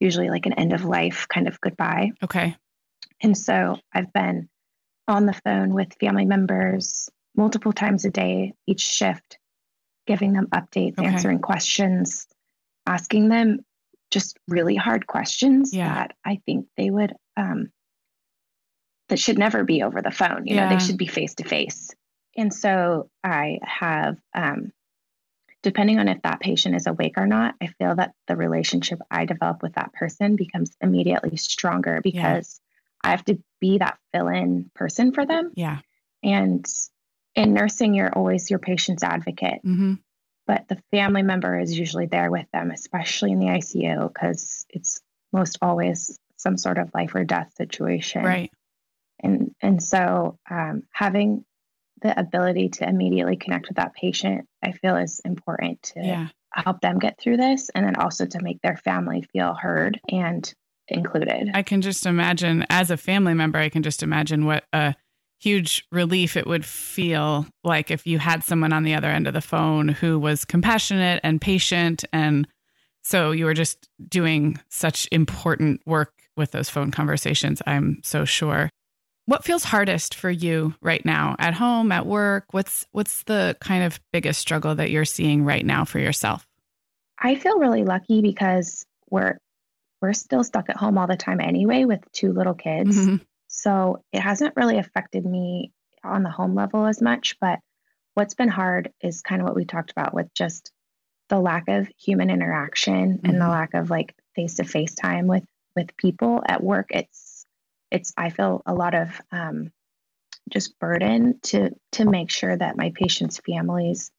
usually 0.00 0.30
like 0.30 0.46
an 0.46 0.52
end 0.54 0.72
of 0.72 0.84
life 0.84 1.26
kind 1.28 1.48
of 1.48 1.60
goodbye. 1.60 2.10
Okay. 2.22 2.56
And 3.22 3.36
so 3.36 3.78
I've 3.94 4.12
been 4.12 4.48
on 5.08 5.26
the 5.26 5.40
phone 5.44 5.72
with 5.72 5.94
family 6.00 6.24
members 6.24 7.08
multiple 7.36 7.72
times 7.72 8.04
a 8.04 8.10
day, 8.10 8.54
each 8.66 8.80
shift, 8.80 9.38
giving 10.06 10.32
them 10.32 10.48
updates, 10.48 10.98
okay. 10.98 11.06
answering 11.06 11.38
questions, 11.38 12.26
asking 12.86 13.28
them 13.28 13.60
just 14.10 14.38
really 14.48 14.76
hard 14.76 15.06
questions 15.06 15.74
yeah. 15.74 15.94
that 15.94 16.12
I 16.24 16.40
think 16.46 16.66
they 16.76 16.90
would 16.90 17.12
um, 17.36 17.70
that 19.08 19.18
should 19.18 19.38
never 19.38 19.64
be 19.64 19.82
over 19.82 20.02
the 20.02 20.10
phone. 20.10 20.46
You 20.46 20.56
yeah. 20.56 20.68
know, 20.68 20.76
they 20.76 20.84
should 20.84 20.98
be 20.98 21.06
face 21.06 21.34
to 21.36 21.44
face. 21.44 21.90
And 22.36 22.52
so 22.52 23.08
I 23.24 23.60
have 23.62 24.16
um, 24.34 24.72
depending 25.62 25.98
on 25.98 26.08
if 26.08 26.22
that 26.22 26.38
patient 26.40 26.76
is 26.76 26.86
awake 26.86 27.14
or 27.16 27.26
not, 27.26 27.56
I 27.60 27.66
feel 27.66 27.96
that 27.96 28.12
the 28.28 28.36
relationship 28.36 29.00
I 29.10 29.24
develop 29.24 29.62
with 29.62 29.74
that 29.74 29.92
person 29.92 30.36
becomes 30.36 30.76
immediately 30.80 31.36
stronger 31.36 32.00
because 32.02 32.60
yeah. 33.02 33.08
I 33.08 33.10
have 33.10 33.24
to 33.24 33.42
be 33.60 33.78
that 33.78 33.98
fill 34.12 34.28
in 34.28 34.70
person 34.74 35.12
for 35.12 35.26
them. 35.26 35.50
Yeah. 35.56 35.78
And 36.22 36.64
in 37.34 37.52
nursing, 37.52 37.94
you're 37.94 38.12
always 38.12 38.48
your 38.48 38.58
patient's 38.58 39.02
advocate. 39.02 39.60
Mm-hmm. 39.64 39.94
But 40.46 40.68
the 40.68 40.80
family 40.90 41.22
member 41.22 41.58
is 41.58 41.76
usually 41.76 42.06
there 42.06 42.30
with 42.30 42.46
them, 42.52 42.70
especially 42.70 43.32
in 43.32 43.40
the 43.40 43.46
ICU, 43.46 44.12
because 44.12 44.64
it's 44.70 45.00
most 45.32 45.58
always 45.60 46.18
some 46.36 46.56
sort 46.56 46.78
of 46.78 46.90
life 46.94 47.14
or 47.14 47.24
death 47.24 47.52
situation. 47.56 48.22
Right. 48.22 48.50
And 49.20 49.54
and 49.60 49.82
so 49.82 50.38
um, 50.50 50.82
having 50.92 51.44
the 52.02 52.18
ability 52.18 52.68
to 52.68 52.88
immediately 52.88 53.36
connect 53.36 53.68
with 53.68 53.76
that 53.76 53.94
patient, 53.94 54.46
I 54.62 54.72
feel 54.72 54.96
is 54.96 55.20
important 55.24 55.82
to 55.82 56.00
yeah. 56.04 56.28
help 56.52 56.80
them 56.80 56.98
get 56.98 57.18
through 57.18 57.38
this 57.38 57.70
and 57.74 57.86
then 57.86 57.96
also 57.96 58.26
to 58.26 58.42
make 58.42 58.60
their 58.60 58.76
family 58.76 59.26
feel 59.32 59.54
heard 59.54 59.98
and 60.10 60.52
included. 60.88 61.50
I 61.54 61.62
can 61.62 61.80
just 61.80 62.06
imagine 62.06 62.66
as 62.70 62.90
a 62.90 62.96
family 62.96 63.34
member, 63.34 63.58
I 63.58 63.70
can 63.70 63.82
just 63.82 64.02
imagine 64.02 64.44
what 64.44 64.64
a 64.72 64.94
huge 65.38 65.86
relief 65.92 66.36
it 66.36 66.46
would 66.46 66.64
feel 66.64 67.46
like 67.62 67.90
if 67.90 68.06
you 68.06 68.18
had 68.18 68.42
someone 68.42 68.72
on 68.72 68.84
the 68.84 68.94
other 68.94 69.08
end 69.08 69.26
of 69.26 69.34
the 69.34 69.40
phone 69.40 69.88
who 69.88 70.18
was 70.18 70.44
compassionate 70.44 71.20
and 71.22 71.40
patient 71.40 72.04
and 72.12 72.46
so 73.06 73.30
you 73.30 73.44
were 73.44 73.54
just 73.54 73.88
doing 74.08 74.58
such 74.68 75.06
important 75.12 75.80
work 75.86 76.12
with 76.36 76.50
those 76.50 76.68
phone 76.68 76.90
conversations, 76.90 77.62
I'm 77.64 78.00
so 78.02 78.24
sure. 78.24 78.68
What 79.26 79.44
feels 79.44 79.62
hardest 79.62 80.14
for 80.14 80.28
you 80.28 80.74
right 80.80 81.04
now 81.04 81.36
at 81.38 81.54
home, 81.54 81.92
at 81.92 82.04
work? 82.04 82.46
What's 82.52 82.84
what's 82.90 83.22
the 83.22 83.56
kind 83.60 83.84
of 83.84 84.00
biggest 84.12 84.40
struggle 84.40 84.74
that 84.74 84.90
you're 84.90 85.04
seeing 85.04 85.44
right 85.44 85.64
now 85.64 85.84
for 85.84 86.00
yourself? 86.00 86.48
I 87.16 87.36
feel 87.36 87.60
really 87.60 87.84
lucky 87.84 88.22
because 88.22 88.84
we're 89.08 89.38
we're 90.02 90.12
still 90.12 90.42
stuck 90.42 90.68
at 90.68 90.76
home 90.76 90.98
all 90.98 91.06
the 91.06 91.16
time 91.16 91.40
anyway 91.40 91.84
with 91.84 92.00
two 92.10 92.32
little 92.32 92.54
kids. 92.54 92.96
Mm-hmm. 92.96 93.16
So 93.56 94.02
it 94.12 94.20
hasn't 94.20 94.54
really 94.54 94.76
affected 94.76 95.24
me 95.24 95.72
on 96.04 96.22
the 96.22 96.30
home 96.30 96.54
level 96.54 96.84
as 96.84 97.00
much, 97.00 97.36
but 97.40 97.58
what's 98.12 98.34
been 98.34 98.50
hard 98.50 98.92
is 99.02 99.22
kind 99.22 99.40
of 99.40 99.46
what 99.46 99.56
we 99.56 99.64
talked 99.64 99.90
about 99.90 100.12
with 100.12 100.32
just 100.34 100.70
the 101.30 101.40
lack 101.40 101.68
of 101.68 101.88
human 101.98 102.28
interaction 102.28 103.14
mm-hmm. 103.14 103.26
and 103.26 103.34
the 103.36 103.44
mm-hmm. 103.44 103.50
lack 103.50 103.72
of 103.72 103.88
like 103.88 104.14
face-to-face 104.34 104.94
time 104.94 105.26
with 105.26 105.44
with 105.74 105.96
people 105.96 106.42
at 106.46 106.62
work. 106.62 106.88
It's 106.90 107.46
it's 107.90 108.12
I 108.16 108.28
feel 108.28 108.62
a 108.66 108.74
lot 108.74 108.94
of 108.94 109.20
um, 109.32 109.72
just 110.52 110.78
burden 110.78 111.40
to 111.44 111.70
to 111.92 112.04
make 112.04 112.30
sure 112.30 112.54
that 112.54 112.76
my 112.76 112.92
patients' 112.94 113.40
families 113.40 114.10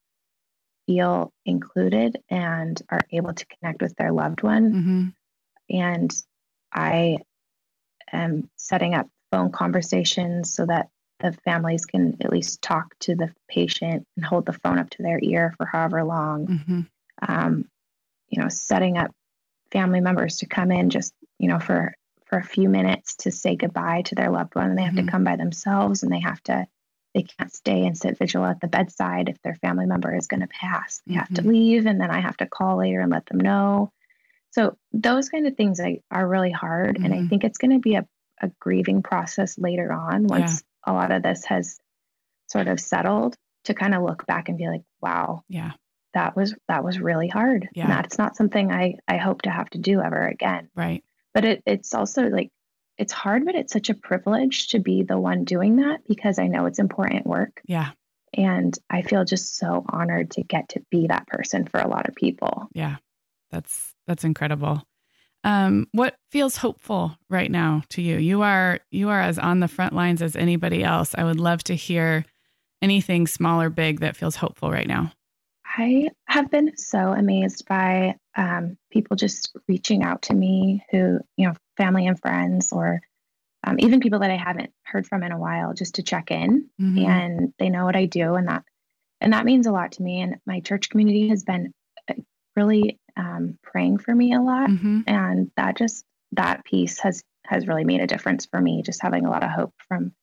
feel 0.87 1.31
included 1.45 2.17
and 2.27 2.81
are 2.89 3.01
able 3.11 3.33
to 3.33 3.45
connect 3.45 3.83
with 3.83 3.95
their 3.97 4.11
loved 4.11 4.41
one. 4.41 4.73
Mm-hmm. 4.73 5.77
And 5.77 6.23
I 6.73 7.19
am 8.11 8.49
setting 8.55 8.95
up 8.95 9.07
phone 9.31 9.51
conversations 9.51 10.53
so 10.53 10.65
that 10.65 10.89
the 11.19 11.33
families 11.43 11.85
can 11.85 12.17
at 12.21 12.31
least 12.31 12.61
talk 12.61 12.97
to 12.99 13.15
the 13.15 13.33
patient 13.47 14.05
and 14.15 14.25
hold 14.25 14.45
the 14.45 14.53
phone 14.53 14.77
up 14.77 14.89
to 14.91 15.03
their 15.03 15.19
ear 15.21 15.53
for 15.57 15.65
however 15.65 16.03
long. 16.03 16.47
Mm-hmm. 16.47 16.81
Um, 17.27 17.65
you 18.29 18.41
know, 18.41 18.49
setting 18.49 18.97
up 18.97 19.11
family 19.71 20.01
members 20.01 20.37
to 20.37 20.45
come 20.45 20.71
in 20.71 20.89
just 20.89 21.13
you 21.39 21.47
know 21.47 21.59
for 21.59 21.93
for 22.25 22.37
a 22.37 22.43
few 22.43 22.69
minutes 22.69 23.15
to 23.15 23.31
say 23.31 23.55
goodbye 23.55 24.01
to 24.03 24.15
their 24.15 24.29
loved 24.29 24.55
one 24.55 24.69
and 24.69 24.77
they 24.77 24.83
have 24.83 24.93
mm-hmm. 24.93 25.05
to 25.05 25.11
come 25.11 25.23
by 25.23 25.35
themselves 25.35 26.03
and 26.03 26.11
they 26.11 26.19
have 26.19 26.41
to 26.43 26.65
they 27.13 27.23
can't 27.23 27.53
stay 27.53 27.85
and 27.85 27.97
sit 27.97 28.17
vigil 28.17 28.45
at 28.45 28.59
the 28.59 28.67
bedside 28.67 29.29
if 29.29 29.41
their 29.41 29.55
family 29.55 29.85
member 29.85 30.15
is 30.15 30.27
going 30.27 30.41
to 30.41 30.47
pass 30.47 31.01
they 31.05 31.13
mm-hmm. 31.13 31.19
have 31.19 31.29
to 31.29 31.41
mm-hmm. 31.41 31.51
leave 31.51 31.85
and 31.85 31.99
then 31.99 32.11
i 32.11 32.19
have 32.19 32.37
to 32.37 32.45
call 32.45 32.77
later 32.77 33.01
and 33.01 33.11
let 33.11 33.25
them 33.27 33.39
know 33.39 33.91
so 34.51 34.77
those 34.91 35.29
kind 35.29 35.47
of 35.47 35.55
things 35.55 35.79
are 36.11 36.27
really 36.27 36.51
hard 36.51 36.97
and 36.97 37.13
i 37.13 37.17
mm-hmm. 37.17 37.27
think 37.27 37.43
it's 37.43 37.57
going 37.57 37.71
to 37.71 37.79
be 37.79 37.95
a, 37.95 38.05
a 38.41 38.51
grieving 38.59 39.03
process 39.03 39.57
later 39.57 39.91
on 39.91 40.27
once 40.27 40.63
yeah. 40.85 40.91
a 40.91 40.95
lot 40.95 41.11
of 41.11 41.23
this 41.23 41.45
has 41.45 41.79
sort 42.47 42.67
of 42.67 42.79
settled 42.79 43.35
to 43.65 43.73
kind 43.73 43.93
of 43.93 44.03
look 44.03 44.25
back 44.25 44.49
and 44.49 44.57
be 44.57 44.67
like 44.67 44.83
wow 45.01 45.43
yeah. 45.49 45.71
that 46.13 46.35
was 46.35 46.55
that 46.67 46.83
was 46.83 46.99
really 46.99 47.27
hard. 47.27 47.67
Yeah. 47.73 47.83
and 47.83 47.91
that's 47.91 48.17
not 48.17 48.35
something 48.35 48.71
i 48.71 48.95
i 49.07 49.17
hope 49.17 49.43
to 49.43 49.49
have 49.49 49.69
to 49.71 49.77
do 49.77 50.01
ever 50.01 50.27
again. 50.27 50.69
Right. 50.75 51.03
But 51.33 51.45
it, 51.45 51.63
it's 51.65 51.93
also 51.93 52.23
like 52.23 52.49
it's 52.97 53.13
hard 53.13 53.45
but 53.45 53.55
it's 53.55 53.73
such 53.73 53.89
a 53.89 53.93
privilege 53.93 54.69
to 54.69 54.79
be 54.79 55.03
the 55.03 55.19
one 55.19 55.43
doing 55.43 55.77
that 55.77 56.07
because 56.07 56.39
i 56.39 56.47
know 56.47 56.65
it's 56.65 56.79
important 56.79 57.27
work. 57.27 57.61
Yeah. 57.65 57.91
And 58.33 58.77
i 58.89 59.01
feel 59.01 59.25
just 59.25 59.57
so 59.57 59.85
honored 59.89 60.31
to 60.31 60.43
get 60.43 60.69
to 60.69 60.81
be 60.89 61.07
that 61.07 61.27
person 61.27 61.65
for 61.65 61.79
a 61.79 61.87
lot 61.87 62.07
of 62.07 62.15
people. 62.15 62.67
Yeah. 62.73 62.97
That's 63.51 63.93
that's 64.05 64.23
incredible 64.23 64.83
um, 65.43 65.87
what 65.91 66.15
feels 66.31 66.57
hopeful 66.57 67.17
right 67.29 67.51
now 67.51 67.83
to 67.89 68.01
you 68.01 68.17
you 68.17 68.41
are 68.41 68.79
you 68.91 69.09
are 69.09 69.21
as 69.21 69.39
on 69.39 69.59
the 69.59 69.67
front 69.67 69.93
lines 69.93 70.21
as 70.21 70.35
anybody 70.35 70.83
else 70.83 71.15
i 71.17 71.23
would 71.23 71.39
love 71.39 71.63
to 71.63 71.75
hear 71.75 72.25
anything 72.81 73.27
small 73.27 73.61
or 73.61 73.69
big 73.69 73.99
that 73.99 74.15
feels 74.15 74.35
hopeful 74.35 74.71
right 74.71 74.87
now 74.87 75.11
I 75.77 76.09
have 76.25 76.49
been 76.49 76.75
so 76.75 76.97
amazed 76.97 77.67
by 77.67 78.15
um, 78.35 78.77
people 78.91 79.15
just 79.15 79.55
reaching 79.67 80.03
out 80.03 80.23
to 80.23 80.33
me 80.33 80.83
who, 80.91 81.19
you 81.37 81.47
know, 81.47 81.53
family 81.77 82.07
and 82.07 82.19
friends, 82.19 82.71
or 82.71 83.01
um, 83.63 83.75
even 83.79 83.99
people 83.99 84.19
that 84.19 84.31
I 84.31 84.37
haven't 84.37 84.71
heard 84.83 85.05
from 85.05 85.23
in 85.23 85.31
a 85.31 85.37
while, 85.37 85.73
just 85.73 85.95
to 85.95 86.03
check 86.03 86.31
in. 86.31 86.69
Mm-hmm. 86.81 87.05
And 87.05 87.53
they 87.59 87.69
know 87.69 87.85
what 87.85 87.95
I 87.95 88.05
do, 88.05 88.35
and 88.35 88.47
that 88.47 88.63
and 89.21 89.33
that 89.33 89.45
means 89.45 89.67
a 89.67 89.71
lot 89.71 89.93
to 89.93 90.03
me. 90.03 90.21
And 90.21 90.37
my 90.45 90.61
church 90.61 90.89
community 90.89 91.29
has 91.29 91.43
been 91.43 91.73
really 92.57 92.99
um, 93.15 93.57
praying 93.63 93.99
for 93.99 94.13
me 94.13 94.33
a 94.33 94.41
lot, 94.41 94.69
mm-hmm. 94.69 95.01
and 95.07 95.51
that 95.55 95.77
just 95.77 96.03
that 96.33 96.65
piece 96.65 96.99
has 96.99 97.23
has 97.45 97.67
really 97.67 97.85
made 97.85 98.01
a 98.01 98.07
difference 98.07 98.45
for 98.45 98.59
me. 98.59 98.81
Just 98.83 99.01
having 99.01 99.25
a 99.25 99.29
lot 99.29 99.43
of 99.43 99.49
hope 99.49 99.73
from 99.87 100.13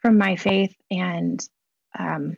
from 0.00 0.16
my 0.16 0.36
faith 0.36 0.74
and 0.90 1.46
um, 1.98 2.36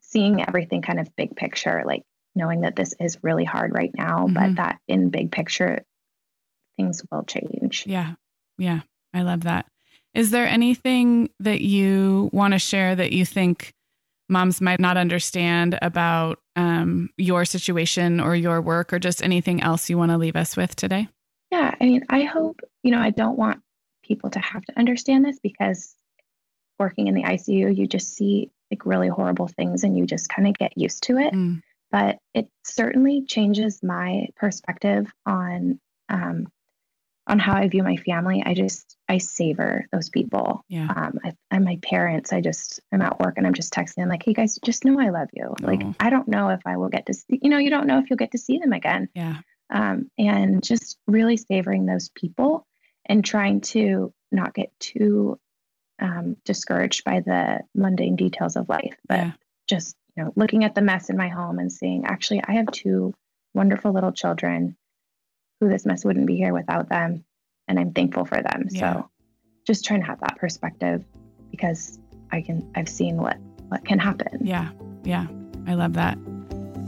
seeing 0.00 0.42
everything 0.46 0.82
kind 0.82 1.00
of 1.00 1.14
big 1.16 1.36
picture, 1.36 1.82
like 1.86 2.02
knowing 2.34 2.62
that 2.62 2.76
this 2.76 2.94
is 3.00 3.18
really 3.22 3.44
hard 3.44 3.72
right 3.74 3.92
now, 3.94 4.26
mm-hmm. 4.26 4.34
but 4.34 4.56
that 4.56 4.78
in 4.86 5.10
big 5.10 5.32
picture, 5.32 5.82
things 6.76 7.02
will 7.10 7.24
change. 7.24 7.84
Yeah. 7.86 8.14
Yeah. 8.58 8.80
I 9.14 9.22
love 9.22 9.44
that. 9.44 9.66
Is 10.14 10.30
there 10.30 10.46
anything 10.46 11.30
that 11.40 11.60
you 11.60 12.30
want 12.32 12.52
to 12.52 12.58
share 12.58 12.94
that 12.94 13.12
you 13.12 13.24
think 13.24 13.72
moms 14.28 14.60
might 14.60 14.80
not 14.80 14.96
understand 14.96 15.78
about 15.82 16.38
um, 16.56 17.10
your 17.16 17.44
situation 17.44 18.20
or 18.20 18.34
your 18.34 18.60
work 18.60 18.92
or 18.92 18.98
just 18.98 19.22
anything 19.22 19.62
else 19.62 19.88
you 19.88 19.98
want 19.98 20.10
to 20.10 20.18
leave 20.18 20.36
us 20.36 20.56
with 20.56 20.74
today? 20.76 21.08
Yeah. 21.50 21.74
I 21.80 21.84
mean, 21.84 22.04
I 22.08 22.22
hope, 22.22 22.60
you 22.82 22.90
know, 22.90 23.00
I 23.00 23.10
don't 23.10 23.38
want 23.38 23.62
people 24.02 24.30
to 24.30 24.38
have 24.38 24.64
to 24.64 24.78
understand 24.78 25.24
this 25.24 25.38
because 25.40 25.94
working 26.78 27.06
in 27.06 27.14
the 27.14 27.22
ICU, 27.22 27.76
you 27.76 27.86
just 27.86 28.14
see 28.14 28.50
like 28.70 28.84
really 28.84 29.08
horrible 29.08 29.48
things 29.48 29.84
and 29.84 29.96
you 29.96 30.06
just 30.06 30.28
kind 30.28 30.48
of 30.48 30.58
get 30.58 30.76
used 30.76 31.04
to 31.04 31.18
it. 31.18 31.32
Mm. 31.32 31.62
But 31.90 32.18
it 32.34 32.48
certainly 32.64 33.24
changes 33.24 33.80
my 33.82 34.28
perspective 34.36 35.12
on 35.24 35.78
um, 36.08 36.48
on 37.26 37.38
how 37.38 37.54
I 37.54 37.68
view 37.68 37.82
my 37.82 37.96
family. 37.96 38.42
I 38.44 38.54
just 38.54 38.96
I 39.08 39.18
savor 39.18 39.86
those 39.92 40.08
people. 40.10 40.64
Yeah. 40.68 40.88
Um, 40.94 41.18
I, 41.24 41.32
and 41.50 41.64
my 41.64 41.78
parents. 41.82 42.32
I 42.32 42.40
just 42.40 42.80
I'm 42.92 43.02
at 43.02 43.18
work 43.18 43.34
and 43.36 43.46
I'm 43.46 43.54
just 43.54 43.72
texting 43.72 43.96
them 43.96 44.08
like, 44.08 44.22
"Hey 44.24 44.32
guys, 44.32 44.58
just 44.64 44.84
know 44.84 45.00
I 45.00 45.10
love 45.10 45.28
you." 45.32 45.54
Like. 45.60 45.82
I 46.00 46.10
don't 46.10 46.28
know 46.28 46.50
if 46.50 46.60
I 46.66 46.76
will 46.76 46.88
get 46.88 47.06
to 47.06 47.14
see. 47.14 47.38
You 47.42 47.50
know, 47.50 47.58
you 47.58 47.70
don't 47.70 47.86
know 47.86 47.98
if 47.98 48.10
you'll 48.10 48.16
get 48.16 48.32
to 48.32 48.38
see 48.38 48.58
them 48.58 48.72
again. 48.72 49.08
Yeah. 49.14 49.38
Um, 49.70 50.10
and 50.16 50.62
just 50.62 50.98
really 51.06 51.36
savoring 51.36 51.86
those 51.86 52.10
people 52.10 52.66
and 53.04 53.24
trying 53.24 53.60
to 53.62 54.12
not 54.30 54.54
get 54.54 54.70
too 54.78 55.38
um, 56.00 56.36
discouraged 56.44 57.04
by 57.04 57.20
the 57.20 57.60
mundane 57.74 58.16
details 58.16 58.56
of 58.56 58.68
life, 58.68 58.96
but 59.08 59.18
yeah. 59.18 59.32
just 59.68 59.96
you 60.16 60.24
know 60.24 60.32
looking 60.36 60.64
at 60.64 60.74
the 60.74 60.82
mess 60.82 61.10
in 61.10 61.16
my 61.16 61.28
home 61.28 61.58
and 61.58 61.72
seeing 61.72 62.04
actually 62.06 62.42
I 62.46 62.52
have 62.52 62.70
two 62.70 63.14
wonderful 63.54 63.92
little 63.92 64.12
children 64.12 64.76
who 65.60 65.68
this 65.68 65.86
mess 65.86 66.04
wouldn't 66.04 66.26
be 66.26 66.36
here 66.36 66.52
without 66.52 66.88
them, 66.88 67.24
and 67.68 67.78
I'm 67.78 67.92
thankful 67.92 68.24
for 68.24 68.42
them. 68.42 68.68
Yeah. 68.70 68.94
So 68.94 69.10
just 69.66 69.84
trying 69.84 70.00
to 70.00 70.06
have 70.06 70.20
that 70.20 70.36
perspective 70.36 71.04
because 71.50 71.98
I 72.30 72.40
can 72.40 72.70
I've 72.74 72.88
seen 72.88 73.16
what 73.16 73.38
what 73.68 73.84
can 73.84 73.98
happen. 73.98 74.38
Yeah, 74.42 74.70
yeah, 75.04 75.26
I 75.66 75.74
love 75.74 75.94
that. 75.94 76.18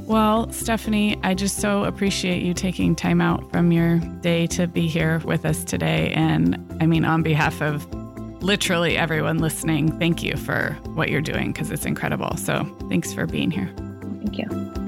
Well, 0.09 0.51
Stephanie, 0.53 1.19
I 1.23 1.35
just 1.35 1.59
so 1.59 1.85
appreciate 1.85 2.43
you 2.43 2.55
taking 2.55 2.97
time 2.97 3.21
out 3.21 3.51
from 3.51 3.73
your 3.73 3.99
day 3.99 4.47
to 4.49 4.67
be 4.67 4.89
here 4.89 5.19
with 5.19 5.45
us 5.45 5.65
today. 5.65 6.13
And 6.15 6.79
I 6.81 6.87
mean, 6.87 7.05
on 7.05 7.23
behalf 7.23 7.61
of 7.61 7.87
literally 8.43 8.97
everyone 8.97 9.39
listening, 9.39 9.99
thank 9.99 10.23
you 10.23 10.37
for 10.37 10.79
what 10.95 11.11
you're 11.11 11.21
doing 11.21 11.53
because 11.53 11.71
it's 11.71 11.85
incredible. 11.85 12.37
So 12.39 12.65
thanks 12.89 13.13
for 13.13 13.27
being 13.27 13.51
here. 13.51 13.71
Thank 14.23 14.39
you. 14.39 14.88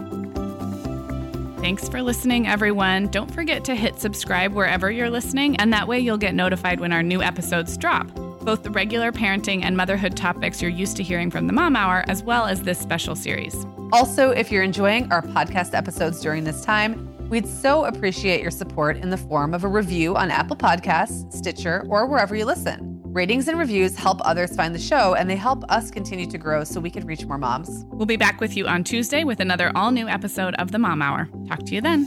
Thanks 1.61 1.89
for 1.91 2.03
listening, 2.03 2.47
everyone. 2.49 3.09
Don't 3.09 3.33
forget 3.33 3.65
to 3.65 3.75
hit 3.75 4.01
subscribe 4.01 4.55
wherever 4.55 4.91
you're 4.91 5.11
listening, 5.11 5.57
and 5.57 5.73
that 5.73 5.87
way 5.87 6.01
you'll 6.01 6.17
get 6.17 6.35
notified 6.35 6.81
when 6.81 6.91
our 6.91 7.03
new 7.03 7.23
episodes 7.23 7.77
drop. 7.77 8.09
both 8.41 8.63
the 8.63 8.71
regular 8.71 9.13
parenting 9.13 9.63
and 9.65 9.77
motherhood 9.77 10.17
topics 10.17 10.63
you're 10.63 10.71
used 10.71 10.97
to 10.97 11.03
hearing 11.03 11.31
from 11.31 11.47
the 11.47 11.53
Mom 11.53 11.77
Hour, 11.77 12.05
as 12.09 12.23
well 12.23 12.47
as 12.47 12.63
this 12.63 12.79
special 12.79 13.15
series. 13.15 13.67
Also, 13.93 14.31
if 14.31 14.51
you're 14.51 14.63
enjoying 14.63 15.11
our 15.13 15.23
podcast 15.23 15.75
episodes 15.75 16.21
during 16.21 16.45
this 16.45 16.65
time, 16.65 17.15
we'd 17.29 17.47
so 17.47 17.85
appreciate 17.85 18.41
your 18.41 18.51
support 18.51 18.97
in 18.97 19.11
the 19.11 19.17
form 19.17 19.53
of 19.53 19.65
a 19.65 19.69
review 19.69 20.17
on 20.17 20.31
Apple 20.31 20.57
Podcasts, 20.57 21.31
Stitcher, 21.33 21.85
or 21.89 22.07
wherever 22.07 22.35
you 22.35 22.45
listen. 22.45 23.00
Ratings 23.13 23.49
and 23.49 23.59
reviews 23.59 23.97
help 23.97 24.21
others 24.25 24.55
find 24.55 24.73
the 24.73 24.79
show, 24.79 25.15
and 25.15 25.29
they 25.29 25.35
help 25.35 25.65
us 25.69 25.91
continue 25.91 26.27
to 26.27 26.39
grow 26.39 26.63
so 26.63 26.79
we 26.79 26.91
can 26.91 27.05
reach 27.07 27.27
more 27.27 27.39
moms. 27.39 27.85
We'll 27.89 28.07
be 28.07 28.17
back 28.17 28.41
with 28.41 28.57
you 28.57 28.69
on 28.69 28.85
Tuesday 28.85 29.25
with 29.25 29.41
another 29.41 29.73
all 29.75 29.91
new 29.91 30.09
episode 30.09 30.55
of 30.61 30.71
the 30.71 30.79
Mom 30.79 31.03
Hour. 31.03 31.29
Talk 31.49 31.65
to 31.65 31.75
you 31.75 31.81
then. 31.81 32.05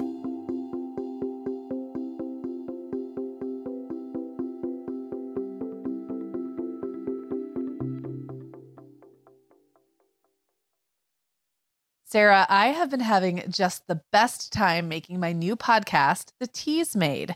Sarah, 12.06 12.46
I 12.48 12.68
have 12.68 12.90
been 12.90 13.02
having 13.02 13.44
just 13.50 13.88
the 13.88 14.02
best 14.14 14.54
time 14.54 14.88
making 14.88 15.20
my 15.20 15.34
new 15.34 15.58
podcast, 15.58 16.32
The 16.40 16.48
Teasmade. 16.48 17.36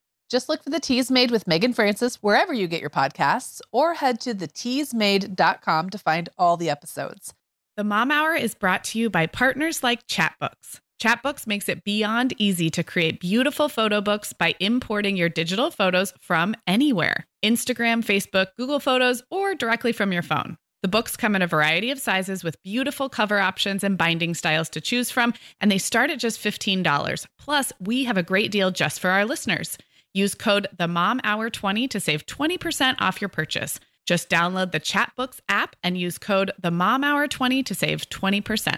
Just 0.31 0.47
look 0.47 0.63
for 0.63 0.69
the 0.69 0.79
Teasmade 0.79 1.29
with 1.29 1.45
Meagan 1.45 1.73
Francis 1.73 2.15
wherever 2.23 2.53
you 2.53 2.65
get 2.65 2.79
your 2.79 2.89
podcasts, 2.89 3.59
or 3.73 3.95
head 3.95 4.21
to 4.21 4.33
theteasmade.com 4.33 5.89
to 5.89 5.97
find 5.97 6.29
all 6.37 6.55
the 6.55 6.69
episodes. 6.69 7.33
The 7.75 7.83
Mom 7.83 8.11
Hour 8.11 8.33
is 8.33 8.55
brought 8.55 8.85
to 8.85 8.99
you 8.99 9.09
by 9.09 9.27
partners 9.27 9.83
like 9.83 10.07
Chatbooks. 10.07 10.79
Chatbooks 11.03 11.47
makes 11.47 11.67
it 11.67 11.83
beyond 11.83 12.33
easy 12.37 12.69
to 12.69 12.81
create 12.81 13.19
beautiful 13.19 13.67
photo 13.67 13.99
books 13.99 14.31
by 14.31 14.55
importing 14.61 15.17
your 15.17 15.27
digital 15.27 15.69
photos 15.69 16.13
from 16.21 16.55
anywhere 16.65 17.27
Instagram, 17.43 18.01
Facebook, 18.01 18.55
Google 18.55 18.79
Photos, 18.79 19.21
or 19.31 19.53
directly 19.53 19.91
from 19.91 20.13
your 20.13 20.21
phone. 20.21 20.57
The 20.81 20.87
books 20.87 21.17
come 21.17 21.35
in 21.35 21.41
a 21.41 21.47
variety 21.47 21.91
of 21.91 21.99
sizes 21.99 22.41
with 22.41 22.63
beautiful 22.63 23.09
cover 23.09 23.39
options 23.39 23.83
and 23.83 23.97
binding 23.97 24.33
styles 24.33 24.69
to 24.69 24.79
choose 24.79 25.11
from, 25.11 25.33
and 25.59 25.69
they 25.69 25.77
start 25.77 26.09
at 26.09 26.19
just 26.19 26.41
$15. 26.41 27.27
Plus, 27.37 27.73
we 27.81 28.05
have 28.05 28.17
a 28.17 28.23
great 28.23 28.49
deal 28.49 28.71
just 28.71 29.01
for 29.01 29.09
our 29.09 29.25
listeners. 29.25 29.77
Use 30.13 30.35
code 30.35 30.67
the 30.77 30.87
Mom 30.87 31.21
Hour 31.23 31.49
20 31.49 31.87
to 31.87 31.99
save 31.99 32.25
20% 32.25 32.95
off 32.99 33.21
your 33.21 33.29
purchase. 33.29 33.79
Just 34.05 34.29
download 34.29 34.71
the 34.71 34.79
Chatbooks 34.79 35.39
app 35.47 35.75
and 35.83 35.97
use 35.97 36.17
code 36.17 36.51
the 36.61 36.71
Mom 36.71 37.03
Hour 37.03 37.27
20 37.27 37.63
to 37.63 37.75
save 37.75 38.09
20%. 38.09 38.77